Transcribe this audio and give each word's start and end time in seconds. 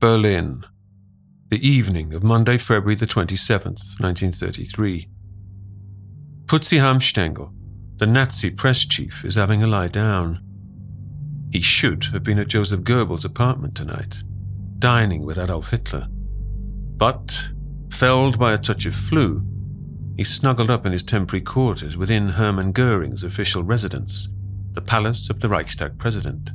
Berlin, 0.00 0.64
the 1.48 1.60
evening 1.68 2.14
of 2.14 2.24
Monday, 2.24 2.56
February 2.56 2.94
the 2.94 3.06
27th, 3.06 4.00
1933. 4.00 5.10
Putzi 6.46 6.78
Hanfstaengl, 6.78 7.52
the 7.96 8.06
Nazi 8.06 8.50
press 8.50 8.86
chief, 8.86 9.26
is 9.26 9.34
having 9.34 9.62
a 9.62 9.66
lie 9.66 9.88
down. 9.88 10.40
He 11.52 11.60
should 11.60 12.04
have 12.14 12.22
been 12.22 12.38
at 12.38 12.48
Joseph 12.48 12.80
Goebbels' 12.80 13.26
apartment 13.26 13.74
tonight, 13.74 14.22
dining 14.78 15.26
with 15.26 15.36
Adolf 15.36 15.68
Hitler. 15.68 16.08
But, 16.08 17.50
felled 17.90 18.38
by 18.38 18.54
a 18.54 18.58
touch 18.58 18.86
of 18.86 18.94
flu, 18.94 19.44
he 20.16 20.24
snuggled 20.24 20.70
up 20.70 20.86
in 20.86 20.92
his 20.92 21.02
temporary 21.02 21.42
quarters 21.42 21.98
within 21.98 22.30
Hermann 22.30 22.72
Goering's 22.72 23.22
official 23.22 23.62
residence, 23.64 24.28
the 24.72 24.80
palace 24.80 25.28
of 25.28 25.40
the 25.40 25.50
Reichstag 25.50 25.98
president. 25.98 26.48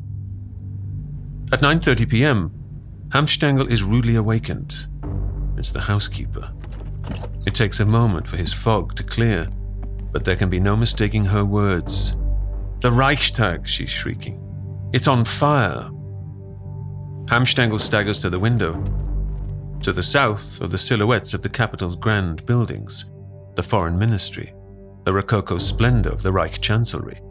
At 1.52 1.62
9:30 1.62 2.10
p.m., 2.10 2.65
Hanfstaengl 3.16 3.72
is 3.72 3.82
rudely 3.82 4.18
awakened. 4.18 4.76
It's 5.56 5.72
the 5.72 5.80
housekeeper. 5.80 6.52
It 7.46 7.56
takes 7.56 7.80
a 7.80 7.86
moment 7.86 8.28
for 8.28 8.36
his 8.36 8.52
fog 8.52 8.94
to 8.98 9.06
clear, 9.06 9.48
but 10.12 10.26
there 10.26 10.36
can 10.36 10.50
be 10.50 10.60
no 10.60 10.76
mistaking 10.76 11.24
her 11.24 11.46
words. 11.46 12.14
The 12.82 12.92
Reichstag, 12.92 13.70
she's 13.70 13.90
shrieking. 13.90 14.42
It's 14.92 15.08
on 15.08 15.24
fire. 15.24 15.90
Hanfstaengl 17.28 17.80
staggers 17.80 18.20
to 18.20 18.30
the 18.30 18.38
window. 18.38 18.84
To 19.84 19.94
the 19.94 20.04
south 20.04 20.62
are 20.62 20.68
the 20.68 20.78
silhouettes 20.78 21.34
of 21.34 21.42
the 21.42 21.48
capital's 21.48 21.96
grand 21.96 22.46
buildings, 22.46 23.10
the 23.56 23.64
foreign 23.64 23.98
ministry, 23.98 24.54
the 25.06 25.14
rococo 25.14 25.58
splendor 25.58 26.10
of 26.10 26.22
the 26.22 26.34
Reich 26.34 26.60
Chancellery, 26.60 27.22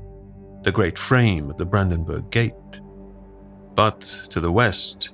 the 0.63 0.73
great 0.73 0.99
frame 0.99 1.51
of 1.51 1.59
the 1.59 1.67
Brandenburg 1.67 2.31
Gate. 2.31 2.55
But 3.75 4.01
to 4.31 4.41
the 4.41 4.51
west, 4.51 5.11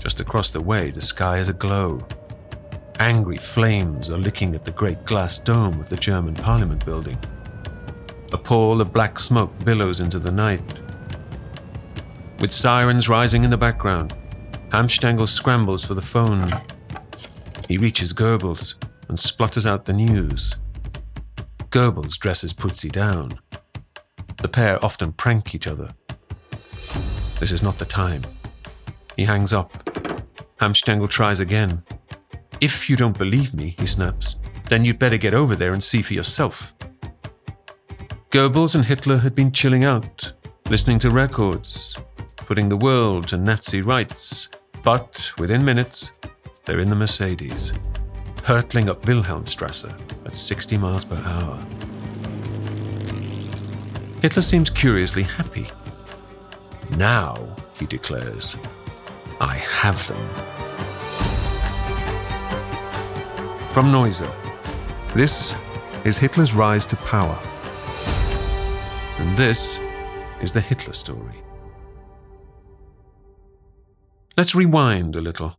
just 0.00 0.20
across 0.20 0.50
the 0.50 0.60
way, 0.60 0.90
the 0.90 1.02
sky 1.02 1.38
is 1.38 1.48
aglow. 1.48 2.06
Angry 2.98 3.36
flames 3.36 4.10
are 4.10 4.18
licking 4.18 4.54
at 4.54 4.64
the 4.64 4.70
great 4.70 5.04
glass 5.04 5.38
dome 5.38 5.80
of 5.80 5.88
the 5.88 5.96
German 5.96 6.34
Parliament 6.34 6.84
building. 6.84 7.18
A 8.32 8.38
pall 8.38 8.80
of 8.80 8.92
black 8.92 9.18
smoke 9.18 9.52
billows 9.64 10.00
into 10.00 10.18
the 10.18 10.32
night. 10.32 10.80
With 12.40 12.52
sirens 12.52 13.08
rising 13.08 13.44
in 13.44 13.50
the 13.50 13.56
background, 13.56 14.14
Hanfstaengl 14.70 15.28
scrambles 15.28 15.84
for 15.84 15.94
the 15.94 16.02
phone. 16.02 16.52
He 17.68 17.78
reaches 17.78 18.12
Goebbels 18.12 18.74
and 19.08 19.18
splutters 19.18 19.66
out 19.66 19.84
the 19.84 19.92
news. 19.92 20.56
Goebbels 21.70 22.18
dresses 22.18 22.52
Putzi 22.52 22.90
down. 22.90 23.38
The 24.38 24.48
pair 24.48 24.84
often 24.84 25.12
prank 25.12 25.54
each 25.54 25.66
other. 25.66 25.90
This 27.40 27.52
is 27.52 27.62
not 27.62 27.78
the 27.78 27.84
time. 27.84 28.22
He 29.18 29.24
hangs 29.24 29.52
up. 29.52 29.72
Hanfstaengl 30.60 31.10
tries 31.10 31.40
again. 31.40 31.82
If 32.60 32.88
you 32.88 32.94
don't 32.94 33.18
believe 33.18 33.52
me, 33.52 33.74
he 33.76 33.84
snaps, 33.84 34.38
then 34.68 34.84
you'd 34.84 35.00
better 35.00 35.16
get 35.16 35.34
over 35.34 35.56
there 35.56 35.72
and 35.72 35.82
see 35.82 36.02
for 36.02 36.14
yourself. 36.14 36.72
Goebbels 38.30 38.76
and 38.76 38.84
Hitler 38.84 39.18
had 39.18 39.34
been 39.34 39.50
chilling 39.50 39.84
out, 39.84 40.32
listening 40.70 41.00
to 41.00 41.10
records, 41.10 41.96
putting 42.36 42.68
the 42.68 42.76
world 42.76 43.26
to 43.28 43.36
Nazi 43.36 43.82
rights. 43.82 44.48
But 44.84 45.32
within 45.36 45.64
minutes, 45.64 46.12
they're 46.64 46.78
in 46.78 46.88
the 46.88 46.94
Mercedes, 46.94 47.72
hurtling 48.44 48.88
up 48.88 49.02
Wilhelmstrasse 49.02 49.92
at 50.26 50.36
60 50.36 50.78
miles 50.78 51.04
per 51.04 51.16
hour. 51.16 51.58
Hitler 54.22 54.42
seems 54.42 54.70
curiously 54.70 55.24
happy. 55.24 55.66
Now, 56.96 57.56
he 57.80 57.86
declares, 57.86 58.56
I 59.40 59.56
have 59.56 60.06
them. 60.08 60.28
From 63.72 63.92
Noiser, 63.92 64.34
this 65.14 65.54
is 66.04 66.18
Hitler's 66.18 66.54
rise 66.54 66.86
to 66.86 66.96
power. 66.96 67.38
And 69.18 69.36
this 69.36 69.78
is 70.40 70.52
the 70.52 70.60
Hitler 70.60 70.92
story. 70.92 71.42
Let's 74.36 74.54
rewind 74.54 75.14
a 75.14 75.20
little. 75.20 75.58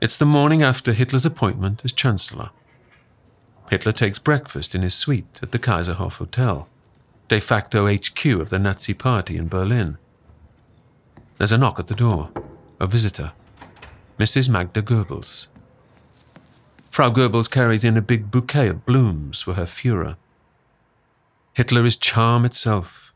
It's 0.00 0.16
the 0.16 0.26
morning 0.26 0.62
after 0.62 0.92
Hitler's 0.92 1.26
appointment 1.26 1.82
as 1.84 1.92
Chancellor. 1.92 2.50
Hitler 3.70 3.92
takes 3.92 4.18
breakfast 4.18 4.74
in 4.74 4.82
his 4.82 4.94
suite 4.94 5.38
at 5.42 5.52
the 5.52 5.58
Kaiserhof 5.58 6.16
Hotel, 6.16 6.68
de 7.28 7.40
facto 7.40 7.86
HQ 7.86 8.24
of 8.26 8.50
the 8.50 8.58
Nazi 8.58 8.94
Party 8.94 9.36
in 9.36 9.48
Berlin. 9.48 9.98
There's 11.40 11.52
a 11.52 11.56
knock 11.56 11.78
at 11.78 11.86
the 11.86 11.94
door. 11.94 12.28
A 12.80 12.86
visitor. 12.86 13.32
Mrs. 14.18 14.50
Magda 14.50 14.82
Goebbels. 14.82 15.46
Frau 16.90 17.10
Goebbels 17.10 17.50
carries 17.50 17.82
in 17.82 17.96
a 17.96 18.02
big 18.02 18.30
bouquet 18.30 18.68
of 18.68 18.84
blooms 18.84 19.40
for 19.40 19.54
her 19.54 19.64
Fuhrer. 19.64 20.16
Hitler 21.54 21.86
is 21.86 21.96
charm 21.96 22.44
itself. 22.44 23.14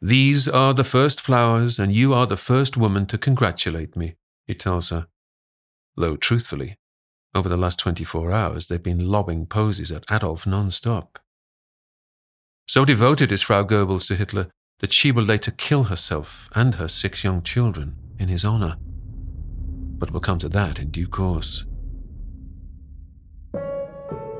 These 0.00 0.48
are 0.48 0.72
the 0.72 0.84
first 0.84 1.20
flowers, 1.20 1.78
and 1.78 1.94
you 1.94 2.14
are 2.14 2.26
the 2.26 2.38
first 2.38 2.78
woman 2.78 3.04
to 3.04 3.18
congratulate 3.18 3.94
me, 3.94 4.14
he 4.46 4.54
tells 4.54 4.88
her. 4.88 5.08
Though, 5.98 6.16
truthfully, 6.16 6.78
over 7.34 7.50
the 7.50 7.58
last 7.58 7.78
24 7.78 8.32
hours 8.32 8.68
they've 8.68 8.82
been 8.82 9.10
lobbing 9.10 9.44
poses 9.44 9.92
at 9.92 10.10
Adolf 10.10 10.46
non-stop. 10.46 11.18
So 12.66 12.86
devoted 12.86 13.30
is 13.30 13.42
Frau 13.42 13.64
Goebbels 13.64 14.06
to 14.06 14.14
Hitler 14.14 14.50
that 14.80 14.92
she 14.92 15.12
will 15.12 15.24
later 15.24 15.50
kill 15.50 15.84
herself 15.84 16.48
and 16.54 16.74
her 16.74 16.88
six 16.88 17.22
young 17.22 17.42
children 17.42 17.96
in 18.18 18.28
his 18.28 18.44
honor. 18.44 18.76
But 19.98 20.10
we'll 20.10 20.20
come 20.20 20.38
to 20.40 20.48
that 20.48 20.78
in 20.78 20.90
due 20.90 21.06
course. 21.06 21.64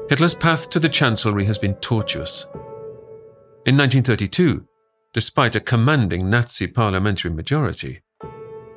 Hitler's 0.08 0.34
path 0.34 0.70
to 0.70 0.80
the 0.80 0.88
Chancellery 0.88 1.44
has 1.44 1.58
been 1.58 1.74
tortuous. 1.76 2.46
In 3.64 3.76
1932, 3.76 4.66
despite 5.12 5.54
a 5.54 5.60
commanding 5.60 6.30
Nazi 6.30 6.66
parliamentary 6.66 7.30
majority, 7.30 8.00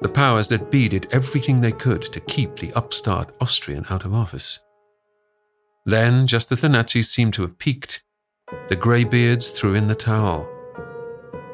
the 0.01 0.09
powers 0.09 0.49
that 0.49 0.69
be 0.69 0.89
did 0.89 1.07
everything 1.11 1.61
they 1.61 1.71
could 1.71 2.01
to 2.01 2.19
keep 2.19 2.57
the 2.57 2.73
upstart 2.73 3.33
Austrian 3.39 3.85
out 3.89 4.03
of 4.03 4.13
office. 4.13 4.59
Then, 5.85 6.27
just 6.27 6.51
as 6.51 6.61
the 6.61 6.69
Nazis 6.69 7.09
seemed 7.09 7.33
to 7.35 7.41
have 7.41 7.57
peaked, 7.57 8.03
the 8.67 8.75
greybeards 8.75 9.49
threw 9.49 9.73
in 9.73 9.87
the 9.87 9.95
towel. 9.95 10.52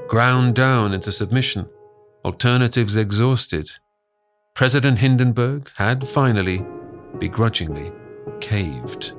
Ground 0.09 0.55
down 0.55 0.91
into 0.91 1.11
submission, 1.11 1.69
alternatives 2.25 2.95
exhausted, 2.95 3.69
President 4.55 4.97
Hindenburg 4.97 5.69
had 5.75 6.07
finally, 6.07 6.65
begrudgingly, 7.19 7.91
caved. 8.41 9.13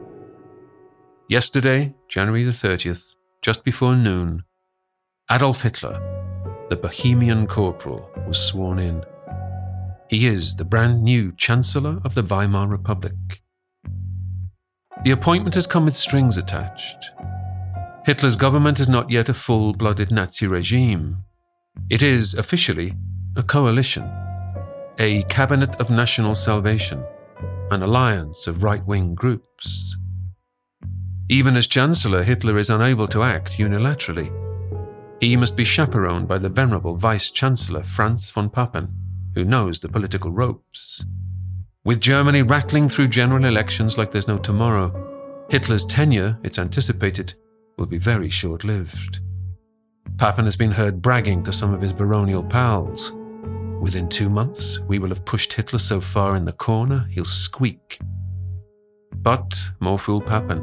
Yesterday, 1.29 1.95
January 2.09 2.43
the 2.43 2.51
30th, 2.51 3.15
just 3.41 3.63
before 3.63 3.95
noon, 3.95 4.43
Adolf 5.31 5.63
Hitler, 5.63 6.03
the 6.71 6.77
Bohemian 6.77 7.47
corporal, 7.47 8.11
was 8.27 8.45
sworn 8.45 8.81
in. 8.81 9.05
He 10.09 10.27
is 10.27 10.57
the 10.57 10.65
brand 10.65 11.05
new 11.05 11.31
Chancellor 11.37 12.01
of 12.05 12.17
the 12.17 12.25
Weimar 12.25 12.67
Republic. 12.67 13.43
The 15.05 15.13
appointment 15.13 15.55
has 15.55 15.69
come 15.69 15.85
with 15.85 15.95
strings 15.95 16.37
attached. 16.37 17.13
Hitler's 18.11 18.35
government 18.35 18.81
is 18.81 18.89
not 18.89 19.09
yet 19.09 19.29
a 19.29 19.33
full 19.33 19.73
blooded 19.73 20.11
Nazi 20.11 20.49
regime. 20.49 21.19
It 21.89 22.03
is 22.03 22.35
officially 22.35 22.95
a 23.37 23.43
coalition, 23.45 24.03
a 24.99 25.23
cabinet 25.29 25.77
of 25.77 25.91
national 25.91 26.35
salvation, 26.35 27.05
an 27.71 27.85
alliance 27.85 28.49
of 28.49 28.65
right 28.65 28.85
wing 28.85 29.15
groups. 29.15 29.97
Even 31.29 31.57
as 31.57 31.69
Chancellor, 31.69 32.25
Hitler 32.25 32.59
is 32.59 32.69
unable 32.69 33.07
to 33.07 33.23
act 33.23 33.59
unilaterally. 33.59 34.33
He 35.21 35.37
must 35.37 35.57
be 35.57 35.63
chaperoned 35.63 36.27
by 36.27 36.39
the 36.39 36.49
venerable 36.49 36.97
Vice 36.97 37.31
Chancellor 37.31 37.85
Franz 37.85 38.29
von 38.31 38.51
Papen, 38.51 38.89
who 39.37 39.45
knows 39.45 39.79
the 39.79 39.89
political 39.89 40.33
ropes. 40.33 41.05
With 41.85 42.01
Germany 42.01 42.43
rattling 42.43 42.89
through 42.89 43.07
general 43.07 43.45
elections 43.45 43.97
like 43.97 44.11
there's 44.11 44.27
no 44.27 44.39
tomorrow, 44.39 45.47
Hitler's 45.49 45.85
tenure, 45.85 46.41
it's 46.43 46.59
anticipated, 46.59 47.35
will 47.81 47.87
be 47.87 47.99
very 47.99 48.29
short 48.29 48.63
lived. 48.63 49.19
Papen 50.19 50.45
has 50.45 50.57
been 50.57 50.71
heard 50.71 51.01
bragging 51.01 51.43
to 51.45 51.53
some 51.53 51.73
of 51.73 51.81
his 51.81 51.95
baronial 51.95 52.45
pals. 52.45 53.13
Within 53.81 54.07
two 54.09 54.29
months, 54.29 54.79
we 54.81 54.99
will 54.99 55.09
have 55.09 55.25
pushed 55.25 55.55
Hitler 55.55 55.79
so 55.79 56.01
far 56.01 56.37
in 56.37 56.45
the 56.45 56.53
corner 56.53 57.09
he'll 57.11 57.25
squeak. 57.25 57.99
But, 59.17 59.59
more 59.81 59.99
fool 59.99 60.21
Papen, 60.21 60.61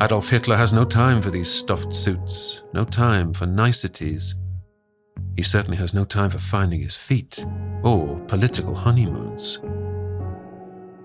Adolf 0.00 0.30
Hitler 0.30 0.56
has 0.56 0.72
no 0.72 0.84
time 0.84 1.20
for 1.20 1.30
these 1.30 1.50
stuffed 1.50 1.92
suits, 1.92 2.62
no 2.72 2.84
time 2.84 3.34
for 3.34 3.46
niceties. 3.46 4.36
He 5.36 5.42
certainly 5.42 5.76
has 5.76 5.92
no 5.92 6.04
time 6.04 6.30
for 6.30 6.38
finding 6.38 6.80
his 6.80 6.96
feet 6.96 7.44
or 7.82 8.18
political 8.28 8.74
honeymoons. 8.74 9.58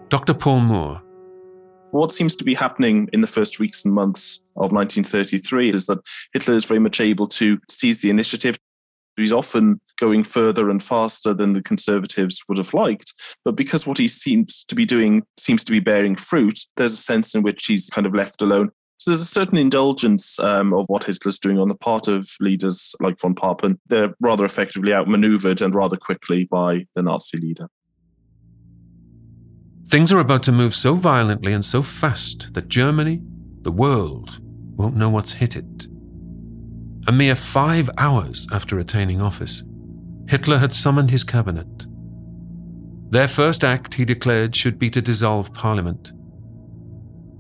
Dr. 0.10 0.36
Paul 0.36 0.62
Moore. 0.62 1.02
What 1.96 2.12
seems 2.12 2.36
to 2.36 2.44
be 2.44 2.56
happening 2.56 3.08
in 3.14 3.22
the 3.22 3.28
first 3.28 3.58
weeks 3.58 3.86
and 3.86 3.94
months 3.94 4.42
of 4.58 4.74
1933 4.74 5.70
is 5.70 5.86
that 5.86 6.00
Hitler 6.34 6.56
is 6.56 6.66
very 6.66 6.80
much 6.80 7.00
able 7.00 7.26
to 7.28 7.58
seize 7.70 8.02
the 8.02 8.10
initiative. 8.10 8.58
He's 9.16 9.32
often 9.32 9.80
going 9.98 10.26
further 10.26 10.70
and 10.70 10.84
faster 10.84 11.34
than 11.34 11.54
the 11.54 11.62
Conservatives 11.62 12.44
would 12.50 12.58
have 12.58 12.74
liked. 12.74 13.14
But 13.46 13.56
because 13.56 13.88
what 13.88 13.98
he 13.98 14.10
seems 14.10 14.66
to 14.66 14.76
be 14.76 14.86
doing 14.86 15.24
seems 15.38 15.64
to 15.64 15.72
be 15.72 15.80
bearing 15.80 16.18
fruit, 16.18 16.60
there's 16.76 16.92
a 16.92 16.98
sense 16.98 17.34
in 17.34 17.44
which 17.44 17.66
he's 17.66 17.90
kind 17.90 18.06
of 18.06 18.14
left 18.14 18.42
alone. 18.42 18.72
So 18.98 19.12
there's 19.12 19.22
a 19.22 19.26
certain 19.26 19.58
indulgence 19.58 20.38
um, 20.40 20.74
of 20.74 20.88
what 20.90 21.06
Hitler's 21.06 21.40
doing 21.40 21.60
on 21.60 21.70
the 21.70 21.76
part 21.76 22.10
of 22.10 22.30
leaders 22.42 22.94
like 23.00 23.18
von 23.22 23.36
Papen. 23.36 23.80
They're 23.88 24.14
rather 24.20 24.44
effectively 24.44 24.94
outmaneuvered 24.94 25.62
and 25.62 25.74
rather 25.74 25.96
quickly 25.96 26.44
by 26.44 26.88
the 26.94 27.04
Nazi 27.04 27.38
leader. 27.38 27.70
Things 29.88 30.12
are 30.12 30.20
about 30.20 30.42
to 30.44 30.52
move 30.52 30.74
so 30.74 30.96
violently 30.96 31.54
and 31.54 31.64
so 31.64 31.84
fast 31.84 32.54
that 32.54 32.70
Germany, 32.70 33.22
the 33.62 33.72
world, 33.72 34.40
won't 34.76 34.96
know 34.96 35.10
what's 35.10 35.34
hit 35.34 35.56
it. 35.56 35.88
A 37.08 37.12
mere 37.12 37.36
five 37.36 37.90
hours 38.00 38.48
after 38.52 38.80
attaining 38.80 39.22
office, 39.22 39.64
Hitler 40.28 40.58
had 40.58 40.74
summoned 40.74 41.12
his 41.12 41.24
cabinet. 41.24 41.86
Their 43.12 43.28
first 43.28 43.64
act, 43.64 43.94
he 43.94 44.06
declared, 44.06 44.56
should 44.56 44.80
be 44.80 44.90
to 44.90 45.02
dissolve 45.02 45.54
parliament. 45.54 46.12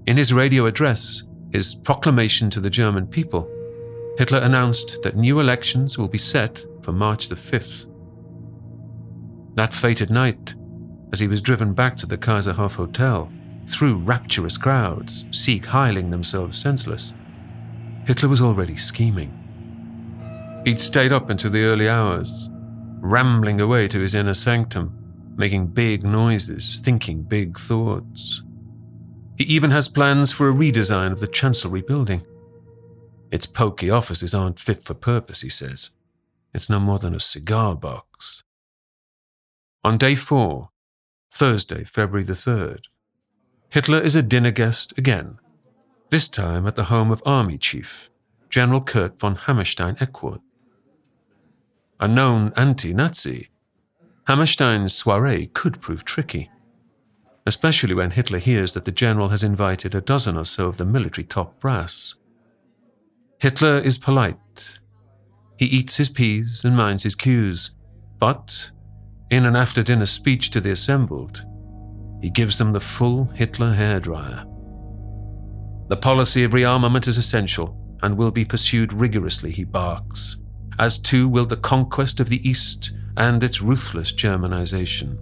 In 0.05 0.15
his 0.15 0.31
radio 0.31 0.67
address, 0.67 1.23
his 1.51 1.73
proclamation 1.73 2.51
to 2.51 2.59
the 2.59 2.69
German 2.69 3.07
people, 3.07 3.49
Hitler 4.19 4.39
announced 4.39 5.01
that 5.01 5.17
new 5.17 5.39
elections 5.39 5.97
will 5.97 6.07
be 6.07 6.19
set 6.19 6.63
for 6.83 6.91
March 6.91 7.27
the 7.27 7.35
5th. 7.35 7.87
That 9.55 9.73
fated 9.73 10.11
night, 10.11 10.53
as 11.15 11.21
he 11.21 11.29
was 11.29 11.41
driven 11.41 11.71
back 11.71 11.95
to 11.95 12.05
the 12.05 12.17
Kaiserhof 12.17 12.75
Hotel, 12.75 13.31
through 13.67 13.99
rapturous 13.99 14.57
crowds, 14.57 15.23
Sieg 15.31 15.63
heiling 15.63 16.11
themselves 16.11 16.57
senseless, 16.57 17.13
Hitler 18.05 18.27
was 18.27 18.41
already 18.41 18.75
scheming. 18.75 19.31
He'd 20.65 20.77
stayed 20.77 21.13
up 21.13 21.29
into 21.29 21.47
the 21.49 21.63
early 21.63 21.87
hours, 21.87 22.49
rambling 22.99 23.61
away 23.61 23.87
to 23.87 24.01
his 24.01 24.13
inner 24.13 24.33
sanctum, 24.33 24.91
making 25.37 25.67
big 25.67 26.03
noises, 26.03 26.81
thinking 26.83 27.23
big 27.23 27.57
thoughts. 27.57 28.43
He 29.37 29.45
even 29.45 29.71
has 29.71 29.87
plans 29.87 30.33
for 30.33 30.49
a 30.49 30.53
redesign 30.53 31.13
of 31.13 31.21
the 31.21 31.27
Chancellery 31.27 31.81
building. 31.81 32.25
Its 33.31 33.45
pokey 33.45 33.89
offices 33.89 34.33
aren't 34.33 34.59
fit 34.59 34.83
for 34.83 34.93
purpose, 34.93 35.39
he 35.39 35.49
says. 35.49 35.91
It's 36.53 36.69
no 36.69 36.81
more 36.81 36.99
than 36.99 37.15
a 37.15 37.21
cigar 37.21 37.73
box. 37.73 38.43
On 39.85 39.97
day 39.97 40.15
four, 40.15 40.71
Thursday, 41.35 41.83
February 41.83 42.23
the 42.23 42.31
3rd, 42.31 42.85
Hitler 43.69 43.99
is 43.99 44.15
a 44.15 44.23
dinner 44.23 44.51
guest 44.51 44.93
again, 44.97 45.37
this 46.09 46.29
time 46.29 46.65
at 46.65 46.77
the 46.77 46.85
home 46.85 47.11
of 47.11 47.21
Army 47.25 47.57
Chief 47.57 48.09
General 48.49 48.79
Kurt 48.79 49.19
von 49.19 49.35
Hammerstein 49.35 49.97
Equord 49.99 50.39
a 51.99 52.07
known 52.07 52.53
anti 52.55 52.93
Nazi, 52.93 53.49
Hammerstein's 54.27 54.93
soiree 54.93 55.47
could 55.47 55.81
prove 55.81 56.05
tricky, 56.05 56.49
especially 57.45 57.93
when 57.93 58.11
Hitler 58.11 58.39
hears 58.39 58.71
that 58.71 58.85
the 58.85 58.91
general 58.91 59.27
has 59.27 59.43
invited 59.43 59.93
a 59.93 59.99
dozen 59.99 60.37
or 60.37 60.45
so 60.45 60.67
of 60.67 60.77
the 60.77 60.85
military 60.85 61.25
top 61.25 61.59
brass. 61.59 62.15
Hitler 63.39 63.77
is 63.79 63.97
polite. 63.97 64.79
He 65.57 65.65
eats 65.65 65.97
his 65.97 66.07
peas 66.07 66.63
and 66.63 66.77
minds 66.77 67.03
his 67.03 67.15
cues, 67.15 67.71
but 68.19 68.71
in 69.29 69.45
an 69.45 69.55
after 69.55 69.83
dinner 69.83 70.05
speech 70.05 70.51
to 70.51 70.61
the 70.61 70.71
assembled, 70.71 71.43
he 72.21 72.29
gives 72.29 72.57
them 72.57 72.73
the 72.73 72.79
full 72.79 73.25
Hitler 73.25 73.73
hairdryer. 73.73 74.45
The 75.89 75.97
policy 75.97 76.43
of 76.43 76.51
rearmament 76.51 77.07
is 77.07 77.17
essential 77.17 77.77
and 78.01 78.17
will 78.17 78.31
be 78.31 78.45
pursued 78.45 78.93
rigorously, 78.93 79.51
he 79.51 79.63
barks 79.63 80.37
as 80.79 80.97
too 80.97 81.27
will 81.27 81.45
the 81.45 81.57
conquest 81.57 82.19
of 82.19 82.29
the 82.29 82.47
East 82.47 82.91
and 83.17 83.41
its 83.43 83.61
ruthless 83.61 84.11
Germanization. 84.11 85.17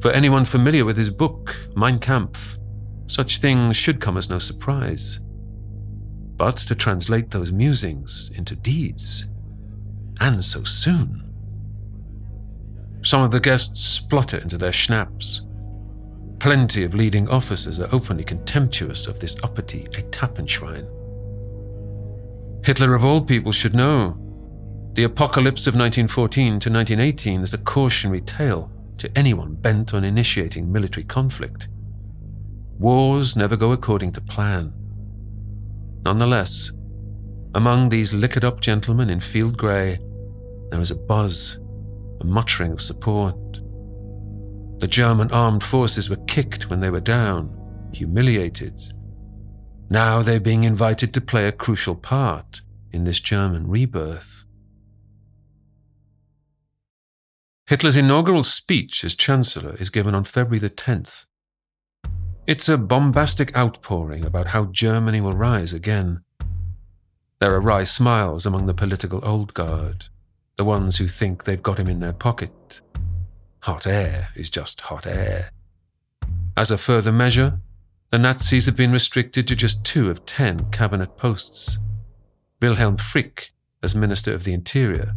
For 0.00 0.10
anyone 0.10 0.44
familiar 0.44 0.84
with 0.84 0.96
his 0.96 1.10
book, 1.10 1.68
Mein 1.76 1.98
Kampf, 1.98 2.58
such 3.06 3.38
things 3.38 3.76
should 3.76 4.00
come 4.00 4.16
as 4.16 4.28
no 4.28 4.38
surprise. 4.38 5.20
But 6.36 6.56
to 6.56 6.74
translate 6.74 7.30
those 7.30 7.52
musings 7.52 8.30
into 8.34 8.56
deeds, 8.56 9.26
and 10.20 10.44
so 10.44 10.64
soon. 10.64 11.31
Some 13.02 13.22
of 13.22 13.30
the 13.30 13.40
guests 13.40 13.82
splutter 13.82 14.38
into 14.38 14.56
their 14.56 14.72
schnapps. 14.72 15.42
Plenty 16.38 16.84
of 16.84 16.94
leading 16.94 17.28
officers 17.28 17.80
are 17.80 17.88
openly 17.92 18.24
contemptuous 18.24 19.06
of 19.06 19.20
this 19.20 19.36
uppity 19.42 19.86
Etappenschwein. 19.92 20.88
Hitler, 22.64 22.94
of 22.94 23.04
all 23.04 23.20
people, 23.20 23.52
should 23.52 23.74
know. 23.74 24.18
The 24.94 25.04
apocalypse 25.04 25.66
of 25.66 25.74
1914 25.74 26.60
to 26.60 26.70
1918 26.70 27.42
is 27.42 27.54
a 27.54 27.58
cautionary 27.58 28.20
tale 28.20 28.70
to 28.98 29.10
anyone 29.18 29.54
bent 29.54 29.94
on 29.94 30.04
initiating 30.04 30.70
military 30.70 31.04
conflict. 31.04 31.68
Wars 32.78 33.34
never 33.36 33.56
go 33.56 33.72
according 33.72 34.12
to 34.12 34.20
plan. 34.20 34.72
Nonetheless, 36.04 36.72
among 37.54 37.88
these 37.88 38.14
liquored 38.14 38.44
up 38.44 38.60
gentlemen 38.60 39.10
in 39.10 39.20
field 39.20 39.56
grey, 39.56 39.98
there 40.70 40.80
is 40.80 40.90
a 40.90 40.96
buzz, 40.96 41.58
a 42.22 42.26
muttering 42.26 42.72
of 42.72 42.80
support. 42.80 43.36
The 44.78 44.88
German 44.88 45.30
armed 45.30 45.62
forces 45.62 46.08
were 46.08 46.24
kicked 46.26 46.70
when 46.70 46.80
they 46.80 46.90
were 46.90 47.00
down, 47.00 47.90
humiliated, 47.92 48.80
now 49.92 50.22
they're 50.22 50.40
being 50.40 50.64
invited 50.64 51.12
to 51.12 51.20
play 51.20 51.46
a 51.46 51.52
crucial 51.52 51.94
part 51.94 52.62
in 52.92 53.04
this 53.04 53.20
German 53.20 53.68
rebirth. 53.68 54.46
Hitler's 57.66 57.98
inaugural 57.98 58.42
speech 58.42 59.04
as 59.04 59.14
Chancellor 59.14 59.76
is 59.76 59.90
given 59.90 60.14
on 60.14 60.24
February 60.24 60.60
the 60.60 60.70
10th. 60.70 61.26
It's 62.46 62.70
a 62.70 62.78
bombastic 62.78 63.54
outpouring 63.54 64.24
about 64.24 64.46
how 64.48 64.64
Germany 64.64 65.20
will 65.20 65.34
rise 65.34 65.74
again. 65.74 66.22
There 67.38 67.54
are 67.54 67.60
wry 67.60 67.84
smiles 67.84 68.46
among 68.46 68.64
the 68.64 68.72
political 68.72 69.20
old 69.22 69.52
guard, 69.52 70.06
the 70.56 70.64
ones 70.64 70.98
who 70.98 71.08
think 71.08 71.44
they've 71.44 71.62
got 71.62 71.78
him 71.78 71.88
in 71.88 72.00
their 72.00 72.12
pocket. 72.12 72.80
Hot 73.62 73.86
air 73.86 74.28
is 74.34 74.50
just 74.50 74.82
hot 74.82 75.06
air. 75.06 75.50
As 76.56 76.70
a 76.70 76.78
further 76.78 77.12
measure, 77.12 77.60
the 78.10 78.18
Nazis 78.18 78.66
have 78.66 78.76
been 78.76 78.92
restricted 78.92 79.48
to 79.48 79.56
just 79.56 79.84
two 79.84 80.10
of 80.10 80.26
ten 80.26 80.70
cabinet 80.70 81.16
posts 81.16 81.78
Wilhelm 82.60 82.96
Frick 82.96 83.50
as 83.82 83.94
Minister 83.94 84.32
of 84.32 84.44
the 84.44 84.52
Interior, 84.52 85.14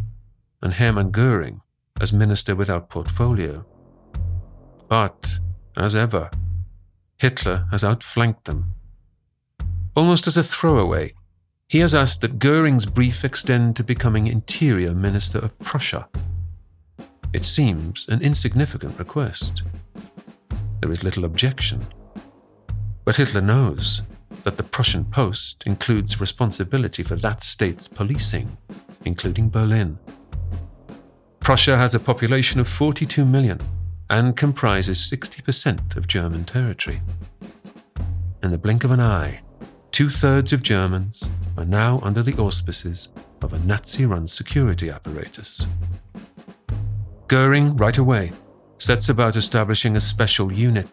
and 0.62 0.74
Hermann 0.74 1.12
Goering 1.12 1.62
as 2.02 2.12
Minister 2.12 2.56
without 2.56 2.90
portfolio. 2.90 3.66
But, 4.88 5.40
as 5.78 5.96
ever, 5.96 6.32
Hitler 7.18 7.68
has 7.72 7.84
outflanked 7.84 8.46
them. 8.46 8.72
Almost 9.96 10.26
as 10.26 10.38
a 10.38 10.44
throwaway, 10.44 11.14
he 11.68 11.80
has 11.80 11.96
asked 11.96 12.22
that 12.22 12.40
Goering's 12.40 12.86
brief 12.86 13.24
extend 13.24 13.76
to 13.76 13.84
becoming 13.84 14.28
Interior 14.28 14.94
Minister 14.94 15.40
of 15.40 15.58
Prussia. 15.60 16.08
It 17.34 17.44
seems 17.44 18.08
an 18.08 18.22
insignificant 18.22 18.98
request. 19.00 19.64
There 20.82 20.92
is 20.92 21.04
little 21.04 21.26
objection. 21.26 21.88
But 23.04 23.16
Hitler 23.16 23.42
knows 23.42 24.04
that 24.44 24.58
the 24.58 24.64
Prussian 24.64 25.06
post 25.06 25.64
includes 25.66 26.22
responsibility 26.22 27.02
for 27.02 27.16
that 27.16 27.42
state's 27.42 27.88
policing, 27.88 28.58
including 29.04 29.50
Berlin. 29.50 29.98
Prussia 31.40 31.78
has 31.78 31.96
a 31.96 32.00
population 32.00 32.60
of 32.60 32.68
42 32.68 33.26
million 33.26 33.60
and 34.10 34.38
comprises 34.38 35.00
60% 35.00 35.96
of 35.96 36.08
German 36.08 36.46
territory. 36.46 37.02
In 38.44 38.52
the 38.52 38.58
blink 38.58 38.84
of 38.84 38.92
an 38.92 39.00
eye, 39.00 39.42
two 39.96 40.10
thirds 40.10 40.52
of 40.52 40.62
Germans 40.62 41.24
are 41.56 41.64
now 41.64 42.02
under 42.04 42.22
the 42.22 42.36
auspices 42.36 43.08
of 43.42 43.54
a 43.54 43.60
Nazi 43.60 44.06
run 44.06 44.28
security 44.28 44.90
apparatus. 44.90 45.66
Goering, 47.28 47.78
right 47.78 47.98
away, 47.98 48.34
sets 48.78 49.08
about 49.08 49.38
establishing 49.38 49.96
a 49.96 50.02
special 50.02 50.52
unit. 50.52 50.90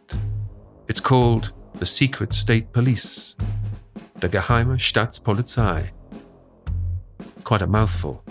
It's 0.87 1.01
called 1.01 1.53
the 1.75 1.85
secret 1.85 2.33
state 2.33 2.73
police, 2.73 3.35
the 4.21 4.29
Geheime 4.29 4.79
Staatspolizei. 4.79 5.91
Quite 7.43 7.63
a 7.63 7.67
mouthful. 7.67 8.23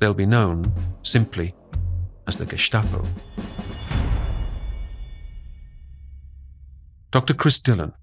They'll 0.00 0.12
be 0.12 0.26
known 0.26 0.70
simply 1.02 1.54
as 2.26 2.36
the 2.36 2.44
Gestapo. 2.44 3.06
Dr. 7.10 7.32
Chris 7.32 7.58
Dillon. 7.58 7.94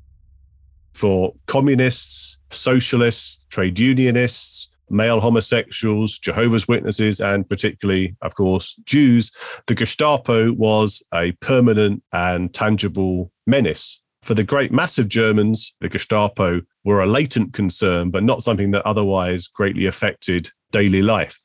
For 0.99 1.33
communists, 1.47 2.37
socialists, 2.49 3.45
trade 3.49 3.79
unionists, 3.79 4.69
male 4.89 5.21
homosexuals, 5.21 6.19
Jehovah's 6.19 6.67
Witnesses, 6.67 7.21
and 7.21 7.47
particularly, 7.47 8.15
of 8.21 8.35
course, 8.35 8.75
Jews, 8.83 9.31
the 9.67 9.75
Gestapo 9.75 10.51
was 10.51 11.01
a 11.13 11.31
permanent 11.39 12.03
and 12.11 12.53
tangible 12.53 13.31
menace 13.47 14.01
for 14.21 14.33
the 14.33 14.43
great 14.43 14.71
mass 14.71 14.97
of 14.97 15.07
Germans, 15.07 15.73
the 15.79 15.89
Gestapo 15.89 16.61
were 16.83 17.01
a 17.01 17.07
latent 17.07 17.53
concern, 17.53 18.09
but 18.09 18.23
not 18.23 18.43
something 18.43 18.71
that 18.71 18.85
otherwise 18.85 19.47
greatly 19.47 19.85
affected 19.85 20.49
daily 20.71 21.01
life. 21.01 21.39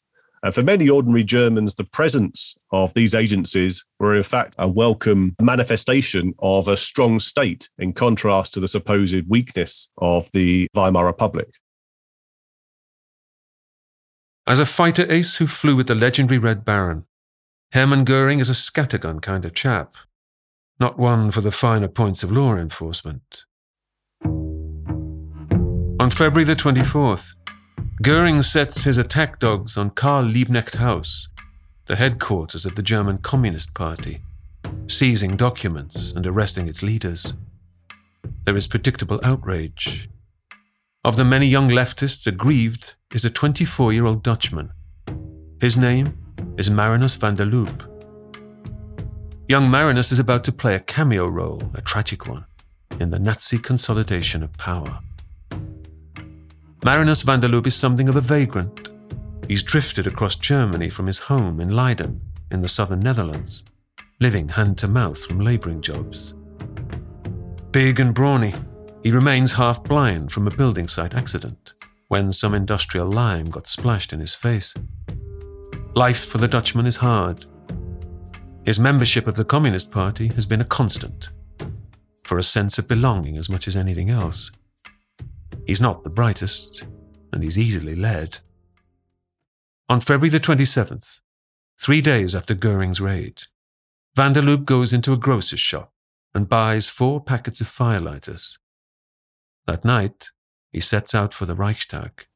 And 0.45 0.55
for 0.55 0.63
many 0.63 0.91
ordinary 0.91 1.25
Germans, 1.25 1.75
the 1.75 1.85
presence 1.85 2.55
of 2.71 2.93
these 2.93 3.15
agencies 3.15 3.83
were 3.99 4.15
in 4.15 4.23
fact 4.23 4.55
a 4.59 4.69
welcome 4.69 5.35
manifestation 5.41 6.35
of 6.39 6.69
a 6.69 6.77
strong 6.77 7.19
state 7.19 7.71
in 7.79 7.95
contrast 7.95 8.53
to 8.53 8.61
the 8.61 8.69
supposed 8.69 9.27
weakness 9.27 9.89
of 9.97 10.31
the 10.35 10.69
Weimar 10.75 11.07
Republic. 11.07 11.49
As 14.47 14.61
a 14.61 14.67
fighter 14.67 15.11
ace 15.11 15.37
who 15.37 15.47
flew 15.47 15.77
with 15.77 15.87
the 15.87 15.95
legendary 15.95 16.37
Red 16.37 16.63
Baron, 16.63 17.07
Hermann 17.73 18.05
Goering 18.05 18.41
is 18.41 18.51
a 18.51 18.53
scattergun 18.53 19.23
kind 19.23 19.47
of 19.47 19.55
chap, 19.55 19.97
not 20.79 20.99
one 20.99 21.31
for 21.31 21.41
the 21.41 21.53
finer 21.53 21.89
points 21.89 22.23
of 22.23 22.31
law 22.31 22.55
enforcement. 22.55 23.45
On 25.99 26.11
February 26.11 26.45
the 26.45 26.55
24th, 26.55 27.33
Goering 28.03 28.43
sets 28.43 28.83
his 28.83 28.99
attack 28.99 29.39
dogs 29.39 29.77
on 29.77 29.91
Karl 29.91 30.25
Liebknecht 30.25 30.77
House, 30.77 31.29
the 31.87 31.95
headquarters 31.95 32.67
of 32.67 32.75
the 32.75 32.83
German 32.83 33.19
Communist 33.19 33.73
Party, 33.73 34.21
seizing 34.89 35.37
documents 35.37 36.11
and 36.11 36.27
arresting 36.27 36.67
its 36.67 36.83
leaders. 36.83 37.35
There 38.47 38.57
is 38.57 38.67
predictable 38.67 39.21
outrage. 39.23 40.11
Of 41.05 41.17
the 41.17 41.25
many 41.25 41.47
young 41.47 41.69
leftists 41.69 42.27
aggrieved 42.27 42.97
is 43.15 43.25
a 43.25 43.31
24 43.31 43.93
year 43.93 44.07
old 44.07 44.25
Dutchman. 44.25 44.73
His 45.61 45.77
name 45.77 46.19
is 46.59 46.69
Marinus 46.69 47.15
van 47.15 47.37
der 47.37 47.45
Lubbe. 47.45 47.89
Young 49.49 49.71
Marinus 49.71 50.11
is 50.11 50.19
about 50.19 50.43
to 50.45 50.53
play 50.53 50.75
a 50.75 50.81
cameo 50.81 51.29
role, 51.29 51.63
a 51.75 51.81
tragic 51.81 52.27
one, 52.27 52.45
in 52.99 53.11
the 53.11 53.21
Nazi 53.21 53.59
consolidation 53.59 54.43
of 54.43 54.53
power. 54.55 54.99
Marinus 56.85 57.23
van 57.23 57.41
der 57.41 57.49
Lubbe 57.49 57.69
is 57.69 57.75
something 57.75 58.11
of 58.11 58.17
a 58.17 58.21
vagrant. 58.21 58.91
He's 59.49 59.63
drifted 59.63 60.07
across 60.07 60.37
Germany 60.37 60.91
from 60.91 61.07
his 61.07 61.19
home 61.19 61.59
in 61.59 61.71
Leiden, 61.71 62.21
in 62.51 62.61
the 62.61 62.69
southern 62.69 63.01
Netherlands, 63.01 63.65
living 64.21 64.51
hand 64.51 64.77
to 64.79 64.87
mouth 64.87 65.25
from 65.25 65.41
labouring 65.41 65.81
jobs. 65.81 66.35
Big 67.71 68.01
and 68.01 68.15
brawny, 68.15 68.53
he 69.03 69.11
remains 69.11 69.53
half 69.53 69.83
blind 69.83 70.31
from 70.31 70.47
a 70.47 70.51
building 70.51 70.87
site 70.87 71.15
accident 71.15 71.73
when 72.09 72.35
some 72.35 72.53
industrial 72.53 73.07
lime 73.07 73.47
got 73.47 73.67
splashed 73.67 74.13
in 74.13 74.21
his 74.21 74.35
face. 74.35 74.75
Life 75.95 76.27
for 76.27 76.37
the 76.37 76.49
Dutchman 76.49 76.85
is 76.85 76.97
hard. 76.97 77.47
His 78.67 78.79
membership 78.79 79.27
of 79.27 79.37
the 79.37 79.45
Communist 79.47 79.91
Party 79.91 80.29
has 80.35 80.45
been 80.45 80.61
a 80.61 80.65
constant, 80.65 81.31
for 82.25 82.37
a 82.37 82.43
sense 82.43 82.79
of 82.79 82.89
belonging 82.89 83.39
as 83.39 83.49
much 83.49 83.67
as 83.67 83.75
anything 83.75 84.11
else. 84.11 84.51
He's 85.67 85.81
not 85.81 86.05
the 86.05 86.11
brightest, 86.11 86.85
and 87.33 87.43
he's 87.43 87.59
easily 87.59 87.97
led. 87.97 88.39
On 89.89 90.01
February 90.01 90.31
the 90.31 90.41
27th, 90.41 91.21
three 91.79 92.01
days 92.01 92.35
after 92.35 92.55
Goering's 92.55 93.01
raid, 93.01 93.43
van 94.15 94.33
der 94.33 94.43
Lubbe 94.43 94.65
goes 94.65 94.93
into 94.93 95.13
a 95.13 95.17
grocer's 95.17 95.61
shop 95.61 95.93
and 96.35 96.49
buys 96.49 96.89
four 96.89 97.21
packets 97.21 97.61
of 97.61 97.69
firelighters. 97.69 98.59
That 99.67 99.85
night, 99.85 100.31
he 100.73 100.81
sets 100.81 101.15
out 101.15 101.33
for 101.33 101.47
the 101.47 101.55
Reichstag. 101.55 102.27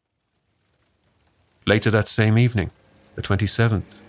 Later 1.67 1.91
that 1.91 2.09
same 2.09 2.39
evening, 2.39 2.71
the 3.15 3.23
27th, 3.23 4.01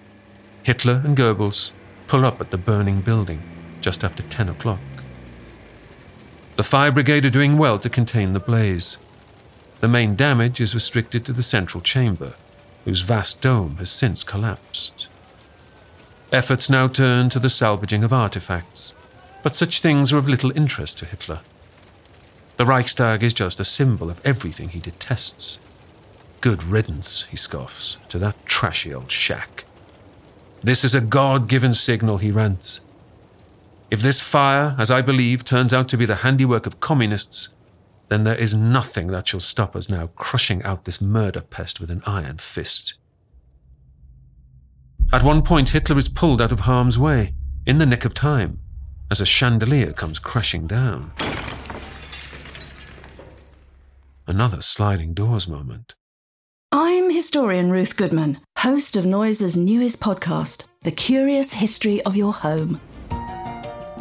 Hitler 0.64 1.02
and 1.04 1.18
Goebbels 1.18 1.72
pull 2.08 2.26
up 2.26 2.40
at 2.40 2.52
the 2.52 2.58
burning 2.58 3.02
building 3.02 3.42
just 3.82 4.04
after 4.04 4.24
10 4.24 4.50
o'clock. 4.50 4.80
The 6.56 6.64
fire 6.64 6.92
brigade 6.92 7.26
are 7.26 7.30
doing 7.30 7.58
well 7.58 7.80
to 7.80 7.90
contain 7.90 8.34
the 8.34 8.40
blaze. 8.40 8.98
The 9.80 9.88
main 9.88 10.16
damage 10.16 10.60
is 10.60 10.76
restricted 10.76 11.26
to 11.26 11.34
the 11.34 11.44
central 11.44 11.82
chamber, 11.82 12.34
whose 12.86 13.02
vast 13.02 13.42
dome 13.42 13.78
has 13.78 13.90
since 13.90 14.24
collapsed. 14.24 15.08
Efforts 16.32 16.70
now 16.70 16.88
turn 16.88 17.30
to 17.30 17.40
the 17.40 17.50
salvaging 17.50 18.04
of 18.04 18.14
artifacts, 18.14 18.94
but 19.42 19.56
such 19.56 19.80
things 19.80 20.12
are 20.12 20.18
of 20.18 20.28
little 20.28 20.56
interest 20.56 20.98
to 21.00 21.06
Hitler. 21.06 21.40
The 22.58 22.66
Reichstag 22.66 23.24
is 23.24 23.34
just 23.34 23.60
a 23.60 23.66
symbol 23.66 24.10
of 24.10 24.20
everything 24.26 24.70
he 24.70 24.80
detests. 24.80 25.60
Good 26.42 26.64
riddance, 26.64 27.24
he 27.32 27.38
scoffs, 27.38 27.98
to 28.10 28.20
that 28.20 28.46
trashy 28.46 28.94
old 28.94 29.12
shack. 29.12 29.64
This 30.62 30.84
is 30.84 30.94
a 30.94 31.02
God 31.02 31.48
given 31.48 31.74
signal, 31.74 32.18
he 32.18 32.32
rants. 32.32 32.82
If 33.90 34.02
this 34.02 34.20
fire, 34.20 34.76
as 34.78 34.92
I 34.92 35.02
believe, 35.02 35.46
turns 35.46 35.74
out 35.74 35.88
to 35.90 35.98
be 35.98 36.06
the 36.06 36.18
handiwork 36.18 36.66
of 36.66 36.80
communists, 36.80 37.50
then 38.10 38.24
there 38.24 38.36
is 38.36 38.56
nothing 38.56 39.08
that 39.08 39.28
shall 39.28 39.40
stop 39.40 39.76
us 39.76 39.88
now 39.88 40.08
crushing 40.16 40.64
out 40.64 40.86
this 40.86 41.00
murder 41.00 41.42
pest 41.42 41.80
with 41.80 41.92
an 41.92 42.02
iron 42.06 42.38
fist. 42.38 42.96
At 45.14 45.24
one 45.24 45.44
point, 45.44 45.70
Hitler 45.70 45.98
is 45.98 46.10
pulled 46.10 46.42
out 46.42 46.52
of 46.52 46.62
harm's 46.62 47.00
way, 47.00 47.34
in 47.66 47.78
the 47.78 47.86
nick 47.86 48.06
of 48.06 48.14
time, 48.14 48.60
as 49.12 49.22
a 49.22 49.26
chandelier 49.26 49.92
comes 49.92 50.20
crashing 50.20 50.68
down. 50.68 51.12
Another 54.28 54.62
sliding 54.62 55.14
doors 55.14 55.48
moment. 55.48 55.96
I'm 56.72 57.10
historian 57.10 57.72
Ruth 57.72 57.98
Goodman, 57.98 58.40
host 58.60 58.96
of 58.96 59.06
Noiser's 59.06 59.58
newest 59.58 60.00
podcast, 60.00 60.68
The 60.84 60.92
Curious 60.92 61.54
History 61.54 62.02
of 62.04 62.16
Your 62.16 62.34
Home. 62.34 62.80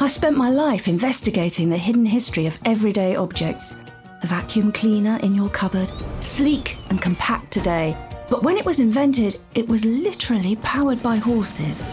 I've 0.01 0.11
spent 0.11 0.37
my 0.37 0.49
life 0.49 0.87
investigating 0.87 1.69
the 1.69 1.77
hidden 1.77 2.05
history 2.05 2.45
of 2.45 2.59
everyday 2.63 3.15
objects 3.15 3.81
the 4.21 4.27
vacuum 4.27 4.71
cleaner 4.71 5.17
in 5.23 5.33
your 5.33 5.49
cupboard, 5.49 5.89
sleek 6.21 6.77
and 6.89 7.01
compact 7.01 7.51
today. 7.51 7.97
But 8.29 8.43
when 8.43 8.57
it 8.57 8.65
was 8.65 8.79
invented, 8.79 9.39
it 9.55 9.67
was 9.67 9.85
literally 9.85 10.55
powered 10.57 11.01
by 11.01 11.17
horses 11.17 11.83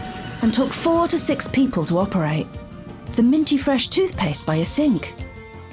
and 0.41 0.53
took 0.53 0.71
four 0.71 1.07
to 1.07 1.17
six 1.17 1.47
people 1.47 1.85
to 1.85 1.99
operate. 1.99 2.47
The 3.15 3.23
minty 3.23 3.57
fresh 3.57 3.87
toothpaste 3.87 4.45
by 4.45 4.55
a 4.55 4.65
sink. 4.65 5.13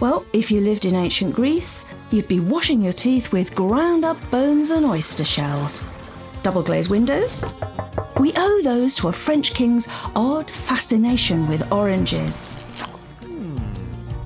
Well, 0.00 0.25
if 0.32 0.50
you 0.50 0.61
lived 0.61 0.87
in 0.87 0.94
ancient 0.94 1.34
Greece, 1.34 1.84
you'd 2.11 2.28
be 2.28 2.40
washing 2.40 2.80
your 2.80 2.92
teeth 2.92 3.32
with 3.32 3.54
ground 3.54 4.04
up 4.04 4.18
bones 4.30 4.70
and 4.70 4.87
oyster 4.87 5.25
shells. 5.25 5.84
Double 6.42 6.62
glazed 6.62 6.90
windows? 6.90 7.44
We 8.18 8.32
owe 8.37 8.61
those 8.62 8.94
to 8.96 9.08
a 9.08 9.12
French 9.12 9.54
king's 9.54 9.88
odd 10.14 10.50
fascination 10.50 11.49
with 11.49 11.70
oranges. 11.73 12.49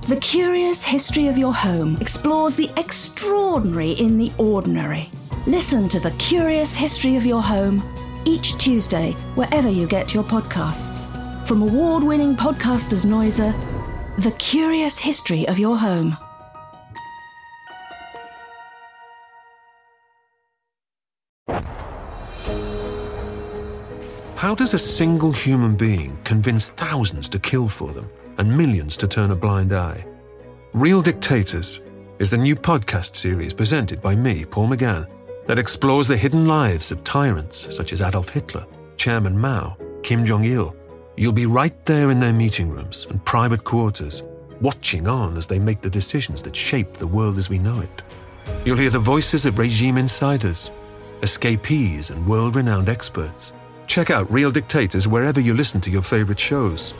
The 0.09 0.17
Curious 0.17 0.83
History 0.83 1.27
of 1.27 1.37
Your 1.37 1.53
Home 1.53 1.95
explores 2.01 2.55
the 2.55 2.71
extraordinary 2.77 3.91
in 3.91 4.17
the 4.17 4.31
ordinary. 4.39 5.11
Listen 5.45 5.87
to 5.87 5.99
The 5.99 6.09
Curious 6.17 6.75
History 6.75 7.15
of 7.15 7.27
Your 7.27 7.43
Home 7.43 7.83
each 8.25 8.57
Tuesday, 8.57 9.11
wherever 9.35 9.69
you 9.69 9.85
get 9.85 10.11
your 10.11 10.23
podcasts. 10.23 11.15
From 11.47 11.61
award 11.61 12.03
winning 12.03 12.35
podcasters 12.35 13.05
Noiser, 13.05 13.53
The 14.23 14.31
Curious 14.39 14.97
History 14.97 15.47
of 15.47 15.59
Your 15.59 15.77
Home. 15.77 16.17
How 24.37 24.55
does 24.55 24.73
a 24.73 24.79
single 24.79 25.33
human 25.33 25.75
being 25.75 26.17
convince 26.23 26.69
thousands 26.69 27.29
to 27.29 27.37
kill 27.37 27.67
for 27.67 27.93
them? 27.93 28.09
And 28.39 28.57
millions 28.57 28.97
to 28.97 29.07
turn 29.07 29.31
a 29.31 29.35
blind 29.35 29.73
eye. 29.73 30.03
Real 30.73 31.01
Dictators 31.01 31.81
is 32.19 32.31
the 32.31 32.37
new 32.37 32.55
podcast 32.55 33.15
series 33.15 33.53
presented 33.53 34.01
by 34.01 34.15
me, 34.15 34.45
Paul 34.45 34.69
McGann, 34.69 35.07
that 35.45 35.59
explores 35.59 36.07
the 36.07 36.17
hidden 36.17 36.47
lives 36.47 36.91
of 36.91 37.03
tyrants 37.03 37.75
such 37.75 37.91
as 37.91 38.01
Adolf 38.01 38.29
Hitler, 38.29 38.65
Chairman 38.97 39.37
Mao, 39.37 39.77
Kim 40.03 40.25
Jong 40.25 40.45
il. 40.45 40.73
You'll 41.17 41.33
be 41.33 41.45
right 41.45 41.85
there 41.85 42.09
in 42.09 42.21
their 42.21 42.33
meeting 42.33 42.69
rooms 42.69 43.07
and 43.09 43.23
private 43.25 43.65
quarters, 43.65 44.23
watching 44.61 45.07
on 45.07 45.35
as 45.35 45.47
they 45.47 45.59
make 45.59 45.81
the 45.81 45.89
decisions 45.89 46.41
that 46.43 46.55
shape 46.55 46.93
the 46.93 47.07
world 47.07 47.37
as 47.37 47.49
we 47.49 47.59
know 47.59 47.81
it. 47.81 48.03
You'll 48.63 48.77
hear 48.77 48.89
the 48.89 48.99
voices 48.99 49.45
of 49.45 49.59
regime 49.59 49.97
insiders, 49.97 50.71
escapees, 51.23 52.09
and 52.09 52.25
world 52.25 52.55
renowned 52.55 52.87
experts. 52.87 53.53
Check 53.87 54.11
out 54.11 54.31
Real 54.31 54.51
Dictators 54.51 55.09
wherever 55.09 55.41
you 55.41 55.53
listen 55.53 55.81
to 55.81 55.91
your 55.91 56.03
favorite 56.03 56.39
shows 56.39 56.93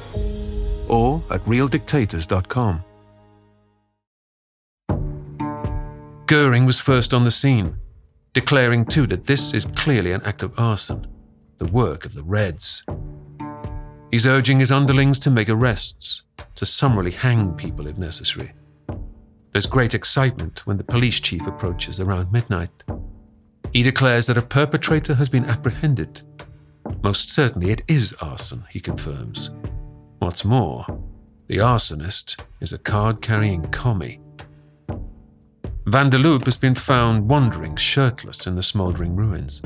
or 0.89 1.23
at 1.29 1.43
realdictators.com. 1.45 2.83
Goering 6.25 6.65
was 6.65 6.79
first 6.79 7.13
on 7.13 7.23
the 7.23 7.31
scene, 7.31 7.77
declaring 8.33 8.85
too 8.85 9.07
that 9.07 9.25
this 9.25 9.53
is 9.53 9.65
clearly 9.75 10.11
an 10.11 10.21
act 10.23 10.43
of 10.43 10.53
arson, 10.59 11.07
the 11.57 11.65
work 11.65 12.05
of 12.05 12.13
the 12.13 12.23
Reds. 12.23 12.83
He's 14.11 14.27
urging 14.27 14.59
his 14.59 14.71
underlings 14.71 15.19
to 15.19 15.31
make 15.31 15.49
arrests, 15.49 16.23
to 16.55 16.65
summarily 16.65 17.11
hang 17.11 17.53
people 17.53 17.87
if 17.87 17.97
necessary. 17.97 18.51
There's 19.51 19.65
great 19.65 19.95
excitement 19.95 20.67
when 20.67 20.77
the 20.77 20.83
police 20.83 21.19
chief 21.19 21.47
approaches 21.47 21.99
around 21.99 22.31
midnight. 22.31 22.83
He 23.73 23.81
declares 23.81 24.27
that 24.27 24.37
a 24.37 24.43
perpetrator 24.43 25.15
has 25.15 25.29
been 25.29 25.45
apprehended. 25.45 26.21
Most 27.03 27.31
certainly 27.31 27.71
it 27.71 27.81
is 27.87 28.15
arson, 28.21 28.65
he 28.69 28.79
confirms. 28.79 29.49
What's 30.19 30.43
more, 30.43 30.85
the 31.47 31.57
arsonist 31.57 32.43
is 32.59 32.73
a 32.73 32.77
card 32.77 33.21
carrying 33.21 33.63
commie. 33.63 34.19
Van 35.85 36.09
der 36.09 36.17
Lubbe 36.17 36.45
has 36.45 36.57
been 36.57 36.75
found 36.75 37.29
wandering 37.29 37.77
shirtless 37.77 38.45
in 38.45 38.55
the 38.55 38.61
smouldering 38.61 39.15
ruins. 39.15 39.61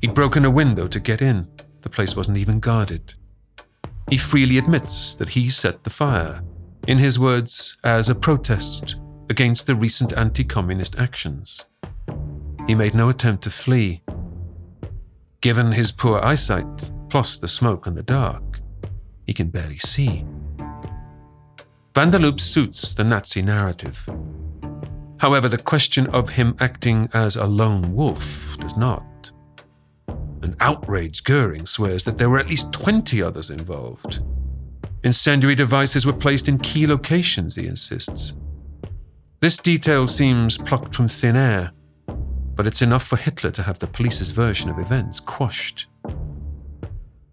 He'd 0.00 0.12
broken 0.12 0.44
a 0.44 0.50
window 0.50 0.88
to 0.88 1.00
get 1.00 1.22
in. 1.22 1.48
The 1.82 1.88
place 1.88 2.16
wasn't 2.16 2.38
even 2.38 2.58
guarded. 2.58 3.14
He 4.10 4.18
freely 4.18 4.58
admits 4.58 5.14
that 5.14 5.30
he 5.30 5.50
set 5.50 5.84
the 5.84 5.90
fire, 5.90 6.42
in 6.88 6.98
his 6.98 7.18
words, 7.18 7.76
as 7.84 8.08
a 8.08 8.14
protest 8.14 8.96
against 9.30 9.66
the 9.66 9.76
recent 9.76 10.12
anti 10.14 10.42
communist 10.42 10.96
actions. 10.96 11.64
He 12.66 12.74
made 12.74 12.94
no 12.94 13.08
attempt 13.08 13.44
to 13.44 13.50
flee. 13.50 14.02
Given 15.40 15.72
his 15.72 15.92
poor 15.92 16.18
eyesight, 16.18 16.90
plus 17.08 17.36
the 17.36 17.48
smoke 17.48 17.86
and 17.86 17.96
the 17.96 18.02
dark, 18.02 18.60
he 19.28 19.34
can 19.34 19.48
barely 19.50 19.78
see. 19.78 20.24
Van 21.94 22.10
der 22.10 22.18
Lubbe 22.18 22.40
suits 22.40 22.94
the 22.94 23.04
Nazi 23.04 23.42
narrative. 23.42 24.08
However, 25.18 25.48
the 25.48 25.58
question 25.58 26.06
of 26.08 26.30
him 26.30 26.56
acting 26.58 27.10
as 27.12 27.36
a 27.36 27.44
lone 27.44 27.94
wolf 27.94 28.56
does 28.58 28.76
not. 28.76 29.30
An 30.42 30.56
outraged 30.60 31.24
Goering 31.24 31.66
swears 31.66 32.04
that 32.04 32.16
there 32.16 32.30
were 32.30 32.38
at 32.38 32.48
least 32.48 32.72
20 32.72 33.22
others 33.22 33.50
involved. 33.50 34.20
Incendiary 35.04 35.54
devices 35.54 36.06
were 36.06 36.12
placed 36.12 36.48
in 36.48 36.58
key 36.58 36.86
locations, 36.86 37.56
he 37.56 37.66
insists. 37.66 38.32
This 39.40 39.58
detail 39.58 40.06
seems 40.06 40.56
plucked 40.56 40.94
from 40.94 41.06
thin 41.06 41.36
air, 41.36 41.72
but 42.54 42.66
it's 42.66 42.82
enough 42.82 43.06
for 43.06 43.16
Hitler 43.16 43.50
to 43.50 43.62
have 43.64 43.78
the 43.78 43.86
police's 43.86 44.30
version 44.30 44.70
of 44.70 44.78
events 44.78 45.20
quashed. 45.20 45.86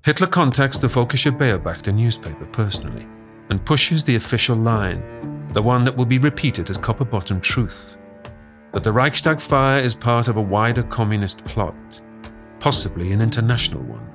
Hitler 0.05 0.27
contacts 0.27 0.77
the 0.77 0.85
Völkische 0.85 1.35
Beobachter 1.35 1.91
newspaper 1.91 2.45
personally 2.45 3.07
and 3.49 3.65
pushes 3.65 4.03
the 4.03 4.17
official 4.17 4.55
line, 4.55 5.01
the 5.53 5.61
one 5.63 5.83
that 5.83 5.97
will 5.97 6.05
be 6.05 6.19
repeated 6.19 6.69
as 6.69 6.77
copper 6.77 7.03
bottom 7.03 7.41
truth 7.41 7.97
that 8.71 8.83
the 8.83 8.91
Reichstag 8.91 9.41
fire 9.41 9.79
is 9.79 9.95
part 9.95 10.27
of 10.27 10.37
a 10.37 10.41
wider 10.41 10.83
communist 10.83 11.43
plot, 11.45 12.01
possibly 12.59 13.13
an 13.13 13.21
international 13.21 13.81
one, 13.81 14.07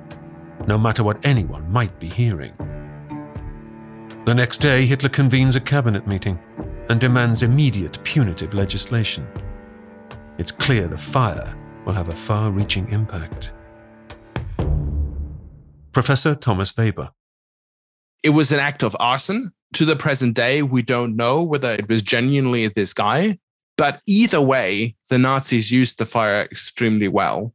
no 0.65 0.77
matter 0.77 1.03
what 1.03 1.19
anyone 1.25 1.69
might 1.69 1.99
be 1.99 2.07
hearing. 2.07 2.53
The 4.23 4.35
next 4.35 4.59
day, 4.59 4.85
Hitler 4.85 5.09
convenes 5.09 5.57
a 5.57 5.59
cabinet 5.59 6.07
meeting 6.07 6.39
and 6.87 7.01
demands 7.01 7.43
immediate 7.43 8.01
punitive 8.05 8.53
legislation. 8.53 9.27
It's 10.37 10.53
clear 10.53 10.87
the 10.87 10.97
fire 10.97 11.53
will 11.83 11.93
have 11.93 12.07
a 12.07 12.15
far 12.15 12.49
reaching 12.49 12.87
impact. 12.91 13.51
Professor 15.91 16.35
Thomas 16.35 16.75
Weber. 16.75 17.11
It 18.23 18.29
was 18.29 18.51
an 18.51 18.59
act 18.59 18.83
of 18.83 18.95
arson. 18.99 19.51
To 19.75 19.85
the 19.85 19.95
present 19.95 20.35
day, 20.35 20.63
we 20.63 20.81
don't 20.81 21.15
know 21.15 21.43
whether 21.43 21.71
it 21.71 21.87
was 21.87 22.01
genuinely 22.01 22.67
this 22.67 22.93
guy, 22.93 23.39
but 23.77 24.01
either 24.05 24.41
way, 24.41 24.95
the 25.09 25.17
Nazis 25.17 25.71
used 25.71 25.97
the 25.97 26.05
fire 26.05 26.41
extremely 26.43 27.07
well. 27.07 27.53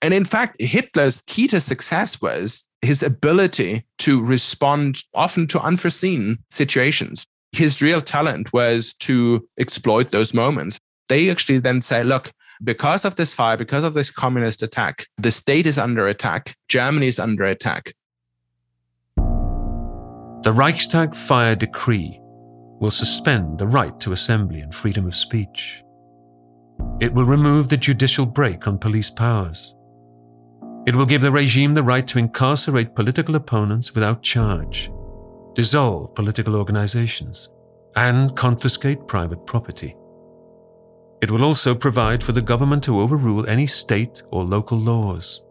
And 0.00 0.14
in 0.14 0.24
fact, 0.24 0.62
Hitler's 0.62 1.22
key 1.26 1.48
to 1.48 1.60
success 1.60 2.22
was 2.22 2.68
his 2.80 3.02
ability 3.02 3.84
to 3.98 4.22
respond 4.22 5.02
often 5.14 5.48
to 5.48 5.60
unforeseen 5.60 6.38
situations 6.50 7.26
his 7.52 7.80
real 7.80 8.00
talent 8.00 8.52
was 8.52 8.94
to 8.94 9.46
exploit 9.58 10.10
those 10.10 10.34
moments. 10.34 10.78
They 11.08 11.30
actually 11.30 11.58
then 11.58 11.82
say, 11.82 12.04
look, 12.04 12.32
because 12.62 13.04
of 13.04 13.16
this 13.16 13.34
fire, 13.34 13.56
because 13.56 13.84
of 13.84 13.94
this 13.94 14.10
communist 14.10 14.62
attack, 14.62 15.06
the 15.16 15.30
state 15.30 15.66
is 15.66 15.78
under 15.78 16.08
attack, 16.08 16.56
Germany 16.68 17.06
is 17.06 17.18
under 17.18 17.44
attack. 17.44 17.94
The 19.16 20.52
Reichstag 20.52 21.14
fire 21.14 21.56
decree 21.56 22.18
will 22.80 22.90
suspend 22.90 23.58
the 23.58 23.66
right 23.66 23.98
to 24.00 24.12
assembly 24.12 24.60
and 24.60 24.74
freedom 24.74 25.06
of 25.06 25.14
speech. 25.14 25.82
It 27.00 27.12
will 27.12 27.24
remove 27.24 27.68
the 27.68 27.76
judicial 27.76 28.24
brake 28.24 28.68
on 28.68 28.78
police 28.78 29.10
powers. 29.10 29.74
It 30.86 30.94
will 30.94 31.06
give 31.06 31.22
the 31.22 31.32
regime 31.32 31.74
the 31.74 31.82
right 31.82 32.06
to 32.06 32.18
incarcerate 32.18 32.94
political 32.94 33.34
opponents 33.34 33.94
without 33.94 34.22
charge 34.22 34.90
dissolve 35.58 36.14
political 36.14 36.54
organizations, 36.54 37.48
and 37.96 38.36
confiscate 38.36 39.08
private 39.08 39.44
property. 39.44 39.96
It 41.20 41.30
will 41.30 41.44
also 41.44 41.74
provide 41.74 42.22
for 42.22 42.32
the 42.32 42.42
government 42.42 42.84
to 42.84 43.00
overrule 43.00 43.48
any 43.48 43.66
state 43.66 44.22
or 44.30 44.44
local 44.44 44.78
laws. 44.78 45.42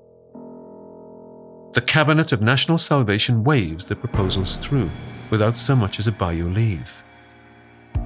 The 1.74 1.82
Cabinet 1.82 2.32
of 2.32 2.42
National 2.42 2.78
Salvation 2.78 3.44
waves 3.44 3.86
the 3.86 3.96
proposals 3.96 4.58
through 4.58 4.90
without 5.30 5.58
so 5.58 5.76
much 5.76 6.00
as 6.00 6.08
a 6.08 6.12
by 6.12 6.32
your 6.32 6.50
leave. 6.50 7.04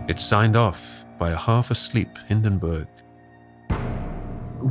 It's 0.08 0.26
signed 0.26 0.58
off 0.58 1.06
by 1.20 1.30
a 1.30 1.38
half 1.38 1.70
asleep 1.70 2.10
Hindenburg. 2.28 2.88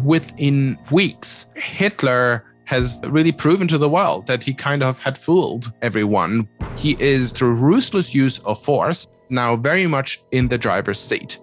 Within 0.04 0.76
weeks, 0.90 1.46
Hitler 1.54 2.44
has 2.64 3.00
really 3.06 3.32
proven 3.32 3.68
to 3.68 3.78
the 3.78 3.88
world 3.88 4.26
that 4.26 4.44
he 4.44 4.52
kind 4.52 4.82
of 4.82 5.00
had 5.00 5.16
fooled 5.16 5.72
everyone. 5.82 6.48
He 6.76 6.96
is, 7.00 7.32
through 7.32 7.54
ruthless 7.54 8.14
use 8.14 8.40
of 8.40 8.62
force, 8.62 9.06
now 9.28 9.56
very 9.56 9.86
much 9.86 10.22
in 10.32 10.48
the 10.48 10.58
driver's 10.58 11.00
seat. 11.00 11.40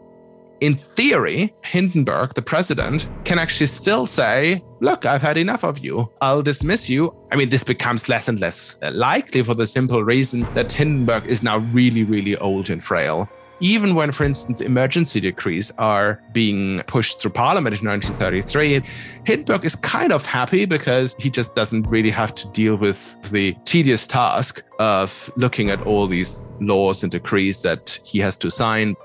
In 0.60 0.76
theory, 0.76 1.54
Hindenburg, 1.64 2.34
the 2.34 2.42
president, 2.42 3.08
can 3.26 3.38
actually 3.38 3.68
still 3.68 4.08
say, 4.08 4.64
Look, 4.80 5.06
I've 5.06 5.22
had 5.22 5.38
enough 5.38 5.64
of 5.64 5.80
you. 5.80 6.12
I'll 6.22 6.42
dismiss 6.44 6.90
you. 6.90 7.16
I 7.32 7.36
mean, 7.36 7.50
this 7.50 7.64
becomes 7.64 8.10
less 8.10 8.28
and 8.28 8.40
less 8.40 8.78
uh, 8.84 8.92
likely 8.92 9.44
for 9.44 9.56
the 9.56 9.66
simple 9.66 10.04
reason 10.04 10.48
that 10.54 10.72
Hindenburg 10.72 11.26
is 11.26 11.42
now 11.42 11.60
really, 11.74 12.04
really 12.04 12.38
old 12.38 12.70
and 12.70 12.84
frail 12.84 13.30
even 13.60 13.96
when, 13.96 14.12
for 14.12 14.24
instance, 14.24 14.62
emergency 14.62 15.20
decrees 15.20 15.72
are 15.78 16.22
being 16.32 16.82
pushed 16.84 17.20
through 17.20 17.32
parliament 17.32 17.80
in 17.80 17.88
1933, 17.88 18.82
Hindenburg 19.26 19.66
is 19.66 19.76
kind 19.76 20.12
of 20.12 20.26
happy 20.26 20.66
because 20.66 21.16
he 21.20 21.30
just 21.30 21.56
doesn't 21.56 21.88
really 21.88 22.10
have 22.10 22.36
to 22.36 22.48
deal 22.50 22.76
with 22.76 23.18
the 23.32 23.54
tedious 23.66 24.06
task 24.06 24.64
of 24.80 25.32
looking 25.36 25.70
at 25.70 25.82
all 25.84 26.08
these 26.08 26.46
laws 26.60 27.04
and 27.04 27.12
decrees 27.12 27.62
that 27.64 28.00
he 28.04 28.20
has 28.20 28.38
to 28.38 28.52
sign. 28.52 28.96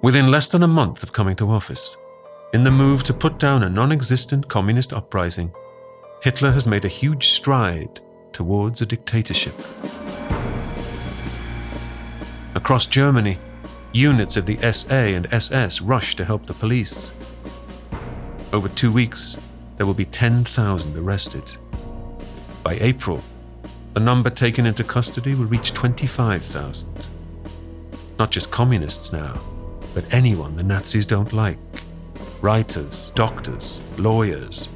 Within 0.00 0.28
less 0.28 0.48
than 0.48 0.62
a 0.62 0.68
month 0.68 1.02
of 1.02 1.12
coming 1.12 1.34
to 1.36 1.50
office, 1.50 1.96
in 2.52 2.62
the 2.62 2.70
move 2.70 3.02
to 3.02 3.12
put 3.12 3.36
down 3.36 3.64
a 3.64 3.68
non 3.68 3.90
existent 3.90 4.48
communist 4.48 4.92
uprising, 4.92 5.52
Hitler 6.22 6.52
has 6.52 6.68
made 6.68 6.84
a 6.84 6.88
huge 6.88 7.26
stride 7.30 8.00
towards 8.32 8.80
a 8.80 8.86
dictatorship. 8.86 9.54
Across 12.54 12.86
Germany, 12.86 13.40
units 13.92 14.36
of 14.36 14.46
the 14.46 14.72
SA 14.72 14.94
and 14.94 15.26
SS 15.32 15.80
rush 15.80 16.14
to 16.14 16.24
help 16.24 16.46
the 16.46 16.54
police. 16.54 17.12
Over 18.52 18.68
two 18.68 18.92
weeks, 18.92 19.36
there 19.78 19.86
will 19.86 19.94
be 19.94 20.04
10,000 20.04 20.96
arrested. 20.96 21.56
By 22.62 22.74
April, 22.74 23.20
the 23.94 24.00
number 24.00 24.30
taken 24.30 24.64
into 24.64 24.84
custody 24.84 25.34
will 25.34 25.46
reach 25.46 25.72
25,000. 25.72 26.88
Not 28.16 28.30
just 28.30 28.52
communists 28.52 29.12
now, 29.12 29.40
but 29.98 30.14
anyone 30.14 30.54
the 30.54 30.62
Nazis 30.62 31.04
don't 31.04 31.32
like 31.32 31.58
writers, 32.40 33.10
doctors, 33.16 33.80
lawyers. 33.96 34.68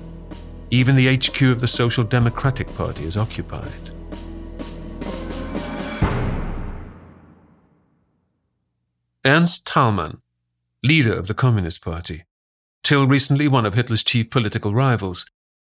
Even 0.73 0.97
the 0.97 1.17
HQ 1.17 1.41
of 1.43 1.61
the 1.61 1.69
Social 1.69 2.03
Democratic 2.03 2.67
Party 2.75 3.05
is 3.05 3.17
occupied. 3.17 3.93
Ernst 9.25 9.65
Thälmann, 9.65 10.23
leader 10.83 11.15
of 11.15 11.29
the 11.29 11.35
Communist 11.35 11.81
Party, 11.85 12.25
till 12.83 13.07
recently 13.07 13.47
one 13.47 13.65
of 13.65 13.75
Hitler's 13.75 14.03
chief 14.03 14.29
political 14.29 14.75
rivals, 14.75 15.25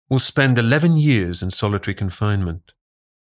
will 0.08 0.18
spend 0.18 0.56
11 0.56 0.96
years 0.96 1.42
in 1.42 1.50
solitary 1.50 1.94
confinement 1.94 2.72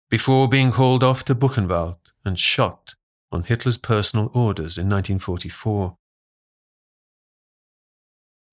before 0.10 0.48
being 0.48 0.72
hauled 0.72 1.04
off 1.04 1.26
to 1.26 1.36
Buchenwald 1.36 1.98
and 2.24 2.40
shot 2.40 2.96
on 3.34 3.44
Hitler's 3.44 3.78
personal 3.78 4.32
orders 4.34 4.78
in 4.78 4.88
1944. 4.88 5.98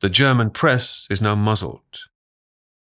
The 0.00 0.08
German 0.08 0.50
press 0.50 1.08
is 1.10 1.20
now 1.20 1.34
muzzled, 1.34 2.06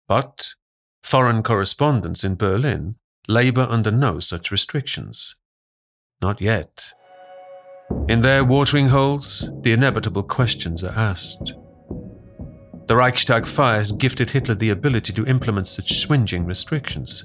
but 0.06 0.54
foreign 1.02 1.42
correspondents 1.42 2.22
in 2.22 2.36
Berlin 2.36 2.94
labor 3.26 3.66
under 3.68 3.90
no 3.90 4.20
such 4.20 4.52
restrictions. 4.52 5.34
Not 6.22 6.40
yet. 6.40 6.92
In 8.08 8.20
their 8.20 8.44
watering 8.44 8.90
holes, 8.90 9.48
the 9.62 9.72
inevitable 9.72 10.22
questions 10.22 10.84
are 10.84 10.96
asked. 10.96 11.54
The 12.86 12.94
Reichstag 12.94 13.44
fire 13.44 13.78
has 13.78 13.90
gifted 13.90 14.30
Hitler 14.30 14.54
the 14.54 14.70
ability 14.70 15.12
to 15.14 15.26
implement 15.26 15.66
such 15.66 15.98
swinging 15.98 16.44
restrictions. 16.44 17.24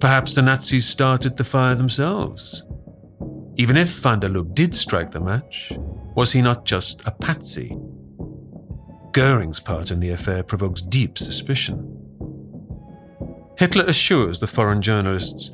Perhaps 0.00 0.34
the 0.34 0.42
Nazis 0.42 0.88
started 0.88 1.36
the 1.36 1.44
fire 1.44 1.76
themselves. 1.76 2.64
Even 3.56 3.76
if 3.76 3.90
van 4.00 4.18
der 4.18 4.28
Lubbe 4.28 4.54
did 4.54 4.74
strike 4.74 5.12
the 5.12 5.20
match, 5.20 5.72
was 6.16 6.32
he 6.32 6.42
not 6.42 6.64
just 6.64 7.02
a 7.06 7.12
patsy? 7.12 7.76
Goering's 9.12 9.60
part 9.60 9.90
in 9.90 10.00
the 10.00 10.10
affair 10.10 10.42
provokes 10.42 10.82
deep 10.82 11.18
suspicion. 11.18 11.96
Hitler 13.58 13.84
assures 13.84 14.38
the 14.38 14.46
foreign 14.46 14.82
journalists 14.82 15.50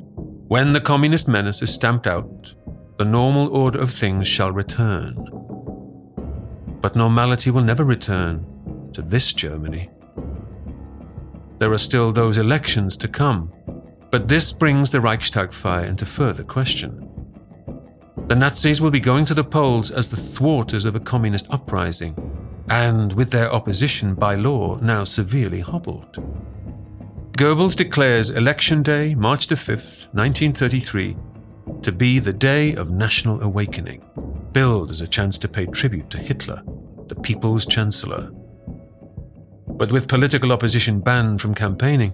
when 0.47 0.71
the 0.71 0.79
communist 0.79 1.27
menace 1.27 1.61
is 1.61 1.73
stamped 1.73 2.07
out, 2.07 2.53
the 2.97 3.03
normal 3.03 3.49
order 3.49 3.79
of 3.79 3.91
things 3.91 4.27
shall 4.27 4.51
return. 4.51 5.27
But 6.81 6.95
normality 6.95 7.51
will 7.51 7.63
never 7.63 7.83
return 7.83 8.45
to 8.93 9.01
this 9.01 9.33
Germany. 9.33 9.89
there 11.59 11.73
are 11.73 11.77
still 11.77 12.11
those 12.11 12.37
elections 12.37 12.95
to 12.97 13.07
come, 13.07 13.51
but 14.11 14.27
this 14.27 14.53
brings 14.53 14.91
the 14.91 15.01
Reichstag 15.01 15.51
fire 15.51 15.85
into 15.85 16.05
further 16.05 16.43
question. 16.43 17.09
The 18.27 18.35
Nazis 18.35 18.79
will 18.79 18.91
be 18.91 18.99
going 18.99 19.25
to 19.25 19.33
the 19.33 19.43
polls 19.43 19.91
as 19.91 20.09
the 20.09 20.17
thwarters 20.17 20.85
of 20.85 20.95
a 20.95 20.99
communist 20.99 21.47
uprising, 21.49 22.15
and 22.69 23.13
with 23.13 23.31
their 23.31 23.51
opposition 23.53 24.13
by 24.13 24.35
law 24.35 24.77
now 24.77 25.03
severely 25.03 25.59
hobbled. 25.59 26.17
Goebbels 27.37 27.75
declares 27.75 28.29
Election 28.31 28.81
Day, 28.81 29.13
March 29.13 29.47
the 29.47 29.55
5th, 29.55 30.07
1933, 30.13 31.15
to 31.83 31.91
be 31.91 32.19
the 32.19 32.33
day 32.33 32.73
of 32.73 32.89
national 32.89 33.41
awakening, 33.43 34.03
billed 34.53 34.89
as 34.89 35.01
a 35.01 35.07
chance 35.07 35.37
to 35.37 35.47
pay 35.47 35.65
tribute 35.67 36.09
to 36.09 36.17
Hitler, 36.17 36.63
the 37.07 37.15
people's 37.15 37.65
chancellor. 37.65 38.31
But 39.67 39.91
with 39.91 40.07
political 40.07 40.51
opposition 40.51 40.99
banned 40.99 41.39
from 41.39 41.53
campaigning, 41.53 42.13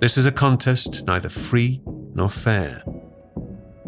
this 0.00 0.16
is 0.16 0.26
a 0.26 0.32
contest 0.32 1.06
neither 1.06 1.28
free 1.28 1.82
nor 2.14 2.30
fair. 2.30 2.82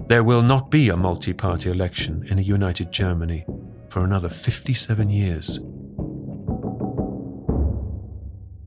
There 0.09 0.25
will 0.25 0.43
not 0.43 0.71
be 0.71 0.91
a 0.91 0.97
multi 0.97 1.33
party 1.33 1.71
election 1.71 2.27
in 2.29 2.39
a 2.39 2.43
united 2.43 2.93
Germany 2.93 3.47
for 3.89 4.05
another 4.05 4.29
57 4.29 5.09
years. 5.09 5.61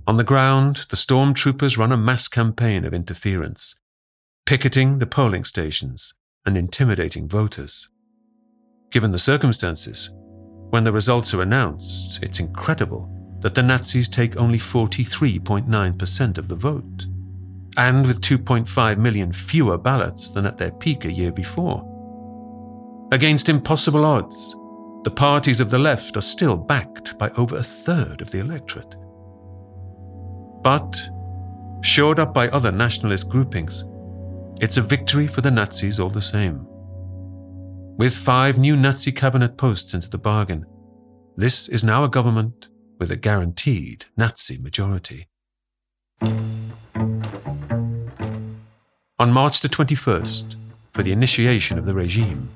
On 0.08 0.18
the 0.18 0.24
ground, 0.24 0.88
the 0.90 0.98
stormtroopers 0.98 1.78
run 1.78 1.92
a 1.92 1.98
mass 1.98 2.28
campaign 2.28 2.86
of 2.86 2.94
interference, 2.94 3.76
picketing 4.46 4.98
the 4.98 5.06
polling 5.06 5.44
stations 5.44 6.14
and 6.46 6.58
intimidating 6.58 7.30
voters. 7.30 7.90
Given 8.90 9.12
the 9.12 9.20
circumstances, 9.20 10.12
when 10.72 10.84
the 10.86 10.92
results 10.92 11.34
are 11.34 11.42
announced, 11.42 12.20
it's 12.22 12.40
incredible 12.40 13.10
that 13.42 13.56
the 13.56 13.62
Nazis 13.62 14.10
take 14.10 14.38
only 14.38 14.58
43.9% 14.58 16.38
of 16.38 16.48
the 16.48 16.56
vote 16.56 17.06
and 17.78 18.06
with 18.06 18.22
2.5 18.22 18.98
million 18.98 19.32
fewer 19.32 19.78
ballots 19.78 20.32
than 20.32 20.46
at 20.46 20.58
their 20.58 20.72
peak 20.72 21.06
a 21.06 21.12
year 21.12 21.32
before. 21.32 21.88
Against 23.12 23.50
impossible 23.50 24.06
odds, 24.06 24.56
the 25.04 25.12
parties 25.12 25.60
of 25.60 25.70
the 25.70 25.80
left 25.80 26.18
are 26.18 26.22
still 26.22 26.56
backed 26.56 27.18
by 27.18 27.30
over 27.32 27.58
a 27.58 27.64
third 27.64 28.22
of 28.22 28.32
the 28.32 28.40
electorate. 28.40 28.96
But, 30.64 31.00
shored 31.82 32.20
up 32.20 32.34
by 32.34 32.50
other 32.50 32.72
nationalist 32.72 33.30
groupings, 33.30 33.84
it's 34.60 34.78
a 34.78 34.82
victory 34.82 35.28
for 35.28 35.42
the 35.42 35.52
Nazis 35.52 36.00
all 36.00 36.10
the 36.10 36.22
same. 36.22 36.66
With 37.98 38.16
five 38.16 38.58
new 38.58 38.76
Nazi 38.76 39.12
cabinet 39.12 39.58
posts 39.58 39.94
into 39.94 40.10
the 40.10 40.18
bargain, 40.18 40.66
this 41.36 41.68
is 41.68 41.84
now 41.84 42.04
a 42.04 42.10
government 42.10 42.70
with 43.00 43.12
a 43.12 43.16
guaranteed 43.16 44.06
Nazi 44.16 44.58
majority. 44.58 45.28
On 46.22 46.74
March 49.32 49.62
the 49.62 49.70
21st, 49.70 50.56
for 50.94 51.04
the 51.04 51.12
initiation 51.12 51.78
of 51.78 51.86
the 51.86 51.94
regime, 51.94 52.50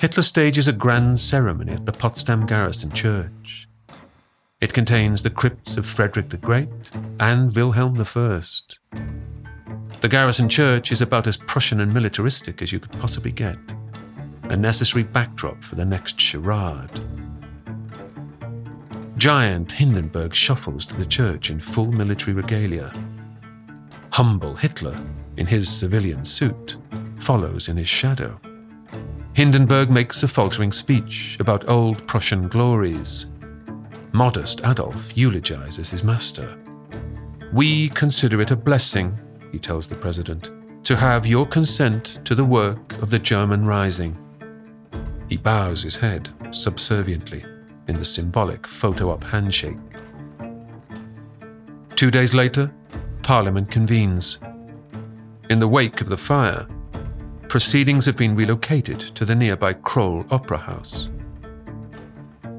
Hitler 0.00 0.22
stages 0.22 0.68
a 0.68 0.72
grand 0.72 1.20
ceremony 1.20 1.72
at 1.72 1.86
the 1.86 1.92
Potsdam 1.92 2.46
Garrison 2.46 2.90
Church. 2.90 3.68
It 4.64 4.72
contains 4.72 5.22
the 5.22 5.28
crypts 5.28 5.76
of 5.76 5.84
Frederick 5.84 6.30
the 6.30 6.38
Great 6.38 6.70
and 7.20 7.54
Wilhelm 7.54 8.00
I. 8.00 8.40
The 10.00 10.08
Garrison 10.08 10.48
Church 10.48 10.90
is 10.90 11.02
about 11.02 11.26
as 11.26 11.36
Prussian 11.36 11.80
and 11.80 11.92
militaristic 11.92 12.62
as 12.62 12.72
you 12.72 12.80
could 12.80 12.98
possibly 12.98 13.30
get, 13.30 13.58
a 14.44 14.56
necessary 14.56 15.02
backdrop 15.02 15.62
for 15.62 15.74
the 15.74 15.84
next 15.84 16.18
charade. 16.18 16.98
Giant 19.18 19.70
Hindenburg 19.70 20.34
shuffles 20.34 20.86
to 20.86 20.96
the 20.96 21.04
church 21.04 21.50
in 21.50 21.60
full 21.60 21.92
military 21.92 22.32
regalia. 22.32 22.90
Humble 24.12 24.56
Hitler 24.56 24.96
in 25.36 25.46
his 25.46 25.68
civilian 25.68 26.24
suit, 26.24 26.78
follows 27.18 27.68
in 27.68 27.76
his 27.76 27.88
shadow. 27.88 28.40
Hindenburg 29.34 29.90
makes 29.90 30.22
a 30.22 30.28
faltering 30.28 30.72
speech 30.72 31.36
about 31.38 31.68
old 31.68 32.06
Prussian 32.06 32.48
glories. 32.48 33.26
Modest 34.14 34.60
Adolf 34.64 35.10
eulogizes 35.16 35.90
his 35.90 36.04
master. 36.04 36.56
We 37.52 37.88
consider 37.88 38.40
it 38.40 38.52
a 38.52 38.56
blessing, 38.56 39.18
he 39.50 39.58
tells 39.58 39.88
the 39.88 39.96
president, 39.96 40.50
to 40.84 40.94
have 40.94 41.26
your 41.26 41.44
consent 41.44 42.20
to 42.24 42.36
the 42.36 42.44
work 42.44 42.96
of 43.02 43.10
the 43.10 43.18
German 43.18 43.66
rising. 43.66 44.16
He 45.28 45.36
bows 45.36 45.82
his 45.82 45.96
head 45.96 46.28
subserviently 46.52 47.44
in 47.88 47.96
the 47.96 48.04
symbolic 48.04 48.68
photo 48.68 49.10
op 49.10 49.24
handshake. 49.24 49.78
Two 51.96 52.12
days 52.12 52.32
later, 52.32 52.72
Parliament 53.24 53.68
convenes. 53.68 54.38
In 55.50 55.58
the 55.58 55.66
wake 55.66 56.00
of 56.00 56.08
the 56.08 56.16
fire, 56.16 56.68
proceedings 57.48 58.06
have 58.06 58.16
been 58.16 58.36
relocated 58.36 59.00
to 59.16 59.24
the 59.24 59.34
nearby 59.34 59.72
Kroll 59.72 60.24
Opera 60.30 60.58
House. 60.58 61.08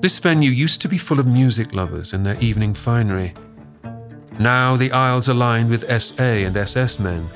This 0.02 0.20
venue 0.20 0.52
used 0.52 0.82
to 0.82 0.90
be 0.90 0.98
full 0.98 1.20
of 1.20 1.26
music 1.26 1.74
lovers 1.74 2.14
in 2.14 2.24
their 2.24 2.40
evening 2.40 2.74
finery. 2.74 3.34
Now 4.40 4.76
the 4.76 4.92
aisles 4.92 5.30
are 5.30 5.34
lined 5.34 5.70
with 5.70 5.90
SA 6.02 6.22
and 6.24 6.56
SS 6.56 7.00
men. 7.00 7.30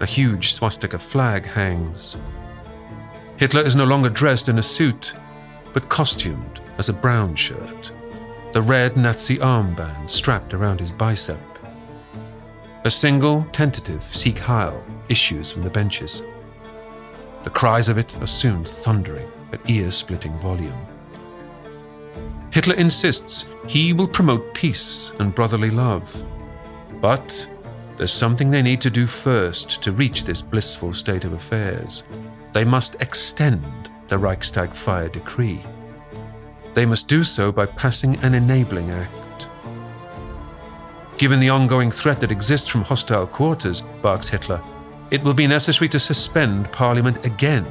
A 0.00 0.06
huge 0.06 0.52
swastika 0.52 0.98
flag 0.98 1.44
hangs. 1.44 2.16
Hitler 3.36 3.62
is 3.62 3.76
no 3.76 3.84
longer 3.84 4.08
dressed 4.08 4.48
in 4.48 4.58
a 4.58 4.62
suit, 4.62 5.14
but 5.72 5.88
costumed 5.88 6.60
as 6.78 6.88
a 6.88 6.92
brown 6.92 7.34
shirt, 7.34 7.92
the 8.52 8.62
red 8.62 8.96
Nazi 8.96 9.38
armband 9.38 10.08
strapped 10.08 10.54
around 10.54 10.80
his 10.80 10.92
bicep. 10.92 11.40
A 12.84 12.90
single, 12.90 13.44
tentative 13.52 14.04
Sieg 14.14 14.38
Heil 14.38 14.82
issues 15.08 15.50
from 15.50 15.62
the 15.62 15.70
benches. 15.70 16.22
The 17.42 17.50
cries 17.50 17.88
of 17.88 17.98
it 17.98 18.16
are 18.22 18.26
soon 18.26 18.64
thundering 18.64 19.30
at 19.52 19.68
ear 19.68 19.90
splitting 19.90 20.38
volume. 20.38 20.86
Hitler 22.54 22.76
insists 22.76 23.50
he 23.68 23.92
will 23.92 24.08
promote 24.08 24.54
peace 24.54 25.12
and 25.18 25.34
brotherly 25.34 25.70
love. 25.70 26.24
But 27.02 27.46
there's 27.98 28.12
something 28.12 28.50
they 28.50 28.62
need 28.62 28.80
to 28.80 28.90
do 28.90 29.06
first 29.06 29.82
to 29.82 29.92
reach 29.92 30.24
this 30.24 30.40
blissful 30.40 30.94
state 30.94 31.24
of 31.24 31.34
affairs. 31.34 32.04
They 32.54 32.64
must 32.64 32.96
extend 33.00 33.90
the 34.08 34.16
Reichstag 34.16 34.74
fire 34.74 35.10
decree. 35.10 35.62
They 36.72 36.86
must 36.86 37.08
do 37.08 37.24
so 37.24 37.52
by 37.52 37.66
passing 37.66 38.16
an 38.20 38.34
enabling 38.34 38.90
act 38.90 39.48
Given 41.16 41.38
the 41.38 41.50
ongoing 41.50 41.92
threat 41.92 42.20
that 42.20 42.32
exists 42.32 42.68
from 42.68 42.82
hostile 42.82 43.28
quarters, 43.28 43.82
barks 44.02 44.28
Hitler, 44.28 44.60
it 45.12 45.22
will 45.22 45.34
be 45.34 45.46
necessary 45.46 45.88
to 45.90 45.98
suspend 46.00 46.70
Parliament 46.72 47.24
again, 47.24 47.64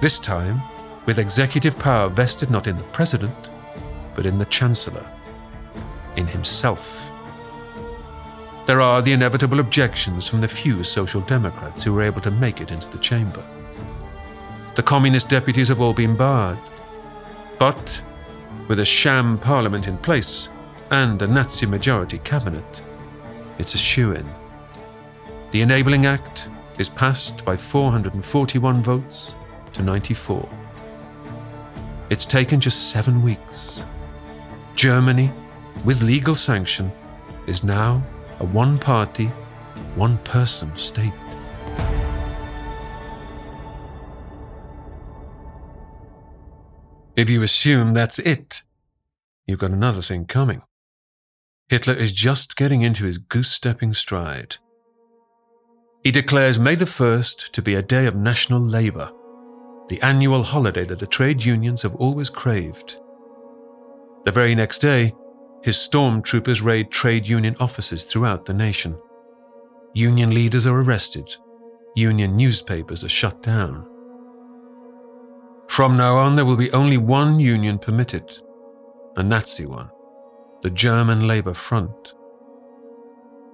this 0.00 0.18
time 0.18 0.60
with 1.06 1.18
executive 1.18 1.78
power 1.78 2.08
vested 2.10 2.50
not 2.50 2.66
in 2.66 2.76
the 2.76 2.82
President, 2.84 3.34
but 4.16 4.26
in 4.26 4.38
the 4.38 4.46
Chancellor, 4.46 5.06
in 6.16 6.26
himself. 6.26 7.12
There 8.64 8.80
are 8.80 9.00
the 9.00 9.12
inevitable 9.12 9.60
objections 9.60 10.26
from 10.26 10.40
the 10.40 10.48
few 10.48 10.82
Social 10.82 11.20
Democrats 11.20 11.84
who 11.84 11.92
were 11.92 12.02
able 12.02 12.22
to 12.22 12.30
make 12.32 12.60
it 12.60 12.72
into 12.72 12.88
the 12.88 12.98
chamber. 12.98 13.44
The 14.74 14.82
Communist 14.82 15.28
deputies 15.28 15.68
have 15.68 15.80
all 15.80 15.92
been 15.92 16.16
barred. 16.16 16.58
But, 17.58 18.02
with 18.66 18.80
a 18.80 18.84
sham 18.84 19.38
parliament 19.38 19.86
in 19.86 19.98
place, 19.98 20.48
and 20.90 21.20
a 21.22 21.26
Nazi 21.26 21.66
majority 21.66 22.18
cabinet, 22.18 22.82
it's 23.58 23.74
a 23.74 23.78
shoe 23.78 24.12
in. 24.12 24.28
The 25.52 25.60
Enabling 25.60 26.06
Act 26.06 26.48
is 26.78 26.88
passed 26.88 27.44
by 27.44 27.56
441 27.56 28.82
votes 28.82 29.34
to 29.74 29.82
94. 29.82 30.48
It's 32.10 32.26
taken 32.26 32.60
just 32.60 32.90
seven 32.90 33.22
weeks. 33.22 33.84
Germany, 34.76 35.32
with 35.86 36.02
legal 36.02 36.36
sanction, 36.36 36.92
is 37.46 37.64
now 37.64 38.04
a 38.40 38.44
one 38.44 38.76
party, 38.76 39.26
one 39.94 40.18
person 40.18 40.76
state. 40.76 41.14
If 47.16 47.30
you 47.30 47.42
assume 47.42 47.94
that's 47.94 48.18
it, 48.18 48.62
you've 49.46 49.60
got 49.60 49.70
another 49.70 50.02
thing 50.02 50.26
coming. 50.26 50.60
Hitler 51.68 51.94
is 51.94 52.12
just 52.12 52.54
getting 52.54 52.82
into 52.82 53.04
his 53.04 53.16
goose 53.16 53.50
stepping 53.50 53.94
stride. 53.94 54.56
He 56.04 56.10
declares 56.10 56.58
May 56.58 56.74
the 56.74 56.84
1st 56.84 57.50
to 57.52 57.62
be 57.62 57.74
a 57.74 57.82
day 57.82 58.04
of 58.04 58.14
national 58.14 58.60
labour, 58.60 59.10
the 59.88 60.02
annual 60.02 60.42
holiday 60.42 60.84
that 60.84 60.98
the 60.98 61.06
trade 61.06 61.42
unions 61.42 61.80
have 61.80 61.94
always 61.94 62.28
craved. 62.28 62.98
The 64.26 64.32
very 64.32 64.56
next 64.56 64.80
day, 64.80 65.14
his 65.62 65.76
stormtroopers 65.76 66.60
raid 66.60 66.90
trade 66.90 67.28
union 67.28 67.54
offices 67.60 68.04
throughout 68.04 68.44
the 68.44 68.54
nation. 68.54 68.98
Union 69.94 70.34
leaders 70.34 70.66
are 70.66 70.80
arrested. 70.80 71.36
Union 71.94 72.36
newspapers 72.36 73.04
are 73.04 73.08
shut 73.08 73.40
down. 73.40 73.86
From 75.68 75.96
now 75.96 76.16
on, 76.16 76.34
there 76.34 76.44
will 76.44 76.56
be 76.56 76.72
only 76.72 76.98
one 76.98 77.38
union 77.38 77.78
permitted 77.78 78.40
a 79.16 79.22
Nazi 79.22 79.64
one 79.64 79.90
the 80.62 80.70
German 80.70 81.28
Labour 81.28 81.54
Front. 81.54 82.14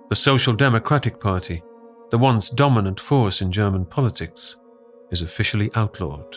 The 0.09 0.15
Social 0.15 0.55
Democratic 0.55 1.21
Party, 1.21 1.63
the 2.11 2.17
once 2.17 2.49
dominant 2.49 2.99
force 2.99 3.43
in 3.43 3.53
German 3.53 3.85
politics, 3.85 4.57
is 5.11 5.21
officially 5.21 5.71
outlawed. 5.75 6.37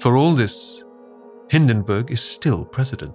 For 0.00 0.16
all 0.16 0.34
this, 0.34 0.82
Hindenburg 1.48 2.10
is 2.10 2.20
still 2.20 2.64
president. 2.64 3.14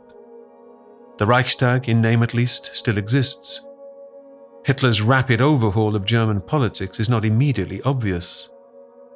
The 1.17 1.26
Reichstag, 1.26 1.89
in 1.89 2.02
name 2.02 2.24
at 2.24 2.34
least, 2.34 2.72
still 2.74 2.98
exists. 2.98 3.62
Hitler's 4.65 5.02
rapid 5.02 5.41
overhaul 5.41 5.96
of 5.96 6.06
German 6.06 6.41
politics 6.41 7.00
is 7.00 7.10
not 7.10 7.26
immediately 7.26 7.82
obvious, 7.82 8.50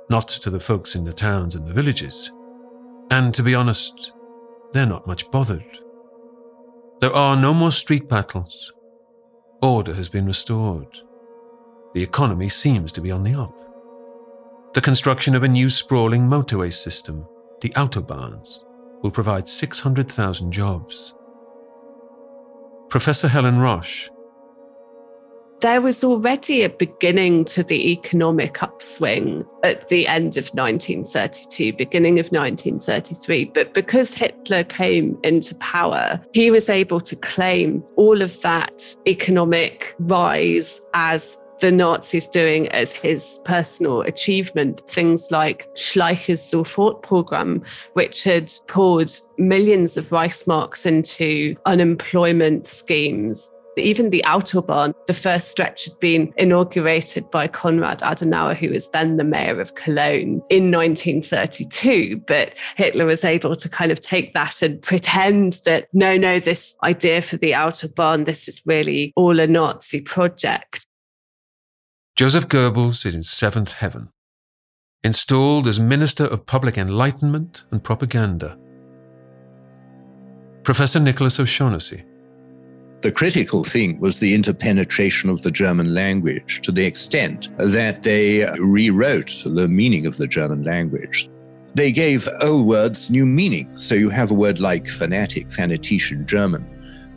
not 0.10 0.28
to 0.28 0.49
the 0.49 0.60
folks 0.60 0.95
in 0.95 1.06
the 1.06 1.13
towns 1.13 1.56
and 1.56 1.67
the 1.67 1.73
villages. 1.73 2.32
And 3.10 3.34
to 3.36 3.43
be 3.43 3.56
honest, 3.56 4.12
they're 4.73 4.86
not 4.86 5.08
much 5.08 5.30
bothered. 5.32 5.80
There 6.99 7.13
are 7.13 7.36
no 7.36 7.54
more 7.54 7.71
street 7.71 8.10
battles. 8.10 8.73
Order 9.62 9.93
has 9.93 10.10
been 10.10 10.25
restored. 10.25 10.99
The 11.93 12.04
economy 12.04 12.49
seems 12.49 12.91
to 12.93 13.01
be 13.01 13.12
on 13.12 13.23
the 13.23 13.36
up. 13.36 13.54
The 14.73 14.82
construction 14.82 15.36
of 15.36 15.43
a 15.43 15.47
new 15.47 15.69
sprawling 15.69 16.23
motorway 16.23 16.73
system, 16.73 17.25
the 17.62 17.69
Autobahns, 17.69 18.64
will 19.05 19.11
provide 19.11 19.47
600,000 19.47 20.51
jobs. 20.51 21.13
Professor 22.89 23.27
Helen 23.27 23.59
Roche 23.59 24.09
there 25.61 25.81
was 25.81 26.03
already 26.03 26.63
a 26.63 26.69
beginning 26.69 27.45
to 27.45 27.63
the 27.63 27.91
economic 27.91 28.61
upswing 28.61 29.43
at 29.63 29.87
the 29.87 30.05
end 30.05 30.37
of 30.37 30.47
1932, 30.49 31.73
beginning 31.73 32.19
of 32.19 32.27
1933. 32.27 33.45
But 33.45 33.73
because 33.73 34.13
Hitler 34.13 34.63
came 34.65 35.17
into 35.23 35.55
power, 35.55 36.21
he 36.33 36.51
was 36.51 36.69
able 36.69 36.99
to 37.01 37.15
claim 37.15 37.83
all 37.95 38.21
of 38.21 38.39
that 38.41 38.95
economic 39.07 39.95
rise 39.97 40.81
as 40.93 41.37
the 41.59 41.71
Nazis 41.71 42.27
doing 42.27 42.67
as 42.69 42.93
his 42.93 43.39
personal 43.45 44.01
achievement. 44.01 44.81
Things 44.87 45.31
like 45.31 45.67
Schleicher's 45.75 46.41
Sofort 46.41 47.01
program, 47.01 47.63
which 47.93 48.23
had 48.23 48.53
poured 48.67 49.11
millions 49.37 49.97
of 49.97 50.09
Reichsmarks 50.09 50.85
into 50.85 51.55
unemployment 51.65 52.67
schemes 52.67 53.51
even 53.77 54.09
the 54.09 54.23
Autobahn, 54.25 54.93
the 55.07 55.13
first 55.13 55.49
stretch 55.49 55.85
had 55.85 55.99
been 55.99 56.33
inaugurated 56.37 57.29
by 57.31 57.47
Konrad 57.47 57.99
Adenauer, 57.99 58.55
who 58.55 58.69
was 58.69 58.89
then 58.89 59.17
the 59.17 59.23
mayor 59.23 59.59
of 59.59 59.75
Cologne 59.75 60.41
in 60.49 60.71
1932. 60.71 62.21
But 62.27 62.53
Hitler 62.77 63.05
was 63.05 63.23
able 63.23 63.55
to 63.55 63.69
kind 63.69 63.91
of 63.91 64.01
take 64.01 64.33
that 64.33 64.61
and 64.61 64.81
pretend 64.81 65.61
that 65.65 65.87
no, 65.93 66.17
no, 66.17 66.39
this 66.39 66.75
idea 66.83 67.21
for 67.21 67.37
the 67.37 67.51
Autobahn, 67.51 68.25
this 68.25 68.47
is 68.47 68.61
really 68.65 69.13
all 69.15 69.39
a 69.39 69.47
Nazi 69.47 70.01
project. 70.01 70.85
Joseph 72.15 72.47
Goebbels 72.47 73.06
is 73.06 73.13
in 73.13 73.23
seventh 73.23 73.73
heaven, 73.73 74.08
installed 75.04 75.67
as 75.67 75.82
Minister 75.82 76.25
of 76.25 76.45
Public 76.45 76.78
Enlightenment 76.78 77.65
and 77.71 77.84
Propaganda. 77.84 78.58
Professor 80.63 81.01
Nicholas 81.01 81.41
O'Shaughnessy 81.41 82.06
the 83.01 83.12
critical 83.12 83.63
thing 83.63 83.99
was 83.99 84.17
the 84.17 84.34
interpenetration 84.34 85.30
of 85.30 85.43
the 85.43 85.51
German 85.51 85.93
language 85.93 86.62
to 86.62 86.71
the 86.71 86.84
extent 86.84 87.49
that 87.58 88.01
they 88.01 88.49
rewrote 88.60 89.43
the 89.45 89.67
meaning 89.67 90.08
of 90.08 90.17
the 90.17 90.25
German 90.25 90.63
language. 90.63 91.30
They 91.75 91.91
gave 91.91 92.28
old 92.41 92.65
words 92.65 93.12
new 93.12 93.28
meaning. 93.28 93.78
So 93.78 93.93
you 93.93 94.10
have 94.10 94.32
a 94.32 94.34
word 94.34 94.60
like 94.60 94.88
fanatic, 94.88 95.51
fanatician 95.51 96.25
German, 96.25 96.65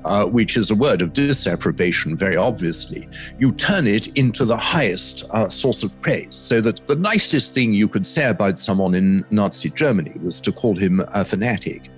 uh, 0.05 0.25
which 0.25 0.57
is 0.57 0.71
a 0.71 0.75
word 0.75 1.03
of 1.03 1.13
disapprobation, 1.13 2.17
very 2.17 2.37
obviously. 2.37 3.09
You 3.39 3.53
turn 3.53 3.87
it 3.87 4.09
into 4.17 4.45
the 4.45 4.57
highest 4.57 5.25
uh, 5.31 5.49
source 5.49 5.83
of 5.83 6.01
praise. 6.01 6.35
So 6.35 6.61
that 6.61 6.87
the 6.87 6.97
nicest 6.97 7.53
thing 7.53 7.73
you 7.73 7.89
could 7.89 8.07
say 8.07 8.29
about 8.29 8.59
someone 8.59 8.95
in 8.95 9.25
Nazi 9.31 9.71
Germany 9.71 10.15
was 10.23 10.41
to 10.43 10.53
call 10.53 10.77
him 10.77 11.01
a 11.13 11.25
fanatic. 11.25 11.91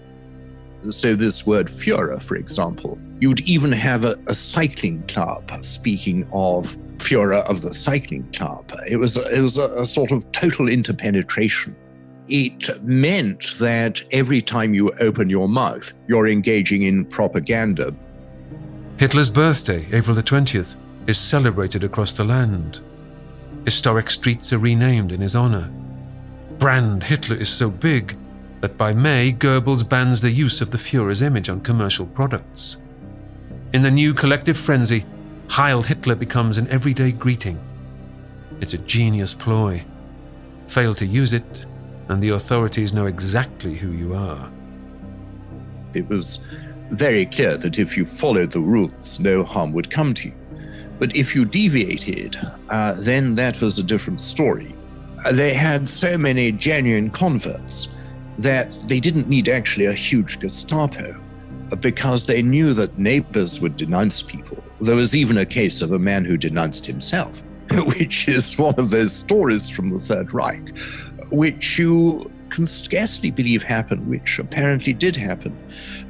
So, 0.89 1.15
this 1.15 1.47
word 1.47 1.67
Führer, 1.67 2.23
for 2.23 2.37
example, 2.37 2.99
you'd 3.21 3.41
even 3.41 3.71
have 3.71 4.05
a, 4.05 4.19
a 4.27 4.35
cycling 4.35 5.03
club. 5.09 5.53
Speaking 5.63 6.27
of 6.33 6.75
Führer 6.97 7.45
of 7.45 7.61
the 7.61 7.75
cycling 7.75 8.27
club, 8.33 8.73
it 8.89 8.97
was, 8.97 9.19
it 9.19 9.43
was 9.43 9.59
a, 9.59 9.71
a 9.75 9.85
sort 9.85 10.11
of 10.11 10.31
total 10.33 10.69
interpenetration. 10.69 11.77
It 12.31 12.83
meant 12.85 13.59
that 13.59 14.01
every 14.13 14.41
time 14.41 14.73
you 14.73 14.93
open 15.01 15.29
your 15.29 15.49
mouth, 15.49 15.93
you're 16.07 16.29
engaging 16.29 16.83
in 16.83 17.05
propaganda. 17.05 17.93
Hitler's 18.99 19.31
birthday, 19.31 19.87
April 19.93 20.15
the 20.15 20.23
20th, 20.23 20.77
is 21.09 21.19
celebrated 21.19 21.83
across 21.83 22.13
the 22.13 22.23
land. 22.23 22.81
Historic 23.65 24.09
streets 24.11 24.53
are 24.53 24.59
renamed 24.59 25.11
in 25.11 25.21
his 25.21 25.35
honor. 25.35 25.73
Brand 26.59 27.03
Hitler 27.03 27.37
is 27.37 27.49
so 27.49 27.69
big 27.69 28.17
that 28.61 28.79
by 28.79 28.93
May, 28.93 29.33
Goebbels 29.33 29.89
bans 29.89 30.21
the 30.21 30.31
use 30.31 30.61
of 30.61 30.71
the 30.71 30.79
Fuhrer's 30.79 31.23
image 31.23 31.49
on 31.49 31.61
commercial 31.63 32.07
products. 32.07 32.77
In 33.73 33.83
the 33.83 33.91
new 33.91 34.15
collective 34.15 34.57
frenzy, 34.57 35.05
Heil 35.49 35.83
Hitler 35.83 36.15
becomes 36.15 36.59
an 36.59 36.69
everyday 36.69 37.11
greeting. 37.11 37.59
It's 38.61 38.75
a 38.75 38.79
genius 38.79 39.35
ploy. 39.35 39.85
Fail 40.69 40.95
to 40.95 41.07
use 41.07 41.33
it, 41.33 41.67
and 42.11 42.21
the 42.21 42.31
authorities 42.31 42.93
know 42.93 43.07
exactly 43.07 43.77
who 43.77 43.93
you 43.93 44.15
are. 44.15 44.51
It 45.95 46.09
was 46.09 46.41
very 46.91 47.25
clear 47.25 47.57
that 47.57 47.79
if 47.79 47.97
you 47.97 48.05
followed 48.05 48.51
the 48.51 48.61
rules, 48.61 49.21
no 49.21 49.45
harm 49.45 49.73
would 49.73 49.91
come 49.91 50.13
to 50.15 50.29
you. 50.29 50.35
But 50.99 51.15
if 51.15 51.37
you 51.37 51.45
deviated, 51.45 52.37
uh, 52.69 52.95
then 52.95 53.37
that 53.37 53.61
was 53.61 53.79
a 53.79 53.85
different 53.85 54.21
story. 54.21 54.75
Uh, 55.25 55.31
they 55.31 55.55
had 55.55 55.89
so 55.89 56.19
many 56.19 56.51
genuine 56.51 57.11
converts 57.11 57.91
that 58.39 58.77
they 58.89 58.99
didn't 58.99 59.29
need 59.29 59.49
actually 59.49 59.87
a 59.87 59.93
huge 59.93 60.41
Gestapo 60.41 61.23
because 61.79 62.27
they 62.27 62.43
knew 62.43 62.75
that 62.75 62.99
neighbors 62.99 63.61
would 63.61 63.77
denounce 63.77 64.21
people. 64.21 64.59
There 64.81 64.97
was 64.97 65.15
even 65.15 65.39
a 65.39 65.47
case 65.47 65.81
of 65.81 65.93
a 65.93 65.99
man 65.99 66.25
who 66.25 66.37
denounced 66.37 66.87
himself, 66.87 67.41
which 67.87 68.27
is 68.27 68.59
one 68.59 68.75
of 68.79 68.91
those 68.91 69.13
stories 69.13 69.71
from 69.71 69.91
the 69.91 70.01
Third 70.01 70.35
Reich, 70.35 70.75
which 71.31 71.79
you 71.79 72.31
can 72.51 72.67
scarcely 72.67 73.31
believe 73.31 73.63
happened, 73.63 74.07
which 74.09 74.39
apparently 74.39 74.93
did 74.93 75.17
happen. 75.17 75.57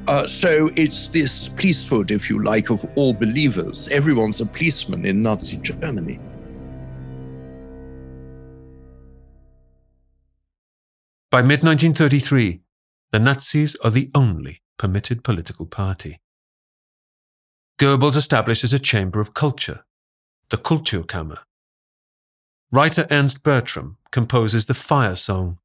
Uh, 0.07 0.27
so 0.27 0.69
it's 0.75 1.07
this 1.09 1.49
policehood, 1.49 2.11
if 2.11 2.29
you 2.29 2.43
like, 2.43 2.69
of 2.69 2.85
all 2.95 3.13
believers. 3.13 3.87
Everyone's 3.89 4.41
a 4.41 4.45
policeman 4.45 5.05
in 5.05 5.21
Nazi 5.21 5.57
Germany. 5.57 6.19
By 11.29 11.41
mid 11.41 11.63
1933, 11.63 12.61
the 13.11 13.19
Nazis 13.19 13.75
are 13.83 13.91
the 13.91 14.09
only 14.13 14.61
permitted 14.77 15.23
political 15.23 15.65
party. 15.65 16.19
Goebbels 17.79 18.17
establishes 18.17 18.73
a 18.73 18.79
chamber 18.79 19.21
of 19.21 19.33
culture, 19.33 19.85
the 20.49 20.57
Kulturkammer. 20.57 21.39
Writer 22.71 23.07
Ernst 23.09 23.43
Bertram 23.43 23.97
composes 24.11 24.65
the 24.65 24.73
Fire 24.73 25.15
Song. 25.15 25.57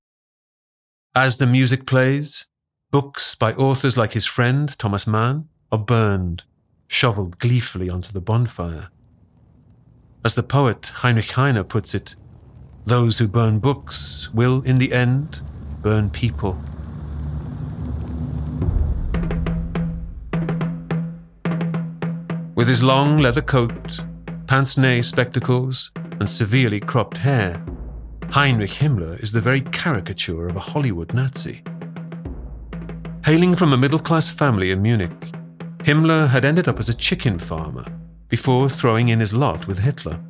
As 1.15 1.39
the 1.39 1.47
music 1.47 1.87
plays, 1.87 2.47
books 2.91 3.35
by 3.35 3.53
authors 3.55 3.97
like 3.97 4.13
his 4.13 4.27
friend 4.27 4.79
Thomas 4.79 5.07
Mann 5.07 5.49
are 5.73 5.79
burned, 5.79 6.45
shoveled 6.87 7.39
gleefully 7.39 7.91
onto 7.91 8.13
the 8.13 8.21
bonfire. 8.21 8.89
As 10.25 10.35
the 10.35 10.43
poet 10.43 10.87
Heinrich 10.97 11.33
Heine 11.33 11.63
puts 11.65 11.95
it, 11.95 12.15
those 12.85 13.19
who 13.19 13.27
burn 13.27 13.59
books 13.59 14.33
will, 14.33 14.63
in 14.63 14.79
the 14.79 14.93
end, 14.93 15.43
burn 15.83 16.09
people. 16.09 16.61
With 22.55 22.69
his 22.69 22.83
long 22.83 23.19
leather 23.19 23.43
coat, 23.43 24.01
pince 24.47 24.79
nez 24.79 25.09
spectacles, 25.09 25.91
and 25.97 26.31
severely 26.31 26.81
cropped 26.81 27.19
hair, 27.19 27.63
Heinrich 28.31 28.71
Himmler 28.71 29.19
is 29.23 29.33
the 29.33 29.41
very 29.41 29.61
caricature 29.61 30.49
of 30.49 30.57
a 30.57 30.61
Hollywood 30.61 31.15
Nazi. 31.15 31.63
Hailing 33.25 33.57
from 33.57 33.73
a 33.73 33.79
middle 33.79 33.99
class 33.99 34.29
family 34.29 34.71
in 34.71 34.83
Munich, 34.83 35.33
Himmler 35.79 36.29
had 36.29 36.45
ended 36.45 36.69
up 36.69 36.79
as 36.79 36.89
a 36.89 36.95
chicken 36.95 37.39
farmer 37.39 37.85
before 38.29 38.69
throwing 38.69 39.09
in 39.09 39.21
his 39.21 39.33
lot 39.33 39.67
with 39.67 39.79
Hitler. 39.79 40.21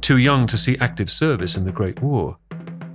Too 0.00 0.16
young 0.16 0.46
to 0.46 0.56
see 0.56 0.78
active 0.78 1.10
service 1.10 1.56
in 1.56 1.64
the 1.64 1.72
Great 1.72 2.00
War, 2.00 2.38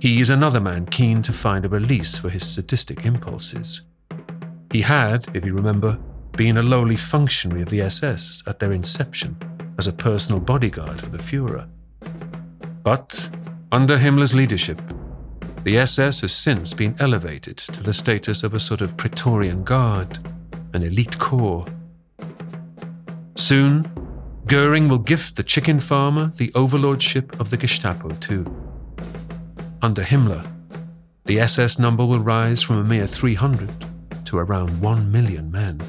he 0.00 0.20
is 0.20 0.30
another 0.30 0.60
man 0.60 0.86
keen 0.86 1.22
to 1.22 1.32
find 1.32 1.64
a 1.64 1.68
release 1.68 2.18
for 2.18 2.28
his 2.28 2.46
sadistic 2.46 3.04
impulses. 3.04 3.82
He 4.72 4.82
had, 4.82 5.28
if 5.34 5.44
you 5.44 5.54
remember, 5.54 5.98
been 6.32 6.58
a 6.58 6.62
lowly 6.62 6.96
functionary 6.96 7.62
of 7.62 7.70
the 7.70 7.82
SS 7.82 8.42
at 8.46 8.58
their 8.58 8.72
inception 8.72 9.38
as 9.78 9.86
a 9.86 9.92
personal 9.92 10.40
bodyguard 10.40 11.00
for 11.00 11.10
the 11.10 11.18
Fuhrer. 11.18 11.68
But, 12.82 13.28
under 13.76 13.98
Himmler's 13.98 14.34
leadership, 14.34 14.80
the 15.64 15.76
SS 15.76 16.22
has 16.22 16.32
since 16.32 16.72
been 16.72 16.96
elevated 16.98 17.58
to 17.58 17.82
the 17.82 17.92
status 17.92 18.42
of 18.42 18.54
a 18.54 18.58
sort 18.58 18.80
of 18.80 18.96
Praetorian 18.96 19.64
Guard, 19.64 20.18
an 20.72 20.82
elite 20.82 21.18
corps. 21.18 21.66
Soon, 23.34 23.86
Goering 24.46 24.88
will 24.88 24.98
gift 24.98 25.36
the 25.36 25.42
chicken 25.42 25.78
farmer 25.78 26.32
the 26.38 26.50
overlordship 26.54 27.38
of 27.38 27.50
the 27.50 27.58
Gestapo 27.58 28.12
too. 28.12 28.46
Under 29.82 30.02
Himmler, 30.02 30.50
the 31.26 31.38
SS 31.38 31.78
number 31.78 32.06
will 32.06 32.20
rise 32.20 32.62
from 32.62 32.78
a 32.78 32.84
mere 32.84 33.06
300 33.06 33.68
to 34.24 34.38
around 34.38 34.80
1 34.80 35.12
million 35.12 35.50
men. 35.50 35.82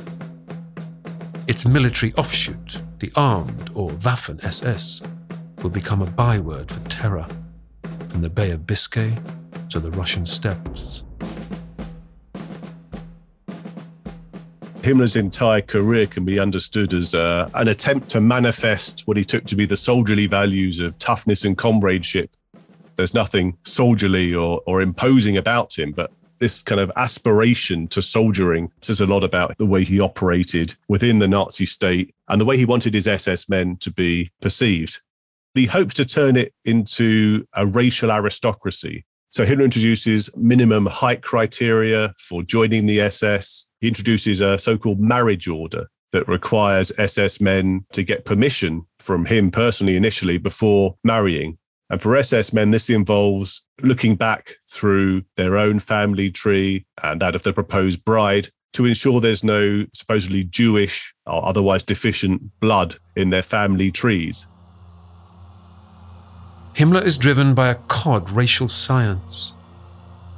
Its 1.48 1.66
military 1.66 2.14
offshoot, 2.16 2.80
the 3.00 3.14
armed 3.16 3.72
or 3.74 3.92
Waffen 3.92 4.44
SS, 4.44 5.04
will 5.64 5.70
become 5.70 6.02
a 6.02 6.06
byword 6.06 6.70
for 6.70 6.90
terror, 6.90 7.26
from 8.18 8.24
the 8.24 8.30
Bay 8.32 8.50
of 8.50 8.66
Biscay 8.66 9.14
to 9.70 9.80
the 9.80 9.92
Russian 9.92 10.26
steppes. 10.26 11.04
Himmler's 14.82 15.16
entire 15.16 15.62
career 15.62 16.08
can 16.08 16.26
be 16.26 16.40
understood 16.40 16.96
as 16.96 17.14
uh, 17.14 17.48
an 17.54 17.68
attempt 17.68 18.10
to 18.10 18.20
manifest 18.20 19.04
what 19.06 19.18
he 19.18 19.24
took 19.24 19.44
to 19.44 19.56
be 19.56 19.68
the 19.68 19.78
soldierly 19.78 20.26
values 20.26 20.80
of 20.80 20.98
toughness 20.98 21.46
and 21.46 21.60
comradeship. 21.60 22.32
There's 22.96 23.14
nothing 23.14 23.56
soldierly 23.62 24.34
or, 24.34 24.64
or 24.66 24.82
imposing 24.82 25.38
about 25.38 25.78
him, 25.78 25.92
but 25.92 26.12
this 26.40 26.64
kind 26.64 26.82
of 26.82 26.92
aspiration 26.96 27.88
to 27.90 28.02
soldiering 28.02 28.72
says 28.82 29.00
a 29.00 29.06
lot 29.06 29.24
about 29.24 29.56
the 29.60 29.66
way 29.68 29.84
he 29.84 30.00
operated 30.00 30.74
within 30.88 31.20
the 31.20 31.28
Nazi 31.28 31.68
state 31.68 32.16
and 32.30 32.42
the 32.42 32.46
way 32.46 32.58
he 32.58 32.66
wanted 32.66 32.96
his 32.96 33.08
SS 33.08 33.48
men 33.48 33.76
to 33.78 33.92
be 33.92 34.32
perceived. 34.42 35.02
He 35.54 35.66
hopes 35.66 35.96
to 35.96 36.06
turn 36.06 36.38
it 36.38 36.54
into 36.66 37.46
a 37.54 37.66
racial 37.66 38.12
aristocracy. 38.12 39.06
So 39.30 39.46
Hitler 39.46 39.66
introduces 39.66 40.30
minimum 40.36 40.86
height 40.86 41.22
criteria 41.22 42.14
for 42.18 42.44
joining 42.44 42.86
the 42.86 43.02
SS 43.02 43.68
he 43.80 43.88
introduces 43.88 44.42
a 44.42 44.58
so 44.58 44.78
called 44.78 45.00
marriage 45.00 45.48
order 45.48 45.88
that 46.12 46.28
requires 46.28 46.92
SS 46.98 47.42
men 47.42 47.86
to 47.94 48.04
get 48.04 48.26
permission 48.26 48.86
from 49.00 49.26
him 49.26 49.52
personally 49.52 49.96
initially 49.96 50.38
before 50.38 50.96
marrying. 51.04 51.58
And 51.90 52.02
for 52.02 52.16
SS 52.16 52.54
men, 52.54 52.72
this 52.72 52.90
involves 52.90 53.64
looking 53.82 54.16
back 54.16 54.56
through 54.70 55.24
their 55.36 55.58
own 55.58 55.80
family 55.80 56.32
tree 56.32 56.86
and 57.04 57.22
that 57.22 57.36
of 57.36 57.44
the 57.44 57.54
proposed 57.54 58.04
bride 58.04 58.50
to 58.74 58.86
ensure 58.86 59.22
there's 59.22 59.44
no 59.44 59.86
supposedly 59.94 60.44
Jewish 60.44 61.14
or 61.26 61.48
otherwise 61.48 61.84
deficient 61.84 62.60
blood 62.60 62.96
in 63.16 63.30
their 63.30 63.44
family 63.44 63.92
trees. 63.92 64.48
Himmler 66.78 67.04
is 67.04 67.18
driven 67.18 67.56
by 67.56 67.70
a 67.70 67.80
cod 67.88 68.30
racial 68.30 68.68
science. 68.68 69.54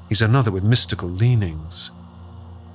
He's 0.07 0.21
another 0.21 0.51
with 0.51 0.63
mystical 0.63 1.09
leanings. 1.09 1.91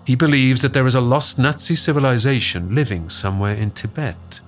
He 0.05 0.15
believes 0.15 0.61
that 0.61 0.75
there 0.75 0.87
is 0.87 0.95
a 0.95 1.01
lost 1.01 1.39
Nazi 1.39 1.75
civilization 1.75 2.75
living 2.75 3.09
somewhere 3.09 3.55
in 3.55 3.71
Tibet, 3.71 4.43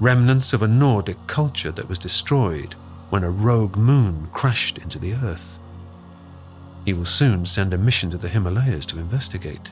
remnants 0.00 0.52
of 0.52 0.60
a 0.60 0.68
Nordic 0.68 1.16
culture 1.26 1.72
that 1.72 1.88
was 1.88 1.98
destroyed 1.98 2.74
when 3.08 3.24
a 3.24 3.30
rogue 3.30 3.78
moon 3.78 4.28
crashed 4.34 4.76
into 4.76 4.98
the 4.98 5.14
earth. 5.14 5.58
He 6.84 6.92
will 6.92 7.06
soon 7.06 7.46
send 7.46 7.72
a 7.72 7.78
mission 7.78 8.10
to 8.10 8.18
the 8.18 8.28
Himalayas 8.28 8.84
to 8.86 8.98
investigate. 8.98 9.70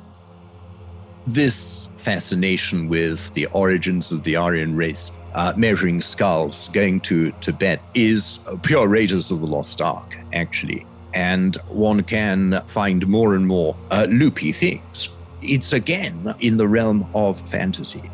This 1.26 1.88
fascination 1.96 2.88
with 2.88 3.32
the 3.34 3.46
origins 3.46 4.10
of 4.12 4.24
the 4.24 4.36
Aryan 4.36 4.74
race, 4.74 5.12
uh, 5.34 5.52
measuring 5.56 6.00
skulls, 6.00 6.68
going 6.68 7.00
to 7.02 7.30
Tibet, 7.40 7.80
is 7.94 8.40
pure 8.62 8.88
Raiders 8.88 9.30
of 9.30 9.40
the 9.40 9.46
Lost 9.46 9.80
Ark, 9.80 10.16
actually 10.32 10.86
and 11.14 11.56
one 11.68 12.02
can 12.02 12.62
find 12.66 13.06
more 13.06 13.34
and 13.34 13.46
more 13.46 13.76
uh, 13.90 14.06
loopy 14.08 14.52
things. 14.52 15.08
It's 15.42 15.72
again 15.72 16.34
in 16.40 16.56
the 16.56 16.68
realm 16.68 17.08
of 17.14 17.40
fantasy. 17.48 18.10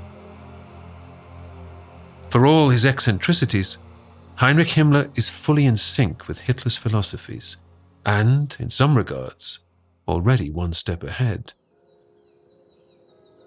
For 2.31 2.47
all 2.47 2.71
his 2.71 2.85
eccentricities, 2.85 3.79
Heinrich 4.37 4.69
Himmler 4.69 5.16
is 5.16 5.29
fully 5.29 5.64
in 5.64 5.77
sync 5.77 6.29
with 6.29 6.40
Hitler's 6.40 6.77
philosophies, 6.77 7.57
and, 8.05 8.55
in 8.59 8.71
some 8.71 8.97
regards, 8.97 9.61
already 10.07 10.51
one 10.51 10.73
step 10.73 11.03
ahead. 11.03 11.55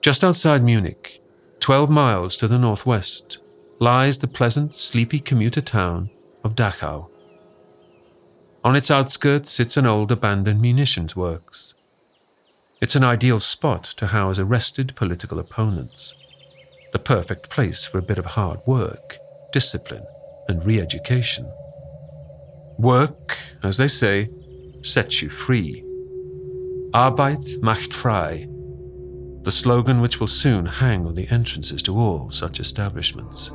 Just 0.01 0.23
outside 0.23 0.63
Munich, 0.63 1.21
12 1.59 1.89
miles 1.89 2.37
to 2.37 2.47
the 2.47 2.57
northwest, 2.57 3.37
lies 3.79 4.19
the 4.19 4.27
pleasant, 4.27 4.73
sleepy 4.73 5.19
commuter 5.19 5.59
town 5.59 6.09
of 6.41 6.55
Dachau. 6.55 7.09
On 8.63 8.77
its 8.77 8.89
outskirts 8.89 9.51
sits 9.51 9.75
an 9.75 9.85
old 9.85 10.09
abandoned 10.09 10.61
munitions 10.61 11.17
works. 11.17 11.73
It's 12.81 12.95
an 12.95 13.03
ideal 13.03 13.41
spot 13.41 13.83
to 13.97 14.07
house 14.07 14.39
arrested 14.39 14.95
political 14.95 15.37
opponents. 15.37 16.15
The 16.93 16.99
perfect 16.99 17.49
place 17.49 17.83
for 17.83 17.97
a 17.97 18.01
bit 18.01 18.17
of 18.17 18.25
hard 18.25 18.61
work, 18.65 19.17
discipline, 19.51 20.05
and 20.47 20.65
re 20.65 20.79
education. 20.79 21.51
Work, 22.77 23.37
as 23.63 23.75
they 23.75 23.89
say, 23.89 24.29
sets 24.81 25.21
you 25.21 25.29
free. 25.29 25.83
Arbeit 26.93 27.61
macht 27.61 27.93
frei, 27.93 28.47
the 29.43 29.51
slogan 29.51 30.01
which 30.01 30.19
will 30.19 30.27
soon 30.27 30.65
hang 30.65 31.05
on 31.05 31.15
the 31.15 31.27
entrances 31.29 31.81
to 31.83 31.97
all 31.97 32.29
such 32.29 32.59
establishments. 32.59 33.51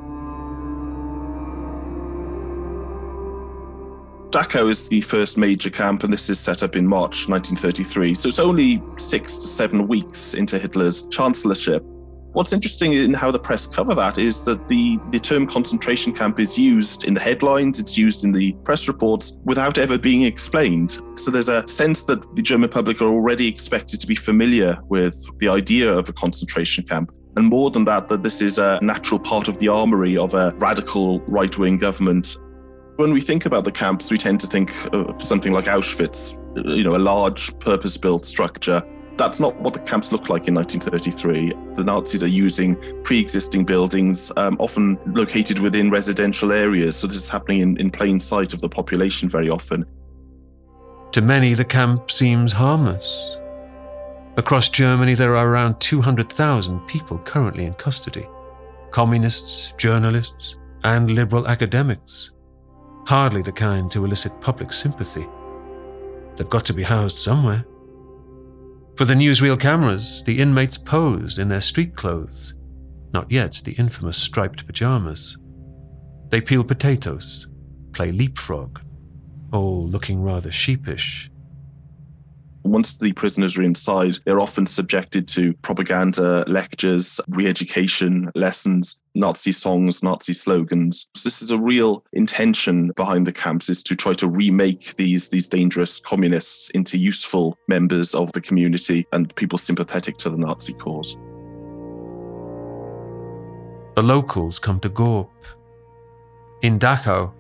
Dachau 4.35 4.69
is 4.69 4.89
the 4.89 5.01
first 5.01 5.39
major 5.39 5.71
camp, 5.71 6.03
and 6.03 6.13
this 6.13 6.29
is 6.29 6.41
set 6.41 6.65
up 6.65 6.75
in 6.75 6.85
March 6.85 7.29
1933. 7.29 8.15
So 8.15 8.29
it's 8.29 8.41
only 8.41 8.83
six 8.97 9.39
to 9.39 9.47
seven 9.47 9.87
weeks 9.87 10.35
into 10.35 10.59
Hitler's 10.59 11.07
chancellorship. 11.07 11.85
What's 12.35 12.53
interesting 12.53 12.95
in 12.95 13.15
how 13.15 13.31
the 13.31 13.39
press 13.39 13.65
cover 13.65 13.95
that 13.95 14.19
is 14.19 14.45
that 14.45 14.69
the, 14.69 14.99
the 15.11 15.21
term 15.21 15.47
concentration 15.47 16.13
camp 16.13 16.41
is 16.41 16.59
used 16.59 17.05
in 17.05 17.15
the 17.15 17.21
headlines, 17.21 17.79
it's 17.79 17.97
used 17.97 18.25
in 18.25 18.33
the 18.33 18.53
press 18.65 18.89
reports 18.89 19.39
without 19.45 19.79
ever 19.79 19.97
being 19.97 20.25
explained. 20.25 20.99
So 21.15 21.31
there's 21.31 21.49
a 21.49 21.67
sense 21.69 22.05
that 22.07 22.35
the 22.35 22.43
German 22.43 22.71
public 22.71 23.01
are 23.01 23.09
already 23.09 23.47
expected 23.47 24.01
to 24.01 24.07
be 24.09 24.17
familiar 24.17 24.77
with 24.89 25.17
the 25.39 25.49
idea 25.49 25.97
of 25.97 26.09
a 26.09 26.13
concentration 26.13 26.85
camp. 26.85 27.13
And 27.37 27.47
more 27.47 27.71
than 27.71 27.85
that, 27.85 28.09
that 28.09 28.25
this 28.25 28.43
is 28.43 28.59
a 28.59 28.81
natural 28.83 29.21
part 29.21 29.47
of 29.47 29.59
the 29.59 29.69
armory 29.69 30.19
of 30.19 30.35
a 30.35 30.53
radical 30.59 31.21
right 31.29 31.57
wing 31.57 31.79
government 31.79 32.37
when 32.97 33.13
we 33.13 33.21
think 33.21 33.45
about 33.45 33.65
the 33.65 33.73
camps, 33.73 34.11
we 34.11 34.19
tend 34.19 34.41
to 34.41 34.47
think 34.47 34.73
of 34.93 35.21
something 35.21 35.53
like 35.53 35.65
Auschwitz, 35.65 36.39
you 36.77 36.85
know, 36.85 36.95
a 36.95 36.99
large 36.99 37.59
purpose 37.59 37.97
built 37.97 38.25
structure. 38.25 38.83
That's 39.17 39.39
not 39.39 39.55
what 39.61 39.75
the 39.75 39.81
camps 39.81 40.11
look 40.11 40.29
like 40.29 40.49
in 40.49 40.55
1933. 40.55 41.75
The 41.77 41.85
Nazis 41.85 42.23
are 42.23 42.29
using 42.29 42.77
pre 43.03 43.21
existing 43.21 43.65
buildings, 43.65 44.33
um, 44.37 44.57
often 44.59 44.99
located 45.07 45.61
within 45.61 45.91
residential 45.91 46.53
areas. 46.53 46.97
So 46.97 47.07
this 47.07 47.17
is 47.17 47.29
happening 47.29 47.61
in, 47.61 47.77
in 47.79 47.91
plain 47.91 48.19
sight 48.19 48.53
of 48.53 48.61
the 48.61 48.69
population 48.69 49.29
very 49.29 49.49
often. 49.49 49.85
To 51.13 51.23
many, 51.23 51.55
the 51.55 51.65
camp 51.65 52.11
seems 52.11 52.53
harmless. 52.53 53.39
Across 54.37 54.71
Germany, 54.71 55.15
there 55.15 55.37
are 55.37 55.49
around 55.49 55.81
200,000 55.81 56.81
people 56.89 57.19
currently 57.19 57.67
in 57.67 57.75
custody 57.75 58.27
communists, 58.91 59.73
journalists, 59.77 60.55
and 60.85 61.11
liberal 61.11 61.49
academics 61.49 62.31
hardly 63.07 63.43
the 63.43 63.53
kind 63.53 63.91
to 63.91 64.05
elicit 64.05 64.41
public 64.41 64.73
sympathy. 64.73 65.27
They've 66.37 66.49
got 66.49 66.65
to 66.67 66.73
be 66.73 66.83
housed 66.83 67.19
somewhere. 67.19 67.65
For 68.97 69.05
the 69.05 69.15
newsreel 69.15 69.59
cameras, 69.59 70.23
the 70.25 70.39
inmates 70.39 70.79
pose 70.79 71.39
in 71.39 71.49
their 71.49 71.61
street 71.61 71.97
clothes, 71.97 72.55
not 73.13 73.31
yet 73.31 73.61
the 73.65 73.73
infamous 73.73 74.17
striped 74.17 74.67
pajamas. 74.67 75.37
They 76.29 76.41
peel 76.41 76.63
potatoes, 76.63 77.49
play 77.93 78.13
leapfrog, 78.13 78.81
all 79.53 79.89
looking 79.89 80.23
rather 80.23 80.53
sheepish 80.53 81.29
once 82.65 82.97
the 82.99 83.13
prisoners 83.13 83.59
are 83.59 83.63
inside, 83.63 84.19
they're 84.25 84.41
often 84.41 84.67
subjected 84.67 85.29
to 85.29 85.53
propaganda 85.63 86.45
lectures, 86.49 87.21
re 87.29 87.47
education 87.47 88.31
lessons, 88.35 88.99
Nazi 89.15 89.53
songs, 89.53 90.03
Nazi 90.03 90.33
slogans. 90.33 91.07
So 91.15 91.29
this 91.29 91.43
is 91.43 91.51
a 91.51 91.59
real 91.59 92.05
intention 92.15 92.91
behind 92.97 93.27
the 93.27 93.33
camps 93.33 93.69
is 93.69 93.83
to 93.85 93.95
try 93.95 94.15
to 94.15 94.27
remake 94.27 94.97
these, 94.97 95.29
these 95.29 95.49
dangerous 95.49 96.01
communists 96.01 96.71
into 96.71 96.99
useful 96.99 97.57
members 97.69 98.15
of 98.15 98.33
the 98.33 98.41
community 98.41 99.07
and 99.13 99.35
people 99.37 99.59
sympathetic 99.59 100.17
to 100.19 100.31
the 100.31 100.39
Nazi 100.39 100.73
cause. 100.73 101.17
The 103.95 104.03
locals 104.03 104.59
come 104.59 104.81
to 104.81 104.89
Gorp. 104.89 105.31
In 106.63 106.79
Dachau, 106.79 107.33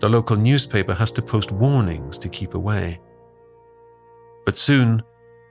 the 0.00 0.08
local 0.08 0.36
newspaper 0.36 0.94
has 0.94 1.10
to 1.12 1.22
post 1.22 1.50
warnings 1.50 2.18
to 2.18 2.28
keep 2.28 2.54
away. 2.54 3.00
But 4.46 4.56
soon, 4.56 5.02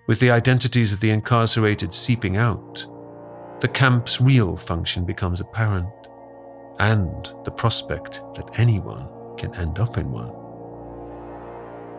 with 0.08 0.20
the 0.20 0.32
identities 0.32 0.91
of 0.91 1.02
the 1.02 1.12
incarcerated 1.12 1.93
seeping 1.93 2.38
out, 2.38 2.88
the 3.60 3.68
camp's 3.68 4.22
real 4.22 4.56
function 4.56 5.06
becomes 5.06 5.41
apparent, 5.41 5.89
and 6.80 7.32
the 7.43 7.52
prospect 7.52 8.22
that 8.36 8.50
anyone 8.58 9.08
can 9.38 9.54
end 9.56 9.80
up 9.80 9.98
in 9.98 10.12
one. 10.12 10.45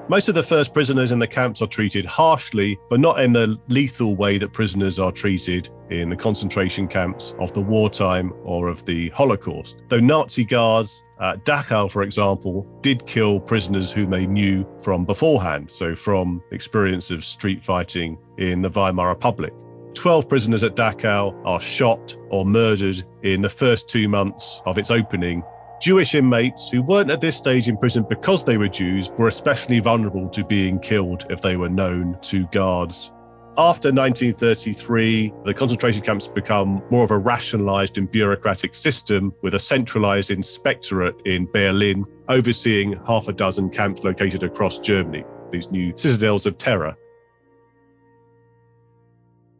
Most 0.08 0.28
of 0.28 0.36
the 0.36 0.42
first 0.42 0.72
prisoners 0.72 1.10
in 1.10 1.18
the 1.18 1.26
camps 1.26 1.60
are 1.62 1.66
treated 1.66 2.06
harshly, 2.06 2.78
but 2.88 3.00
not 3.00 3.20
in 3.20 3.32
the 3.32 3.58
lethal 3.66 4.14
way 4.14 4.38
that 4.38 4.52
prisoners 4.52 5.00
are 5.00 5.10
treated 5.10 5.68
in 5.90 6.10
the 6.10 6.14
concentration 6.14 6.86
camps 6.86 7.34
of 7.40 7.52
the 7.54 7.60
wartime 7.60 8.32
or 8.44 8.68
of 8.68 8.84
the 8.84 9.08
Holocaust. 9.08 9.82
Though 9.88 9.98
Nazi 9.98 10.44
guards 10.44 11.02
at 11.20 11.44
Dachau, 11.44 11.90
for 11.90 12.02
example, 12.02 12.64
did 12.82 13.04
kill 13.04 13.40
prisoners 13.40 13.90
whom 13.90 14.10
they 14.10 14.28
knew 14.28 14.64
from 14.80 15.04
beforehand, 15.04 15.72
so 15.72 15.96
from 15.96 16.40
experience 16.52 17.10
of 17.10 17.24
street 17.24 17.64
fighting 17.64 18.16
in 18.38 18.62
the 18.62 18.70
Weimar 18.70 19.08
Republic. 19.08 19.52
12 19.94 20.28
prisoners 20.28 20.62
at 20.62 20.76
Dachau 20.76 21.34
are 21.44 21.60
shot 21.60 22.16
or 22.30 22.46
murdered 22.46 23.02
in 23.24 23.40
the 23.40 23.50
first 23.50 23.88
two 23.88 24.08
months 24.08 24.62
of 24.66 24.78
its 24.78 24.92
opening. 24.92 25.42
Jewish 25.80 26.14
inmates 26.14 26.68
who 26.68 26.82
weren't 26.82 27.10
at 27.10 27.20
this 27.20 27.36
stage 27.36 27.68
in 27.68 27.76
prison 27.76 28.04
because 28.08 28.44
they 28.44 28.56
were 28.56 28.68
Jews 28.68 29.10
were 29.18 29.28
especially 29.28 29.78
vulnerable 29.78 30.28
to 30.30 30.44
being 30.44 30.78
killed 30.78 31.26
if 31.30 31.42
they 31.42 31.56
were 31.56 31.68
known 31.68 32.18
to 32.22 32.46
guards 32.46 33.12
after 33.58 33.88
1933, 33.88 35.32
the 35.46 35.54
concentration 35.54 36.02
camps 36.02 36.28
become 36.28 36.82
more 36.90 37.04
of 37.04 37.10
a 37.10 37.16
rationalized 37.16 37.96
and 37.96 38.10
bureaucratic 38.10 38.74
system 38.74 39.32
with 39.42 39.54
a 39.54 39.58
centralized 39.58 40.30
inspectorate 40.30 41.14
in 41.24 41.46
Berlin 41.46 42.04
overseeing 42.28 43.00
half 43.06 43.28
a 43.28 43.32
dozen 43.32 43.70
camps 43.70 44.04
located 44.04 44.42
across 44.42 44.78
Germany, 44.78 45.24
these 45.50 45.70
new 45.70 45.96
citadels 45.96 46.44
of 46.44 46.58
terror. 46.58 46.94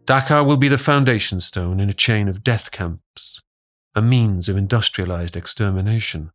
Dachau 0.05 0.47
will 0.47 0.59
be 0.59 0.69
the 0.69 0.79
foundation 0.79 1.41
stone 1.41 1.81
in 1.81 1.89
a 1.89 1.95
chain 1.95 2.29
of 2.29 2.45
death 2.45 2.71
camps, 2.71 3.41
a 3.97 4.03
means 4.03 4.51
of 4.51 4.59
industrialized 4.59 5.39
extermination. 5.39 6.31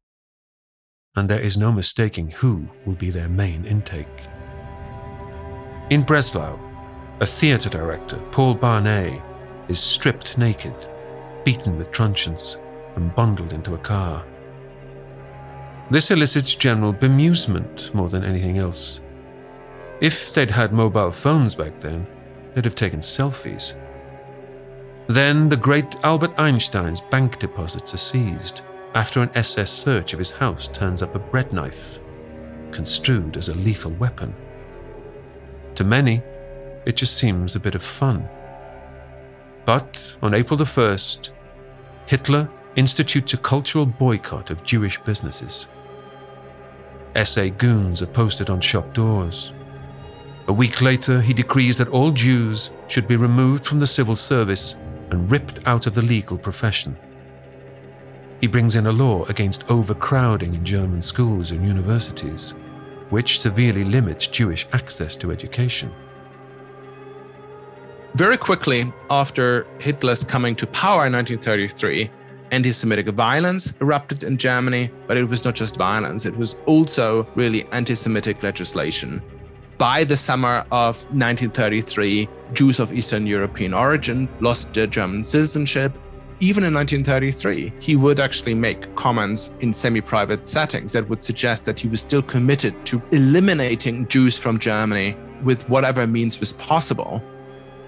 And 1.15 1.29
there 1.29 1.39
is 1.39 1.57
no 1.57 1.71
mistaking 1.71 2.31
who 2.31 2.67
will 2.85 2.95
be 2.95 3.11
their 3.11 3.29
main 3.29 3.65
intake. 3.65 4.07
In 5.91 6.01
Breslau, 6.01 6.59
a 7.19 7.25
theatre 7.27 7.69
director, 7.69 8.17
Paul 8.31 8.55
Barnay, 8.55 9.21
is 9.67 9.79
stripped 9.79 10.39
naked, 10.39 10.73
beaten 11.45 11.77
with 11.77 11.91
truncheons, 11.91 12.57
and 12.95 13.13
bundled 13.13 13.53
into 13.53 13.75
a 13.75 13.77
car. 13.77 14.25
This 15.91 16.09
elicits 16.09 16.55
general 16.55 16.93
bemusement 16.93 17.93
more 17.93 18.09
than 18.09 18.23
anything 18.23 18.57
else. 18.57 19.01
If 19.99 20.33
they'd 20.33 20.49
had 20.49 20.73
mobile 20.73 21.11
phones 21.11 21.53
back 21.53 21.79
then, 21.79 22.07
they'd 22.55 22.65
have 22.65 22.73
taken 22.73 23.01
selfies. 23.01 23.75
Then 25.07 25.49
the 25.49 25.57
great 25.57 25.95
Albert 26.03 26.33
Einstein's 26.37 27.01
bank 27.01 27.39
deposits 27.39 27.93
are 27.93 27.97
seized 27.97 28.61
after 28.93 29.21
an 29.21 29.31
SS 29.35 29.71
search 29.71 30.13
of 30.13 30.19
his 30.19 30.31
house 30.31 30.67
turns 30.67 31.01
up 31.01 31.15
a 31.15 31.19
bread 31.19 31.53
knife, 31.53 31.99
construed 32.71 33.37
as 33.37 33.49
a 33.49 33.55
lethal 33.55 33.91
weapon. 33.91 34.33
To 35.75 35.83
many, 35.83 36.21
it 36.85 36.95
just 36.95 37.15
seems 37.17 37.55
a 37.55 37.59
bit 37.59 37.75
of 37.75 37.83
fun. 37.83 38.27
But 39.65 40.17
on 40.21 40.33
April 40.33 40.57
the 40.57 40.65
1st, 40.65 41.29
Hitler 42.05 42.49
institutes 42.75 43.33
a 43.33 43.37
cultural 43.37 43.85
boycott 43.85 44.49
of 44.49 44.63
Jewish 44.63 44.99
businesses. 45.01 45.67
SA 47.23 47.49
goons 47.57 48.01
are 48.01 48.07
posted 48.07 48.49
on 48.49 48.61
shop 48.61 48.93
doors. 48.93 49.53
A 50.47 50.53
week 50.53 50.81
later, 50.81 51.21
he 51.21 51.33
decrees 51.33 51.77
that 51.77 51.89
all 51.89 52.11
Jews 52.11 52.71
should 52.87 53.07
be 53.07 53.15
removed 53.15 53.65
from 53.65 53.79
the 53.79 53.87
civil 53.87 54.15
service 54.15 54.75
and 55.11 55.29
ripped 55.29 55.59
out 55.67 55.85
of 55.85 55.93
the 55.93 56.01
legal 56.01 56.37
profession. 56.37 56.97
He 58.39 58.47
brings 58.47 58.75
in 58.75 58.87
a 58.87 58.91
law 58.91 59.25
against 59.25 59.69
overcrowding 59.69 60.55
in 60.55 60.65
German 60.65 61.01
schools 61.01 61.51
and 61.51 61.65
universities, 61.65 62.55
which 63.11 63.39
severely 63.39 63.83
limits 63.83 64.25
Jewish 64.25 64.67
access 64.73 65.15
to 65.17 65.31
education. 65.31 65.91
Very 68.15 68.37
quickly 68.37 68.91
after 69.09 69.67
Hitler's 69.79 70.23
coming 70.23 70.55
to 70.55 70.67
power 70.67 71.05
in 71.05 71.13
1933, 71.13 72.09
anti 72.51 72.71
Semitic 72.71 73.07
violence 73.09 73.73
erupted 73.79 74.23
in 74.23 74.37
Germany, 74.37 74.89
but 75.07 75.17
it 75.17 75.23
was 75.23 75.45
not 75.45 75.55
just 75.55 75.77
violence, 75.77 76.25
it 76.25 76.35
was 76.35 76.57
also 76.65 77.27
really 77.35 77.65
anti 77.71 77.95
Semitic 77.95 78.43
legislation. 78.43 79.21
By 79.77 80.03
the 80.03 80.17
summer 80.17 80.65
of 80.71 80.97
1933, 81.13 82.27
Jews 82.53 82.79
of 82.79 82.93
Eastern 82.93 83.25
European 83.25 83.73
origin 83.73 84.27
lost 84.39 84.73
their 84.73 84.87
German 84.87 85.23
citizenship. 85.23 85.97
Even 86.39 86.63
in 86.63 86.73
1933, 86.73 87.73
he 87.79 87.95
would 87.95 88.19
actually 88.19 88.55
make 88.55 88.95
comments 88.95 89.51
in 89.59 89.73
semi 89.73 90.01
private 90.01 90.47
settings 90.47 90.91
that 90.93 91.07
would 91.07 91.23
suggest 91.23 91.65
that 91.65 91.79
he 91.79 91.87
was 91.87 92.01
still 92.01 92.21
committed 92.21 92.73
to 92.85 93.01
eliminating 93.11 94.07
Jews 94.07 94.37
from 94.37 94.57
Germany 94.57 95.15
with 95.43 95.67
whatever 95.69 96.07
means 96.07 96.39
was 96.39 96.53
possible 96.53 97.23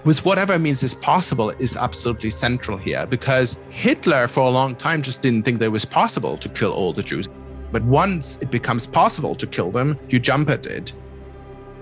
with 0.04 0.22
whatever 0.26 0.58
means 0.58 0.82
is 0.82 0.94
possible 0.94 1.50
is 1.50 1.76
absolutely 1.76 2.28
central 2.28 2.76
here 2.76 3.06
because 3.06 3.58
Hitler 3.70 4.28
for 4.28 4.40
a 4.40 4.50
long 4.50 4.76
time 4.76 5.02
just 5.02 5.22
didn't 5.22 5.44
think 5.44 5.58
that 5.58 5.66
it 5.66 5.68
was 5.68 5.86
possible 5.86 6.36
to 6.36 6.48
kill 6.50 6.72
all 6.72 6.92
the 6.92 7.02
Jews. 7.02 7.26
But 7.72 7.82
once 7.84 8.36
it 8.42 8.50
becomes 8.50 8.86
possible 8.86 9.34
to 9.34 9.46
kill 9.46 9.70
them, 9.70 9.98
you 10.08 10.20
jump 10.20 10.50
at 10.50 10.66
it. 10.66 10.92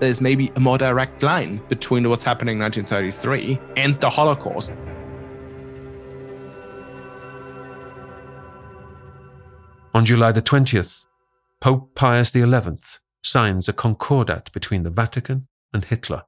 There's 0.03 0.19
maybe 0.19 0.51
a 0.57 0.59
more 0.59 0.77
direct 0.77 1.23
line 1.23 1.61
between 1.69 2.09
what's 2.09 2.25
happening 2.25 2.57
in 2.57 2.61
1933 2.63 3.57
and 3.77 3.95
the 4.01 4.09
Holocaust. 4.09 4.73
On 9.93 10.03
July 10.03 10.33
the 10.33 10.41
20th, 10.41 11.05
Pope 11.61 11.95
Pius 11.95 12.33
XI 12.33 12.43
signs 13.23 13.69
a 13.69 13.71
concordat 13.71 14.51
between 14.51 14.83
the 14.83 14.89
Vatican 14.89 15.47
and 15.73 15.85
Hitler. 15.85 16.23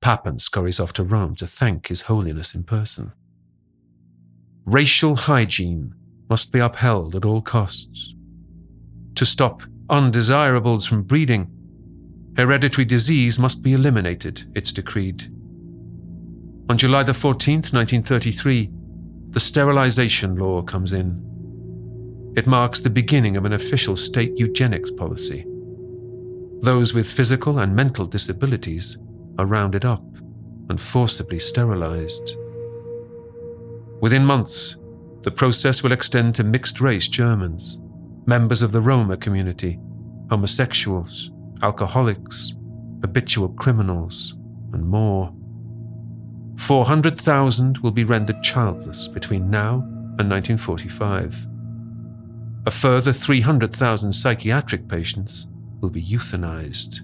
Papen 0.00 0.40
scurries 0.40 0.80
off 0.80 0.92
to 0.94 1.04
Rome 1.04 1.36
to 1.36 1.46
thank 1.46 1.86
His 1.86 2.02
Holiness 2.02 2.52
in 2.52 2.64
person. 2.64 3.12
Racial 4.64 5.14
hygiene 5.14 5.94
must 6.28 6.50
be 6.50 6.58
upheld 6.58 7.14
at 7.14 7.24
all 7.24 7.42
costs. 7.42 8.12
To 9.14 9.24
stop 9.24 9.62
undesirables 9.88 10.84
from 10.84 11.04
breeding, 11.04 11.56
hereditary 12.36 12.84
disease 12.84 13.38
must 13.38 13.62
be 13.62 13.72
eliminated, 13.72 14.50
it's 14.54 14.72
decreed. 14.72 15.32
On 16.68 16.78
July 16.78 17.02
the 17.02 17.12
14th, 17.12 17.72
1933, 17.72 18.70
the 19.30 19.40
sterilization 19.40 20.36
law 20.36 20.62
comes 20.62 20.92
in. 20.92 21.26
It 22.36 22.46
marks 22.46 22.80
the 22.80 22.90
beginning 22.90 23.36
of 23.36 23.44
an 23.44 23.52
official 23.52 23.96
state 23.96 24.38
eugenics 24.38 24.90
policy. 24.90 25.44
Those 26.60 26.94
with 26.94 27.10
physical 27.10 27.58
and 27.58 27.74
mental 27.74 28.06
disabilities 28.06 28.98
are 29.38 29.46
rounded 29.46 29.84
up 29.84 30.04
and 30.68 30.80
forcibly 30.80 31.38
sterilized. 31.38 32.36
Within 34.00 34.24
months, 34.24 34.76
the 35.22 35.30
process 35.30 35.82
will 35.82 35.92
extend 35.92 36.34
to 36.36 36.44
mixed 36.44 36.80
race 36.80 37.08
Germans, 37.08 37.78
members 38.26 38.62
of 38.62 38.72
the 38.72 38.80
Roma 38.80 39.16
community, 39.16 39.78
homosexuals, 40.30 41.30
alcoholics, 41.62 42.54
habitual 43.00 43.50
criminals, 43.50 44.34
and 44.72 44.86
more. 44.86 45.34
400,000 46.56 47.78
will 47.78 47.90
be 47.90 48.04
rendered 48.04 48.42
childless 48.42 49.08
between 49.08 49.50
now 49.50 49.74
and 50.18 50.30
1945. 50.30 51.46
A 52.66 52.70
further 52.70 53.12
300,000 53.12 54.12
psychiatric 54.12 54.86
patients 54.86 55.46
will 55.80 55.90
be 55.90 56.04
euthanized, 56.04 57.00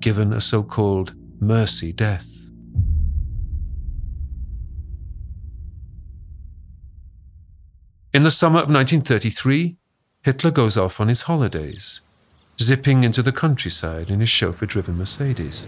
given 0.00 0.32
a 0.32 0.40
so 0.40 0.62
called 0.62 1.14
mercy 1.40 1.92
death. 1.92 2.50
In 8.12 8.24
the 8.24 8.30
summer 8.32 8.58
of 8.58 8.68
1933, 8.68 9.76
Hitler 10.22 10.50
goes 10.50 10.76
off 10.76 11.00
on 11.00 11.06
his 11.06 11.22
holidays, 11.22 12.00
zipping 12.60 13.04
into 13.04 13.22
the 13.22 13.32
countryside 13.32 14.10
in 14.10 14.20
his 14.20 14.28
chauffeur 14.28 14.66
driven 14.66 14.96
Mercedes. 14.96 15.66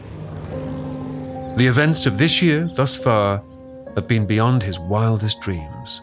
The 1.57 1.67
events 1.67 2.07
of 2.07 2.19
this 2.19 2.43
year, 2.43 2.69
thus 2.75 2.97
far, 2.97 3.43
have 3.95 4.09
been 4.09 4.27
beyond 4.27 4.63
his 4.63 4.79
wildest 4.79 5.41
dreams. 5.41 6.03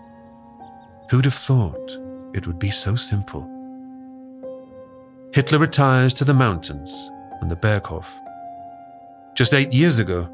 Who'd 1.10 1.26
have 1.26 1.34
thought 1.34 1.98
it 2.34 2.46
would 2.46 2.60
be 2.60 2.70
so 2.70 2.96
simple? 2.96 3.48
Hitler 5.34 5.60
retires 5.60 6.14
to 6.16 6.26
the 6.26 6.34
mountains 6.34 7.12
and 7.42 7.50
the 7.50 7.56
Berghof 7.56 8.20
just 9.40 9.54
eight 9.54 9.72
years 9.72 10.00
ago, 10.00 10.28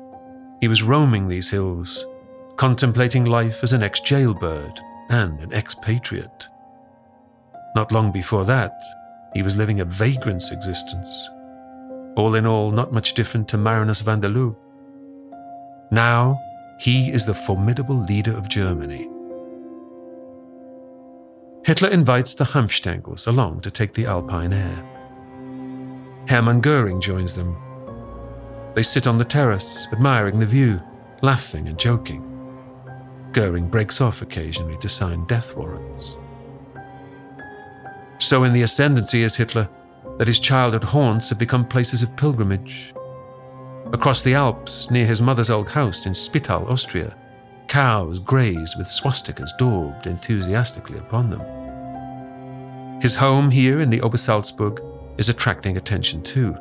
he 0.62 0.68
was 0.68 0.82
roaming 0.82 1.28
these 1.28 1.52
hills, 1.52 2.08
contemplating 2.56 3.24
life 3.24 3.62
as 3.62 3.72
an 3.72 3.84
ex 3.84 4.00
jailbird 4.00 4.80
and 5.10 5.40
an 5.42 5.54
expatriate. 5.54 6.48
Not 7.76 7.92
long 7.92 8.12
before 8.12 8.46
that, 8.46 8.74
he 9.36 9.44
was 9.44 9.58
living 9.58 9.82
a 9.82 9.86
vagrant's 9.86 10.52
existence. 10.52 11.30
All 12.16 12.36
in 12.36 12.48
all, 12.48 12.72
not 12.72 12.94
much 12.94 13.14
different 13.14 13.50
to 13.50 13.58
Marinus 13.58 14.00
van 14.00 14.22
der 14.22 14.30
Lubbe. 14.30 14.56
Now, 15.92 16.40
he 16.80 17.12
is 17.12 17.26
the 17.26 17.36
formidable 17.36 17.98
leader 17.98 18.36
of 18.36 18.48
Germany. 18.48 19.10
Hitler 21.66 21.90
invites 21.90 22.34
the 22.34 22.46
Hanfstaengls 22.46 23.28
along 23.28 23.60
to 23.62 23.72
take 23.72 23.94
the 23.94 24.06
Alpine 24.06 24.54
air. 24.54 24.86
Hermann 26.30 26.62
Goering 26.62 27.02
joins 27.02 27.34
them. 27.34 27.58
They 28.74 28.84
sit 28.84 29.06
on 29.06 29.18
the 29.18 29.26
terrace, 29.26 29.88
admiring 29.92 30.40
the 30.40 30.46
view, 30.46 30.82
laughing 31.22 31.68
and 31.68 31.78
joking. 31.78 32.24
Goering 33.34 33.68
breaks 33.68 34.00
off 34.00 34.22
occasionally 34.22 34.78
to 34.78 34.88
sign 34.88 35.26
death 35.26 35.58
warrants. 35.58 36.18
So, 38.20 38.44
in 38.44 38.54
the 38.54 38.64
ascendancy 38.64 39.24
as 39.24 39.36
Hitler, 39.36 39.70
that 40.18 40.28
his 40.28 40.40
childhood 40.40 40.84
haunts 40.84 41.30
have 41.30 41.38
become 41.38 41.68
places 41.68 42.02
of 42.02 42.16
pilgrimage. 42.16 42.94
Across 43.94 44.24
the 44.24 44.34
Alps, 44.34 44.90
near 44.90 45.06
his 45.06 45.22
mother's 45.22 45.50
old 45.50 45.70
house 45.70 46.06
in 46.06 46.14
Spital, 46.14 46.66
Austria, 46.68 47.16
cows 47.68 48.20
graze 48.20 48.76
with 48.78 48.88
swastikas 48.88 49.52
daubed 49.58 50.08
enthusiastically 50.08 50.98
upon 50.98 51.30
them. 51.30 53.02
His 53.02 53.16
home 53.16 53.52
here 53.52 53.82
in 53.82 53.90
the 53.90 54.00
Obersalzberg 54.00 54.80
is 55.18 55.30
attracting 55.30 55.78
attention 55.78 56.24
too. 56.24 56.58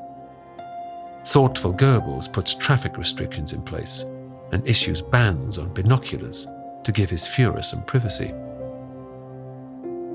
Thoughtful 1.24 1.72
Goebbels 1.72 2.30
puts 2.30 2.54
traffic 2.54 2.98
restrictions 2.98 3.52
in 3.52 3.62
place 3.62 4.04
and 4.52 4.66
issues 4.68 5.00
bans 5.00 5.58
on 5.58 5.72
binoculars 5.72 6.46
to 6.82 6.92
give 6.92 7.08
his 7.08 7.24
Fuhrer 7.24 7.64
some 7.64 7.82
privacy. 7.84 8.34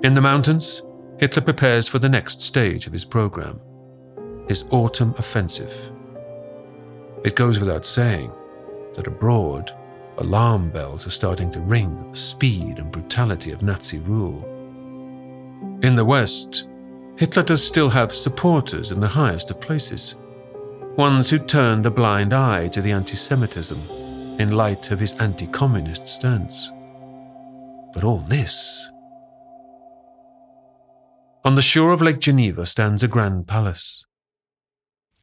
In 0.04 0.14
the 0.14 0.22
mountains, 0.22 0.84
Hitler 1.20 1.42
prepares 1.42 1.90
for 1.90 2.00
the 2.00 2.08
next 2.08 2.40
stage 2.40 2.88
of 2.88 2.94
his 2.94 3.06
program 3.06 3.60
his 4.48 4.66
autumn 4.72 5.14
offensive. 5.20 5.92
It 7.24 7.36
goes 7.36 7.60
without 7.60 7.86
saying 7.86 8.32
that 8.96 9.06
abroad, 9.06 9.72
alarm 10.18 10.72
bells 10.72 11.06
are 11.06 11.12
starting 11.12 11.52
to 11.52 11.60
ring 11.60 11.96
at 12.04 12.14
the 12.14 12.18
speed 12.18 12.80
and 12.80 12.92
brutality 12.92 13.52
of 13.52 13.62
Nazi 13.62 14.00
rule. 14.00 14.44
In 15.84 15.94
the 15.94 16.04
West, 16.04 16.66
Hitler 17.16 17.44
does 17.44 17.64
still 17.64 17.92
have 17.92 18.16
supporters 18.16 18.92
in 18.92 19.00
the 19.00 19.08
highest 19.08 19.52
of 19.52 19.62
places, 19.62 20.16
ones 20.96 21.30
who 21.30 21.38
turned 21.38 21.86
a 21.86 21.92
blind 21.92 22.34
eye 22.34 22.70
to 22.70 22.82
the 22.82 22.92
anti 22.92 23.16
Semitism 23.16 23.78
in 24.40 24.52
light 24.52 24.90
of 24.90 25.00
his 25.00 25.14
anti 25.20 25.46
communist 25.46 26.08
stance. 26.08 26.72
But 27.94 28.04
all 28.04 28.18
this. 28.20 28.90
On 31.46 31.56
the 31.56 31.62
shore 31.62 31.94
of 31.94 32.02
Lake 32.02 32.20
Geneva 32.20 32.66
stands 32.66 33.02
a 33.02 33.08
grand 33.08 33.48
palace. 33.48 34.06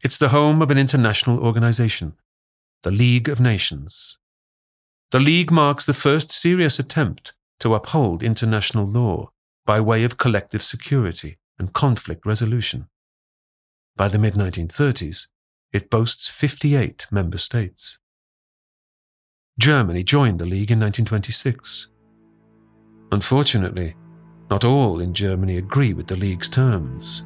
It's 0.03 0.17
the 0.17 0.31
home 0.31 0.63
of 0.63 0.71
an 0.71 0.79
international 0.79 1.39
organization, 1.39 2.15
the 2.83 2.91
League 2.91 3.29
of 3.29 3.39
Nations. 3.39 4.17
The 5.11 5.21
League 5.21 5.51
marks 5.51 5.85
the 5.85 5.93
first 5.93 6.33
serious 6.33 6.79
attempt 6.79 7.35
to 7.61 7.75
uphold 7.75 8.23
international 8.23 8.87
law 8.87 9.31
by 9.67 9.79
way 9.79 10.05
of 10.05 10.17
collective 10.17 10.65
security 10.65 11.37
and 11.59 11.75
conflict 11.75 12.25
resolution. 12.25 12.89
By 13.95 14.09
the 14.09 14.19
mid 14.19 14.35
1930s, 14.35 15.27
it 15.71 15.91
boasts 15.91 16.31
58 16.31 17.09
member 17.11 17.37
states. 17.37 17.99
Germany 19.59 20.03
joined 20.03 20.39
the 20.39 20.47
League 20.47 20.71
in 20.71 20.81
1926. 20.81 21.89
Unfortunately, 23.13 23.97
not 24.51 24.65
all 24.65 25.01
in 25.01 25.13
Germany 25.13 25.57
agree 25.57 25.93
with 25.93 26.07
the 26.07 26.17
League's 26.17 26.49
terms. 26.49 27.25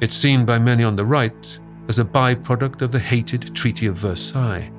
It's 0.00 0.16
seen 0.16 0.44
by 0.44 0.58
many 0.58 0.84
on 0.84 0.96
the 0.96 1.04
right 1.04 1.58
as 1.88 1.98
a 1.98 2.04
byproduct 2.04 2.82
of 2.82 2.92
the 2.92 2.98
hated 2.98 3.54
Treaty 3.54 3.86
of 3.86 3.96
Versailles. 3.96 4.70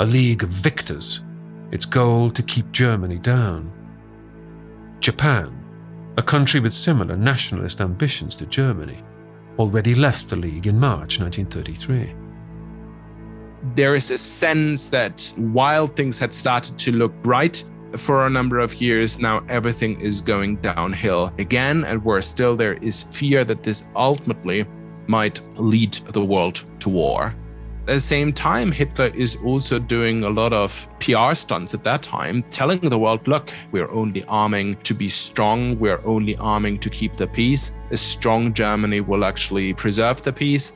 A 0.00 0.06
league 0.06 0.42
of 0.42 0.48
victors, 0.48 1.24
its 1.72 1.84
goal 1.84 2.30
to 2.30 2.42
keep 2.42 2.70
Germany 2.70 3.18
down. 3.18 3.72
Japan, 5.00 5.64
a 6.16 6.22
country 6.22 6.60
with 6.60 6.72
similar 6.72 7.16
nationalist 7.16 7.80
ambitions 7.80 8.36
to 8.36 8.46
Germany, 8.46 9.02
already 9.58 9.94
left 9.94 10.28
the 10.28 10.36
League 10.36 10.66
in 10.66 10.78
March 10.78 11.18
1933. 11.18 12.14
There 13.74 13.96
is 13.96 14.10
a 14.10 14.18
sense 14.18 14.88
that 14.90 15.32
while 15.36 15.86
things 15.86 16.18
had 16.18 16.32
started 16.32 16.78
to 16.78 16.92
look 16.92 17.12
bright 17.22 17.64
for 17.96 18.26
a 18.26 18.30
number 18.30 18.58
of 18.58 18.80
years, 18.80 19.18
now 19.18 19.44
everything 19.48 20.00
is 20.00 20.20
going 20.20 20.56
downhill 20.56 21.32
again, 21.38 21.84
and 21.84 22.04
where 22.04 22.22
still 22.22 22.56
there 22.56 22.74
is 22.74 23.04
fear 23.04 23.44
that 23.44 23.62
this 23.62 23.84
ultimately 23.94 24.66
might 25.06 25.40
lead 25.58 25.94
the 25.94 26.24
world 26.24 26.64
to 26.80 26.88
war. 26.88 27.34
At 27.88 27.94
the 27.94 28.00
same 28.00 28.32
time, 28.32 28.72
Hitler 28.72 29.12
is 29.14 29.36
also 29.44 29.78
doing 29.78 30.24
a 30.24 30.28
lot 30.28 30.52
of 30.52 30.88
PR 30.98 31.34
stunts 31.34 31.72
at 31.72 31.84
that 31.84 32.02
time, 32.02 32.42
telling 32.50 32.80
the 32.80 32.98
world, 32.98 33.28
look, 33.28 33.52
we're 33.70 33.90
only 33.92 34.24
arming 34.24 34.76
to 34.82 34.92
be 34.92 35.08
strong, 35.08 35.78
we're 35.78 36.04
only 36.04 36.36
arming 36.38 36.80
to 36.80 36.90
keep 36.90 37.16
the 37.16 37.28
peace. 37.28 37.70
A 37.92 37.96
strong 37.96 38.52
Germany 38.52 39.00
will 39.00 39.24
actually 39.24 39.72
preserve 39.72 40.20
the 40.22 40.32
peace. 40.32 40.74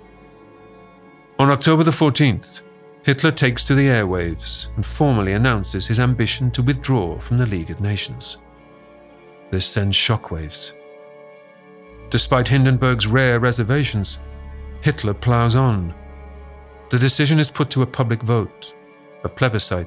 On 1.40 1.50
October 1.50 1.82
the 1.82 1.90
14th, 1.90 2.61
Hitler 3.03 3.32
takes 3.32 3.64
to 3.64 3.74
the 3.74 3.86
airwaves 3.86 4.68
and 4.76 4.84
formally 4.84 5.32
announces 5.32 5.86
his 5.86 6.01
ambition 6.01 6.51
to 6.51 6.62
withdraw 6.62 7.18
from 7.18 7.38
the 7.38 7.46
League 7.46 7.70
of 7.70 7.80
Nations. 7.80 8.38
This 9.51 9.66
sends 9.66 9.96
shockwaves. 9.96 10.74
Despite 12.11 12.48
Hindenburg's 12.48 13.07
rare 13.07 13.40
reservations, 13.40 14.18
Hitler 14.82 15.14
plows 15.14 15.57
on 15.57 15.94
the 16.90 16.98
decision 16.98 17.38
is 17.38 17.51
put 17.51 17.70
to 17.70 17.82
a 17.82 17.86
public 17.86 18.20
vote, 18.20 18.74
a 19.22 19.28
plebiscite. 19.28 19.86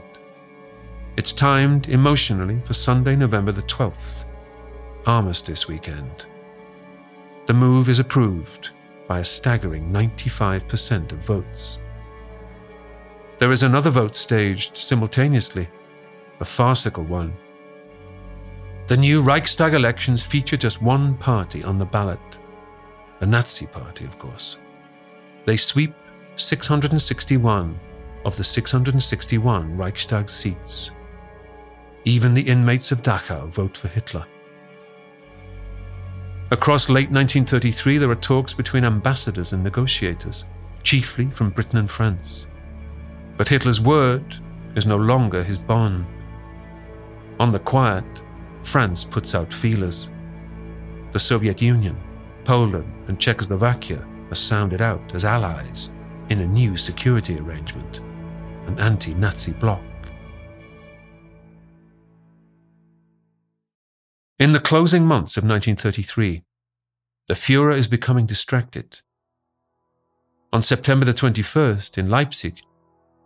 It's 1.17 1.33
timed 1.33 1.89
emotionally 1.89 2.61
for 2.63 2.71
Sunday, 2.71 3.17
November 3.17 3.51
the 3.51 3.61
12th, 3.63 4.23
Armistice 5.05 5.67
weekend. 5.67 6.25
The 7.45 7.53
move 7.53 7.89
is 7.89 7.99
approved 7.99 8.69
by 9.05 9.19
a 9.19 9.23
staggering 9.25 9.91
95% 9.91 11.11
of 11.11 11.17
votes. 11.17 11.79
There 13.43 13.51
is 13.51 13.63
another 13.63 13.89
vote 13.89 14.15
staged 14.15 14.77
simultaneously, 14.77 15.67
a 16.39 16.45
farcical 16.45 17.03
one. 17.03 17.33
The 18.87 18.95
new 18.95 19.21
Reichstag 19.21 19.73
elections 19.73 20.23
feature 20.23 20.55
just 20.55 20.81
one 20.81 21.15
party 21.15 21.61
on 21.61 21.77
the 21.77 21.83
ballot 21.83 22.39
the 23.19 23.25
Nazi 23.25 23.65
Party, 23.65 24.05
of 24.05 24.17
course. 24.17 24.59
They 25.43 25.57
sweep 25.57 25.93
661 26.37 27.77
of 28.23 28.37
the 28.37 28.45
661 28.45 29.75
Reichstag 29.75 30.29
seats. 30.29 30.91
Even 32.05 32.33
the 32.33 32.47
inmates 32.47 32.93
of 32.93 33.01
Dachau 33.01 33.49
vote 33.49 33.75
for 33.75 33.89
Hitler. 33.89 34.25
Across 36.49 36.87
late 36.87 37.11
1933, 37.11 37.97
there 37.97 38.09
are 38.09 38.15
talks 38.15 38.53
between 38.53 38.85
ambassadors 38.85 39.51
and 39.51 39.61
negotiators, 39.61 40.45
chiefly 40.83 41.29
from 41.29 41.49
Britain 41.49 41.79
and 41.79 41.89
France. 41.89 42.47
But 43.37 43.49
Hitler's 43.49 43.81
word 43.81 44.35
is 44.75 44.85
no 44.85 44.97
longer 44.97 45.43
his 45.43 45.57
bond. 45.57 46.05
On 47.39 47.51
the 47.51 47.59
quiet, 47.59 48.23
France 48.63 49.03
puts 49.03 49.35
out 49.35 49.53
feelers. 49.53 50.09
The 51.11 51.19
Soviet 51.19 51.61
Union, 51.61 51.97
Poland, 52.43 52.91
and 53.07 53.19
Czechoslovakia 53.19 54.05
are 54.31 54.35
sounded 54.35 54.81
out 54.81 55.13
as 55.13 55.25
allies 55.25 55.91
in 56.29 56.39
a 56.39 56.47
new 56.47 56.77
security 56.77 57.37
arrangement, 57.37 57.99
an 58.67 58.79
anti 58.79 59.13
Nazi 59.13 59.51
bloc. 59.53 59.81
In 64.39 64.51
the 64.51 64.59
closing 64.59 65.05
months 65.05 65.37
of 65.37 65.43
1933, 65.43 66.43
the 67.27 67.33
Fuhrer 67.33 67.75
is 67.75 67.87
becoming 67.87 68.25
distracted. 68.25 69.01
On 70.51 70.61
September 70.61 71.05
the 71.05 71.13
21st, 71.13 71.97
in 71.97 72.09
Leipzig, 72.09 72.61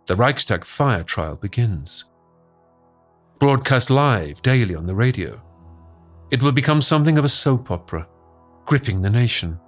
the 0.08 0.16
Reichstag 0.16 0.64
fire 0.64 1.04
trial 1.04 1.36
begins. 1.36 2.06
Broadcast 3.38 3.90
live 3.90 4.40
daily 4.40 4.74
on 4.74 4.86
the 4.86 4.94
radio, 4.94 5.38
it 6.30 6.42
will 6.42 6.50
become 6.50 6.80
something 6.80 7.18
of 7.18 7.26
a 7.26 7.28
soap 7.28 7.70
opera, 7.70 8.08
gripping 8.64 9.02
the 9.02 9.10
nation. 9.10 9.60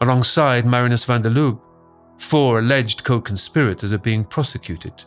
Alongside 0.00 0.66
Marinus 0.66 1.04
van 1.04 1.22
der 1.22 1.30
Lubbe, 1.30 1.60
Four 2.18 2.58
alleged 2.58 3.04
co 3.04 3.20
conspirators 3.20 3.92
are 3.92 3.98
being 3.98 4.24
prosecuted, 4.24 5.04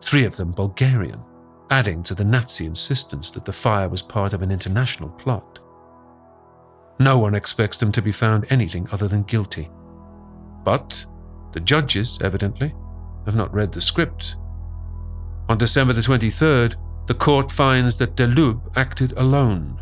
three 0.00 0.24
of 0.24 0.36
them 0.36 0.52
Bulgarian, 0.52 1.20
adding 1.70 2.04
to 2.04 2.14
the 2.14 2.24
Nazi 2.24 2.66
insistence 2.66 3.32
that 3.32 3.44
the 3.44 3.52
fire 3.52 3.88
was 3.88 4.02
part 4.02 4.34
of 4.34 4.42
an 4.42 4.52
international 4.52 5.08
plot. 5.08 5.58
No 7.00 7.18
one 7.18 7.34
expects 7.34 7.78
them 7.78 7.90
to 7.92 8.02
be 8.02 8.12
found 8.12 8.46
anything 8.50 8.86
other 8.92 9.08
than 9.08 9.24
guilty. 9.24 9.68
But 10.62 11.04
the 11.52 11.60
judges, 11.60 12.18
evidently, 12.20 12.74
have 13.26 13.36
not 13.36 13.52
read 13.52 13.72
the 13.72 13.80
script. 13.80 14.36
On 15.48 15.58
December 15.58 15.92
the 15.92 16.00
23rd, 16.00 16.74
the 17.06 17.14
court 17.14 17.50
finds 17.50 17.96
that 17.96 18.16
der 18.16 18.28
Lubbe 18.28 18.70
acted 18.76 19.12
alone. 19.12 19.80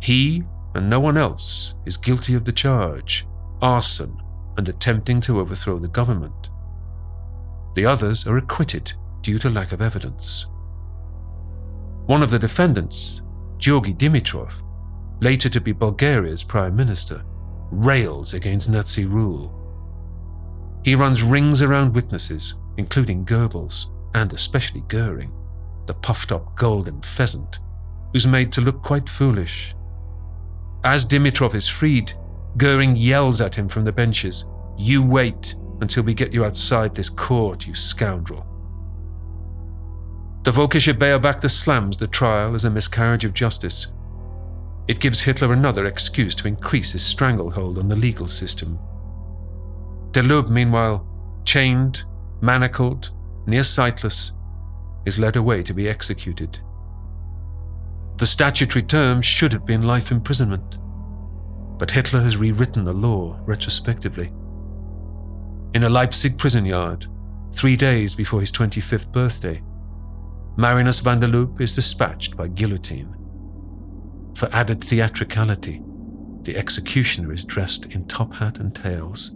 He 0.00 0.42
and 0.74 0.88
no 0.88 1.00
one 1.00 1.16
else 1.16 1.74
is 1.86 1.96
guilty 1.96 2.34
of 2.34 2.44
the 2.44 2.52
charge 2.52 3.26
arson 3.60 4.16
and 4.56 4.68
attempting 4.68 5.20
to 5.22 5.40
overthrow 5.40 5.78
the 5.78 5.88
government. 5.88 6.48
The 7.74 7.86
others 7.86 8.26
are 8.26 8.36
acquitted 8.36 8.92
due 9.22 9.38
to 9.38 9.50
lack 9.50 9.72
of 9.72 9.82
evidence. 9.82 10.46
One 12.06 12.22
of 12.22 12.30
the 12.30 12.38
defendants, 12.38 13.22
Georgi 13.58 13.92
Dimitrov, 13.92 14.52
later 15.20 15.48
to 15.48 15.60
be 15.60 15.72
Bulgaria's 15.72 16.42
prime 16.42 16.74
minister, 16.74 17.22
rails 17.70 18.34
against 18.34 18.70
Nazi 18.70 19.04
rule. 19.04 19.54
He 20.88 20.94
runs 20.94 21.22
rings 21.22 21.60
around 21.60 21.94
witnesses, 21.94 22.54
including 22.78 23.26
Goebbels 23.26 23.90
and 24.14 24.32
especially 24.32 24.80
Goering, 24.88 25.34
the 25.84 25.92
puffed 25.92 26.32
up 26.32 26.56
golden 26.56 27.02
pheasant, 27.02 27.58
who's 28.14 28.26
made 28.26 28.50
to 28.52 28.62
look 28.62 28.82
quite 28.82 29.06
foolish. 29.06 29.74
As 30.84 31.04
Dimitrov 31.04 31.54
is 31.54 31.68
freed, 31.68 32.14
Goering 32.56 32.96
yells 32.96 33.42
at 33.42 33.54
him 33.54 33.68
from 33.68 33.84
the 33.84 33.92
benches 33.92 34.46
You 34.78 35.02
wait 35.04 35.56
until 35.82 36.04
we 36.04 36.14
get 36.14 36.32
you 36.32 36.46
outside 36.46 36.94
this 36.94 37.10
court, 37.10 37.66
you 37.66 37.74
scoundrel. 37.74 38.46
The 40.44 40.52
Völkische 40.52 40.94
Beobachter 40.94 41.50
slams 41.50 41.98
the 41.98 42.06
trial 42.06 42.54
as 42.54 42.64
a 42.64 42.70
miscarriage 42.70 43.26
of 43.26 43.34
justice. 43.34 43.88
It 44.88 45.00
gives 45.00 45.20
Hitler 45.20 45.52
another 45.52 45.84
excuse 45.84 46.34
to 46.36 46.48
increase 46.48 46.92
his 46.92 47.04
stranglehold 47.04 47.76
on 47.76 47.88
the 47.88 47.96
legal 47.96 48.26
system. 48.26 48.78
Lubbe, 50.14 50.50
meanwhile, 50.50 51.06
chained, 51.44 52.04
manacled, 52.40 53.10
near 53.46 53.62
sightless, 53.62 54.32
is 55.06 55.18
led 55.18 55.36
away 55.36 55.62
to 55.62 55.74
be 55.74 55.88
executed. 55.88 56.58
The 58.18 58.26
statutory 58.26 58.82
term 58.82 59.22
should 59.22 59.52
have 59.52 59.64
been 59.64 59.82
life 59.82 60.10
imprisonment, 60.10 60.76
but 61.78 61.92
Hitler 61.92 62.20
has 62.22 62.36
rewritten 62.36 62.84
the 62.84 62.92
law 62.92 63.38
retrospectively. 63.44 64.32
In 65.74 65.84
a 65.84 65.88
Leipzig 65.88 66.36
prison 66.36 66.64
yard, 66.64 67.06
three 67.52 67.76
days 67.76 68.14
before 68.14 68.40
his 68.40 68.50
25th 68.50 69.12
birthday, 69.12 69.62
Marinus 70.56 70.98
van 70.98 71.20
der 71.20 71.28
Lubbe 71.28 71.60
is 71.60 71.74
dispatched 71.74 72.36
by 72.36 72.48
guillotine. 72.48 73.14
For 74.34 74.48
added 74.52 74.82
theatricality, 74.82 75.80
the 76.42 76.56
executioner 76.56 77.32
is 77.32 77.44
dressed 77.44 77.86
in 77.86 78.06
top 78.06 78.34
hat 78.34 78.58
and 78.58 78.74
tails. 78.74 79.32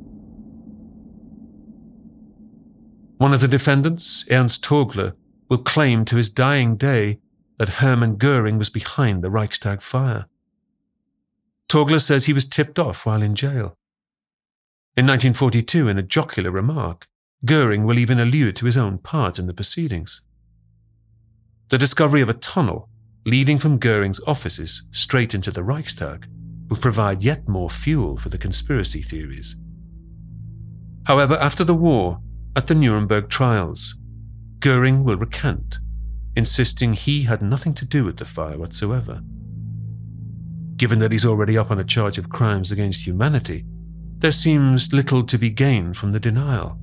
One 3.18 3.32
of 3.34 3.40
the 3.40 3.48
defendants, 3.48 4.24
Ernst 4.30 4.64
Torgler, 4.64 5.14
will 5.48 5.58
claim 5.58 6.04
to 6.06 6.16
his 6.16 6.28
dying 6.28 6.76
day 6.76 7.20
that 7.58 7.80
Hermann 7.80 8.16
Goering 8.16 8.58
was 8.58 8.70
behind 8.70 9.22
the 9.22 9.30
Reichstag 9.30 9.82
fire. 9.82 10.26
Torgler 11.68 12.00
says 12.00 12.24
he 12.24 12.32
was 12.32 12.44
tipped 12.44 12.78
off 12.78 13.06
while 13.06 13.22
in 13.22 13.34
jail. 13.34 13.76
In 14.96 15.06
1942, 15.06 15.88
in 15.88 15.98
a 15.98 16.02
jocular 16.02 16.50
remark, 16.50 17.06
Goering 17.44 17.84
will 17.84 17.98
even 17.98 18.20
allude 18.20 18.56
to 18.56 18.66
his 18.66 18.76
own 18.76 18.98
part 18.98 19.38
in 19.38 19.46
the 19.46 19.54
proceedings. 19.54 20.20
The 21.70 21.78
discovery 21.78 22.20
of 22.20 22.28
a 22.28 22.34
tunnel 22.34 22.88
leading 23.24 23.58
from 23.58 23.78
Goering's 23.78 24.20
offices 24.26 24.82
straight 24.90 25.34
into 25.34 25.50
the 25.50 25.62
Reichstag 25.62 26.26
will 26.68 26.76
provide 26.76 27.22
yet 27.22 27.48
more 27.48 27.70
fuel 27.70 28.16
for 28.16 28.28
the 28.28 28.38
conspiracy 28.38 29.02
theories. 29.02 29.56
However, 31.04 31.36
after 31.36 31.64
the 31.64 31.74
war, 31.74 32.20
at 32.54 32.66
the 32.66 32.74
Nuremberg 32.74 33.28
trials, 33.28 33.96
Goering 34.58 35.04
will 35.04 35.16
recant, 35.16 35.78
insisting 36.36 36.92
he 36.92 37.22
had 37.22 37.42
nothing 37.42 37.74
to 37.74 37.84
do 37.84 38.04
with 38.04 38.18
the 38.18 38.24
fire 38.24 38.58
whatsoever. 38.58 39.22
Given 40.76 40.98
that 40.98 41.12
he's 41.12 41.24
already 41.24 41.56
up 41.56 41.70
on 41.70 41.78
a 41.78 41.84
charge 41.84 42.18
of 42.18 42.28
crimes 42.28 42.70
against 42.70 43.06
humanity, 43.06 43.64
there 44.18 44.30
seems 44.30 44.92
little 44.92 45.24
to 45.24 45.38
be 45.38 45.50
gained 45.50 45.96
from 45.96 46.12
the 46.12 46.20
denial. 46.20 46.78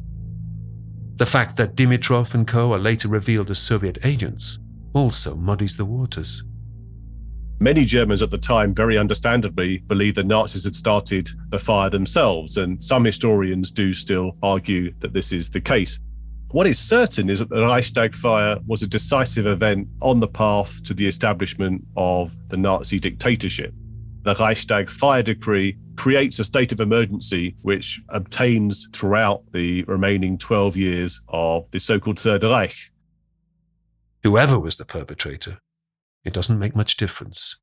The 1.16 1.26
fact 1.26 1.58
that 1.58 1.76
Dimitrov 1.76 2.34
and 2.34 2.48
co 2.48 2.74
are 2.74 2.80
later 2.80 3.08
revealed 3.08 3.50
as 3.50 3.60
Soviet 3.60 3.98
agents 4.04 4.58
also 4.94 5.36
muddies 5.36 5.78
the 5.78 5.86
waters. 5.86 6.44
Many 7.62 7.84
Germans 7.84 8.22
at 8.22 8.32
the 8.32 8.38
time, 8.38 8.74
very 8.74 8.98
understandably, 8.98 9.80
believed 9.80 10.16
the 10.16 10.24
Nazis 10.24 10.64
had 10.64 10.76
started 10.76 11.30
the 11.50 11.60
fire 11.60 11.90
themselves, 11.90 12.56
and 12.56 12.82
some 12.82 13.04
historians 13.04 13.74
do 13.74 13.94
still 13.94 14.38
argue 14.42 14.94
that 15.00 15.12
this 15.12 15.34
is 15.34 15.50
the 15.50 15.60
case. 15.60 16.00
What 16.52 16.68
is 16.68 16.80
certain 16.80 17.30
is 17.30 17.40
that 17.40 17.50
the 17.50 17.62
Reichstag 17.62 18.16
fire 18.16 18.58
was 18.66 18.82
a 18.82 18.88
decisive 18.88 19.46
event 19.46 19.90
on 20.02 20.22
the 20.22 20.28
path 20.28 20.82
to 20.86 20.94
the 20.94 21.06
establishment 21.06 21.84
of 21.98 22.34
the 22.48 22.56
Nazi 22.56 22.98
dictatorship. 22.98 23.74
The 24.22 24.36
Reichstag 24.36 24.90
fire 24.90 25.22
decree 25.22 25.78
creates 25.98 26.40
a 26.40 26.46
state 26.46 26.72
of 26.72 26.80
emergency 26.80 27.58
which 27.62 28.02
obtains 28.08 28.88
throughout 28.94 29.44
the 29.52 29.84
remaining 29.84 30.38
12 30.38 30.78
years 30.78 31.22
of 31.28 31.70
the 31.72 31.80
so 31.82 32.00
called 32.00 32.22
Third 32.22 32.44
Reich. 32.44 32.76
Whoever 34.24 34.58
was 34.58 34.78
the 34.78 34.86
perpetrator, 34.86 35.60
it 36.30 36.34
doesn't 36.34 36.60
make 36.60 36.76
much 36.76 36.96
difference. 36.96 37.58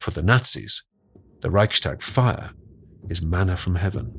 For 0.00 0.10
the 0.10 0.22
Nazis, 0.22 0.84
the 1.42 1.50
Reichstag 1.50 2.00
fire 2.00 2.52
is 3.10 3.20
manna 3.20 3.58
from 3.58 3.74
heaven. 3.74 4.10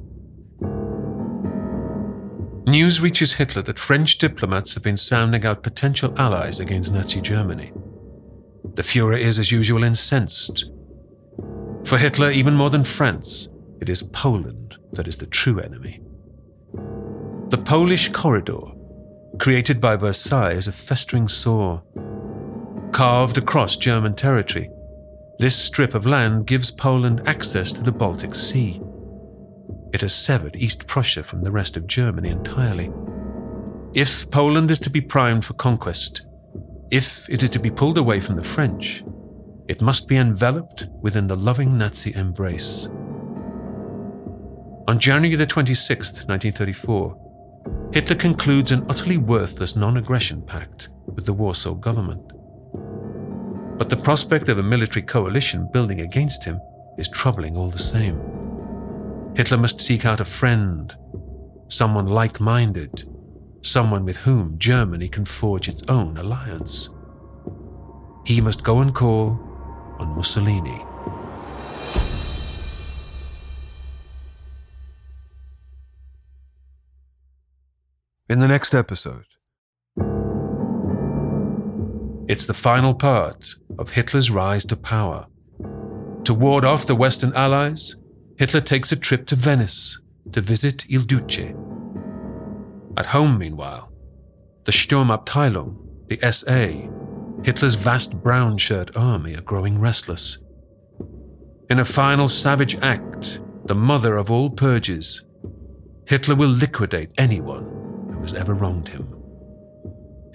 News 2.67 3.01
reaches 3.01 3.33
Hitler 3.33 3.63
that 3.63 3.79
French 3.79 4.19
diplomats 4.19 4.75
have 4.75 4.83
been 4.83 4.97
sounding 4.97 5.47
out 5.47 5.63
potential 5.63 6.13
allies 6.15 6.59
against 6.59 6.93
Nazi 6.93 7.21
Germany. 7.21 7.71
The 8.75 8.83
Fuhrer 8.83 9.19
is, 9.19 9.39
as 9.39 9.51
usual, 9.51 9.83
incensed. 9.83 10.65
For 11.85 11.97
Hitler, 11.97 12.29
even 12.29 12.53
more 12.53 12.69
than 12.69 12.83
France, 12.83 13.47
it 13.81 13.89
is 13.89 14.03
Poland 14.03 14.77
that 14.91 15.07
is 15.07 15.17
the 15.17 15.25
true 15.25 15.59
enemy. 15.59 16.01
The 17.49 17.57
Polish 17.65 18.09
corridor 18.09 18.61
created 19.39 19.81
by 19.81 19.95
Versailles 19.95 20.51
is 20.51 20.67
a 20.67 20.71
festering 20.71 21.27
sore. 21.27 21.81
Carved 22.91 23.37
across 23.37 23.75
German 23.75 24.15
territory, 24.15 24.69
this 25.37 25.55
strip 25.55 25.93
of 25.93 26.05
land 26.05 26.47
gives 26.47 26.71
Poland 26.71 27.21
access 27.25 27.71
to 27.71 27.81
the 27.81 27.91
Baltic 27.91 28.35
Sea. 28.35 28.81
It 29.93 30.01
has 30.01 30.13
severed 30.13 30.55
East 30.55 30.85
Prussia 30.85 31.23
from 31.23 31.43
the 31.43 31.51
rest 31.51 31.77
of 31.77 31.87
Germany 31.87 32.29
entirely. 32.29 32.91
If 33.93 34.29
Poland 34.31 34.69
is 34.69 34.79
to 34.79 34.89
be 34.89 35.01
primed 35.01 35.45
for 35.45 35.53
conquest, 35.53 36.23
if 36.91 37.29
it 37.29 37.41
is 37.41 37.49
to 37.51 37.59
be 37.59 37.71
pulled 37.71 37.97
away 37.97 38.19
from 38.19 38.35
the 38.35 38.43
French, 38.43 39.03
it 39.67 39.81
must 39.81 40.07
be 40.07 40.17
enveloped 40.17 40.87
within 41.01 41.27
the 41.27 41.37
loving 41.37 41.77
Nazi 41.77 42.13
embrace. 42.15 42.87
On 44.87 44.97
January 44.97 45.35
the 45.35 45.47
26th, 45.47 46.27
1934, 46.27 47.91
Hitler 47.93 48.15
concludes 48.15 48.71
an 48.71 48.85
utterly 48.89 49.17
worthless 49.17 49.75
non 49.75 49.97
aggression 49.97 50.41
pact 50.41 50.89
with 51.05 51.25
the 51.25 51.33
Warsaw 51.33 51.75
government. 51.75 52.31
But 53.79 53.89
the 53.89 53.95
prospect 53.95 54.49
of 54.49 54.57
a 54.57 54.63
military 54.63 55.01
coalition 55.01 55.69
building 55.71 56.01
against 56.01 56.43
him 56.43 56.59
is 56.97 57.07
troubling 57.07 57.55
all 57.55 57.69
the 57.69 57.79
same. 57.79 58.19
Hitler 59.37 59.57
must 59.57 59.79
seek 59.79 60.05
out 60.05 60.19
a 60.19 60.25
friend, 60.25 60.93
someone 61.69 62.05
like 62.05 62.41
minded, 62.41 63.09
someone 63.61 64.03
with 64.03 64.17
whom 64.17 64.59
Germany 64.59 65.07
can 65.07 65.23
forge 65.23 65.69
its 65.69 65.81
own 65.87 66.17
alliance. 66.17 66.89
He 68.25 68.41
must 68.41 68.65
go 68.65 68.79
and 68.79 68.93
call 68.93 69.39
on 69.97 70.13
Mussolini. 70.13 70.83
in 78.29 78.37
the 78.37 78.47
next 78.47 78.75
episode. 78.75 79.25
It's 82.29 82.45
the 82.45 82.53
final 82.53 82.93
part 82.93 83.55
of 83.79 83.89
Hitler's 83.89 84.29
rise 84.29 84.63
to 84.65 84.75
power. 84.75 85.25
To 86.25 86.33
ward 86.35 86.63
off 86.63 86.85
the 86.85 86.93
Western 86.93 87.33
Allies, 87.33 87.95
Hitler 88.37 88.61
takes 88.61 88.91
a 88.91 88.95
trip 88.95 89.25
to 89.27 89.35
Venice 89.35 89.99
to 90.31 90.39
visit 90.39 90.85
Il 90.91 91.01
Duce. 91.01 91.55
At 92.95 93.07
home, 93.07 93.39
meanwhile, 93.39 93.91
the 94.65 94.71
Sturmabteilung, 94.71 95.75
the 96.07 96.19
SA, 96.31 96.91
Hitler's 97.43 97.73
vast 97.73 98.21
brown 98.21 98.59
shirt 98.59 98.95
army 98.95 99.35
are 99.35 99.41
growing 99.41 99.79
restless. 99.79 100.37
In 101.71 101.79
a 101.79 101.85
final 101.85 102.29
savage 102.29 102.77
act, 102.83 103.39
the 103.65 103.73
mother 103.73 104.17
of 104.17 104.29
all 104.29 104.51
purges, 104.51 105.23
Hitler 106.05 106.35
will 106.35 106.49
liquidate 106.49 107.09
anyone 107.17 107.63
who 108.13 108.21
has 108.21 108.35
ever 108.35 108.53
wronged 108.53 108.89
him. 108.89 109.15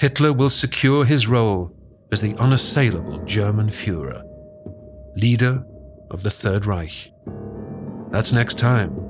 Hitler 0.01 0.33
will 0.33 0.51
secure 0.51 1.05
his 1.05 1.29
role 1.29 1.74
as 2.15 2.21
the 2.21 2.37
unassailable 2.37 3.19
German 3.25 3.67
Fuhrer, 3.67 4.23
leader 5.17 5.65
of 6.13 6.23
the 6.23 6.31
Third 6.31 6.65
Reich. 6.65 7.11
That's 8.13 8.33
next 8.33 8.57
time 8.57 9.04